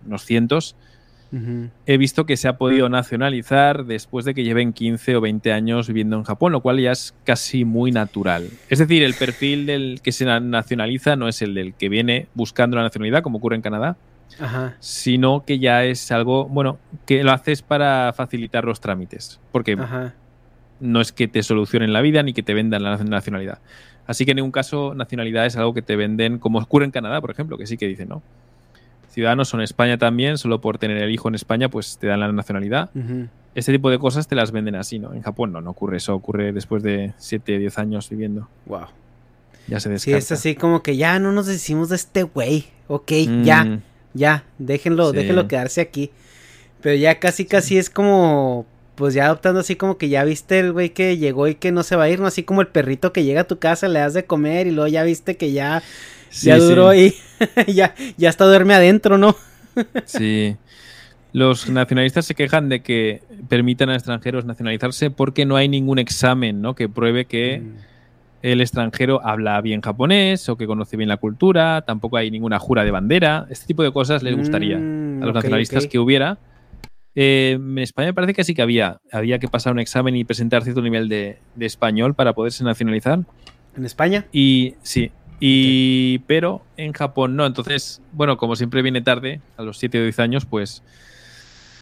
[0.05, 0.75] unos cientos.
[1.85, 5.87] He visto que se ha podido nacionalizar después de que lleven 15 o 20 años
[5.87, 8.47] viviendo en Japón, lo cual ya es casi muy natural.
[8.69, 12.27] Es decir, el perfil del que se na- nacionaliza no es el del que viene
[12.35, 13.97] buscando la nacionalidad, como ocurre en Canadá,
[14.39, 14.75] Ajá.
[14.79, 20.13] sino que ya es algo, bueno, que lo haces para facilitar los trámites, porque Ajá.
[20.79, 23.59] no es que te solucionen la vida ni que te vendan la nacionalidad.
[24.07, 27.19] Así que en ningún caso nacionalidad es algo que te venden, como ocurre en Canadá,
[27.21, 28.21] por ejemplo, que sí que dicen, ¿no?
[29.15, 32.19] Ciudadanos son en España también, solo por tener el hijo en España, pues te dan
[32.19, 32.89] la nacionalidad.
[32.93, 33.27] Ujú.
[33.55, 35.13] Este tipo de cosas te las venden así, ¿no?
[35.13, 38.49] En Japón no, no ocurre eso, ocurre después de 7, 10 años viviendo.
[38.65, 38.87] Wow.
[39.67, 40.17] Ya se Sí, descarta.
[40.19, 42.65] es así como que ya no nos decimos de este güey.
[42.89, 43.11] Ok,
[43.43, 43.81] ya, Mm.
[44.13, 45.15] ya, déjenlo, Sí.
[45.15, 46.11] déjenlo quedarse aquí.
[46.81, 48.65] Pero ya casi, casi es como,
[48.95, 51.83] pues ya adoptando así como que ya viste el güey que llegó y que no
[51.83, 52.27] se va a ir, ¿no?
[52.27, 54.87] Así como el perrito que llega a tu casa, le das de comer y luego
[54.89, 55.81] ya viste que ya,
[56.35, 56.65] Sí, ya sí.
[56.65, 57.13] duró y
[57.67, 59.35] ya, ya hasta duerme adentro, ¿no?
[60.05, 60.55] Sí.
[61.33, 66.61] Los nacionalistas se quejan de que permitan a extranjeros nacionalizarse porque no hay ningún examen
[66.61, 66.75] ¿no?
[66.75, 67.75] que pruebe que Mm.
[68.41, 72.83] el extranjero habla bien japonés o que conoce bien la cultura, tampoco hay ninguna jura
[72.85, 73.47] de bandera.
[73.49, 76.37] Este tipo de cosas les gustaría Mm, a los nacionalistas que hubiera.
[77.15, 78.99] Eh, en España me parece que sí que había.
[79.11, 83.19] Había que pasar un examen y presentar cierto nivel de, de español para poderse nacionalizar.
[83.75, 84.25] ¿En España?
[84.31, 85.11] Y sí.
[85.39, 87.45] Y pero en Japón no.
[87.45, 90.83] Entonces, bueno, como siempre viene tarde, a los 7 o 10 años, pues.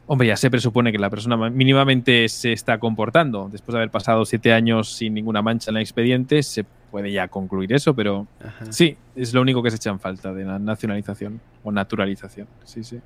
[0.06, 3.48] Hombre, ya se presupone que la persona ma- mínimamente se está comportando.
[3.50, 7.30] Después de haber pasado 7 años sin ninguna mancha en el expediente, se puede ya
[7.30, 8.66] concluir eso, pero Ajá.
[8.70, 12.48] sí, es lo único que se echa en falta de la nacionalización o naturalización.
[12.66, 13.00] Sí, sí.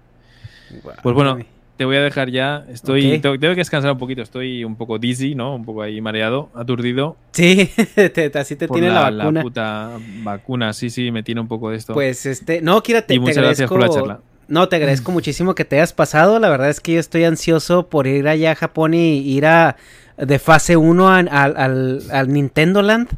[1.04, 1.38] Pues bueno.
[1.78, 2.66] Te voy a dejar ya.
[2.70, 4.22] Estoy, tengo, tengo que descansar un poquito.
[4.22, 5.56] Estoy un poco dizzy, ¿no?
[5.56, 7.16] Un poco ahí mareado, aturdido.
[7.32, 9.42] Sí, te- así te tiene la, vacuna.
[9.42, 9.92] puta
[10.24, 11.94] vacuna, sí, sí, me tiene un poco de esto.
[11.94, 13.76] Pues este, no, Kira, te, Y te muchas agradezco.
[13.76, 14.22] gracias por la charla.
[14.48, 16.40] No, te agradezco muchísimo que te hayas pasado.
[16.40, 19.76] La verdad es que yo estoy ansioso por ir allá a Japón y ir a
[20.18, 23.10] de fase 1 al, al, al Nintendo Land.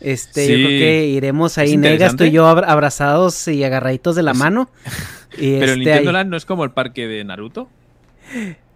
[0.00, 0.64] Este, yo Sí.
[0.64, 4.70] creo que iremos ahí, Negas, tú y yo abra- abrazados y agarraditos de la mano.
[5.38, 7.68] Y Pero el este, Nintendo ahí- Land no es como el parque de Naruto.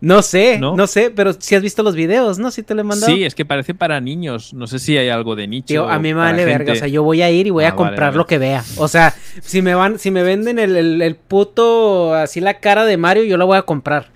[0.00, 0.76] No sé, ¿No?
[0.76, 0.86] ¿No?
[0.86, 2.50] sé, pero si has visto los videos, ¿no?
[2.50, 3.10] Si te lo he mandado.
[3.10, 4.52] Sí, es que parece para niños.
[4.52, 5.66] No sé si hay algo de nicho.
[5.68, 7.68] Tío, a mí me vale verga, o sea, yo voy a ir y voy Ah,
[7.68, 8.16] a vale, comprar vale.
[8.18, 8.62] lo que vea.
[8.76, 12.84] O sea, si me van, si me venden el, el- el puto, así la cara
[12.84, 14.08] de Mario, yo la voy a comprar.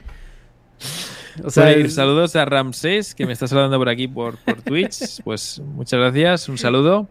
[1.44, 4.60] O sea, Pues, es- saludos a Ramsés, que me está saludando por aquí por, por
[4.60, 4.98] Twitch.
[5.24, 7.08] Pues muchas gracias, un saludo.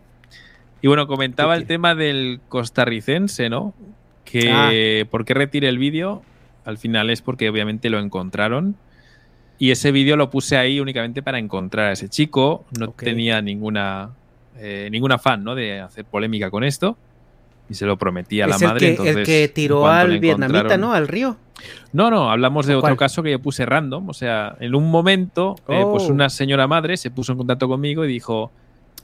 [0.81, 3.73] Y bueno, comentaba el tema del costarricense, ¿no?
[4.25, 5.07] Que Ah.
[5.09, 6.21] por qué retire el vídeo,
[6.67, 8.75] al final es porque obviamente lo encontraron.
[9.57, 12.65] Y ese vídeo lo puse ahí únicamente para encontrar a ese chico.
[12.77, 14.09] No tenía ninguna,
[14.57, 15.55] eh, ningún afán, ¿no?
[15.55, 16.95] De hacer polémica con esto.
[17.69, 18.79] Y se lo prometí a la es el madre.
[18.79, 20.93] que, entonces, el que tiró al vietnamita, ¿no?
[20.93, 21.37] Al río.
[21.91, 22.97] no, no, hablamos de ¿O otro cuál?
[22.97, 24.07] caso que yo puse random.
[24.09, 26.13] O sea, en un momento, eh, pues Oh.
[26.13, 28.51] una señora madre se puso en contacto conmigo y dijo: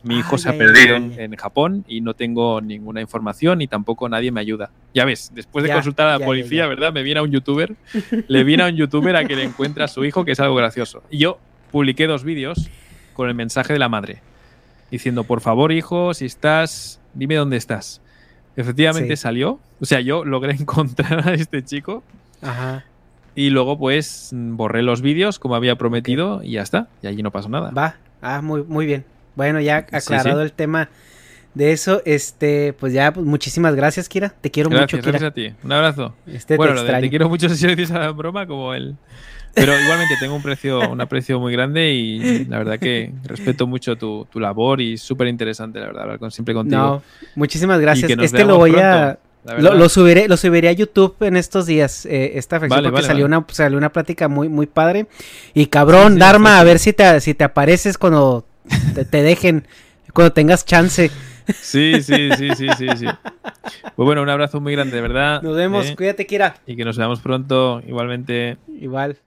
[0.04, 3.62] Mi hijo Ay, se ha perdido ay, en, en Japón y no tengo ninguna información
[3.62, 4.70] y tampoco nadie me ayuda.
[4.94, 6.68] Ya ves, después de Ya, consultar a la ya, policía, ya.
[6.68, 6.92] ¿verdad?
[6.94, 7.76] Me viene a un youtuber,
[8.28, 10.56] le viene a un youtuber a que le encuentre a su hijo, que es algo
[10.56, 11.04] gracioso.
[11.10, 11.40] Y yo
[11.72, 12.70] publiqué dos vídeos
[13.14, 14.22] con el mensaje de la madre,
[14.92, 18.02] diciendo: Por favor, hijo, si estás, dime dónde estás.
[18.58, 19.22] Efectivamente Sí.
[19.22, 19.60] salió.
[19.80, 22.04] O sea, yo logré encontrar a este chico
[22.42, 22.84] Ajá.
[23.36, 26.88] y luego, pues, borré los vídeos como había prometido y ya está.
[27.02, 27.72] Y allí no pasó nada.
[27.72, 27.96] Va.
[28.22, 29.06] Ah, muy, muy bien.
[29.36, 30.46] Bueno, ya aclarado sí.
[30.46, 30.90] el tema
[31.54, 34.30] de eso, este, pues ya, pues, muchísimas gracias, Kira.
[34.30, 35.20] Te quiero Gracias, mucho, Kira.
[35.20, 35.56] gracias a ti.
[35.64, 36.16] Un abrazo.
[36.26, 37.04] Este, bueno, te lo de extraño.
[37.04, 38.96] te quiero mucho si dices a la broma como él.
[39.54, 43.96] Pero igualmente tengo un precio, un aprecio muy grande y la verdad que respeto mucho
[43.96, 46.82] tu, tu labor y súper interesante, la verdad, hablar con, siempre contigo.
[46.82, 47.04] No,
[47.36, 48.10] muchísimas gracias.
[48.10, 49.18] Este lo voy pronto, a.
[49.60, 53.26] Lo, subiré, lo subiré a YouTube en estos días, eh, esta Vale, porque vale, salió,
[53.26, 53.38] vale.
[53.38, 55.08] Una, salió una plática muy, muy padre.
[55.54, 58.46] Y cabrón, Sí, sí, Dharma, sí, a ver si te, si te apareces cuando
[58.94, 59.68] te, te dejen,
[60.14, 61.12] cuando tengas chance.
[61.62, 63.06] Sí, sí, sí, sí, sí, sí.
[63.06, 65.42] Pues bueno, un abrazo muy grande, de verdad.
[65.42, 65.96] Nos vemos, ¿eh?
[65.96, 66.56] cuídate, Kira.
[66.66, 68.58] Y que nos veamos pronto, igualmente.
[68.80, 69.18] Igual.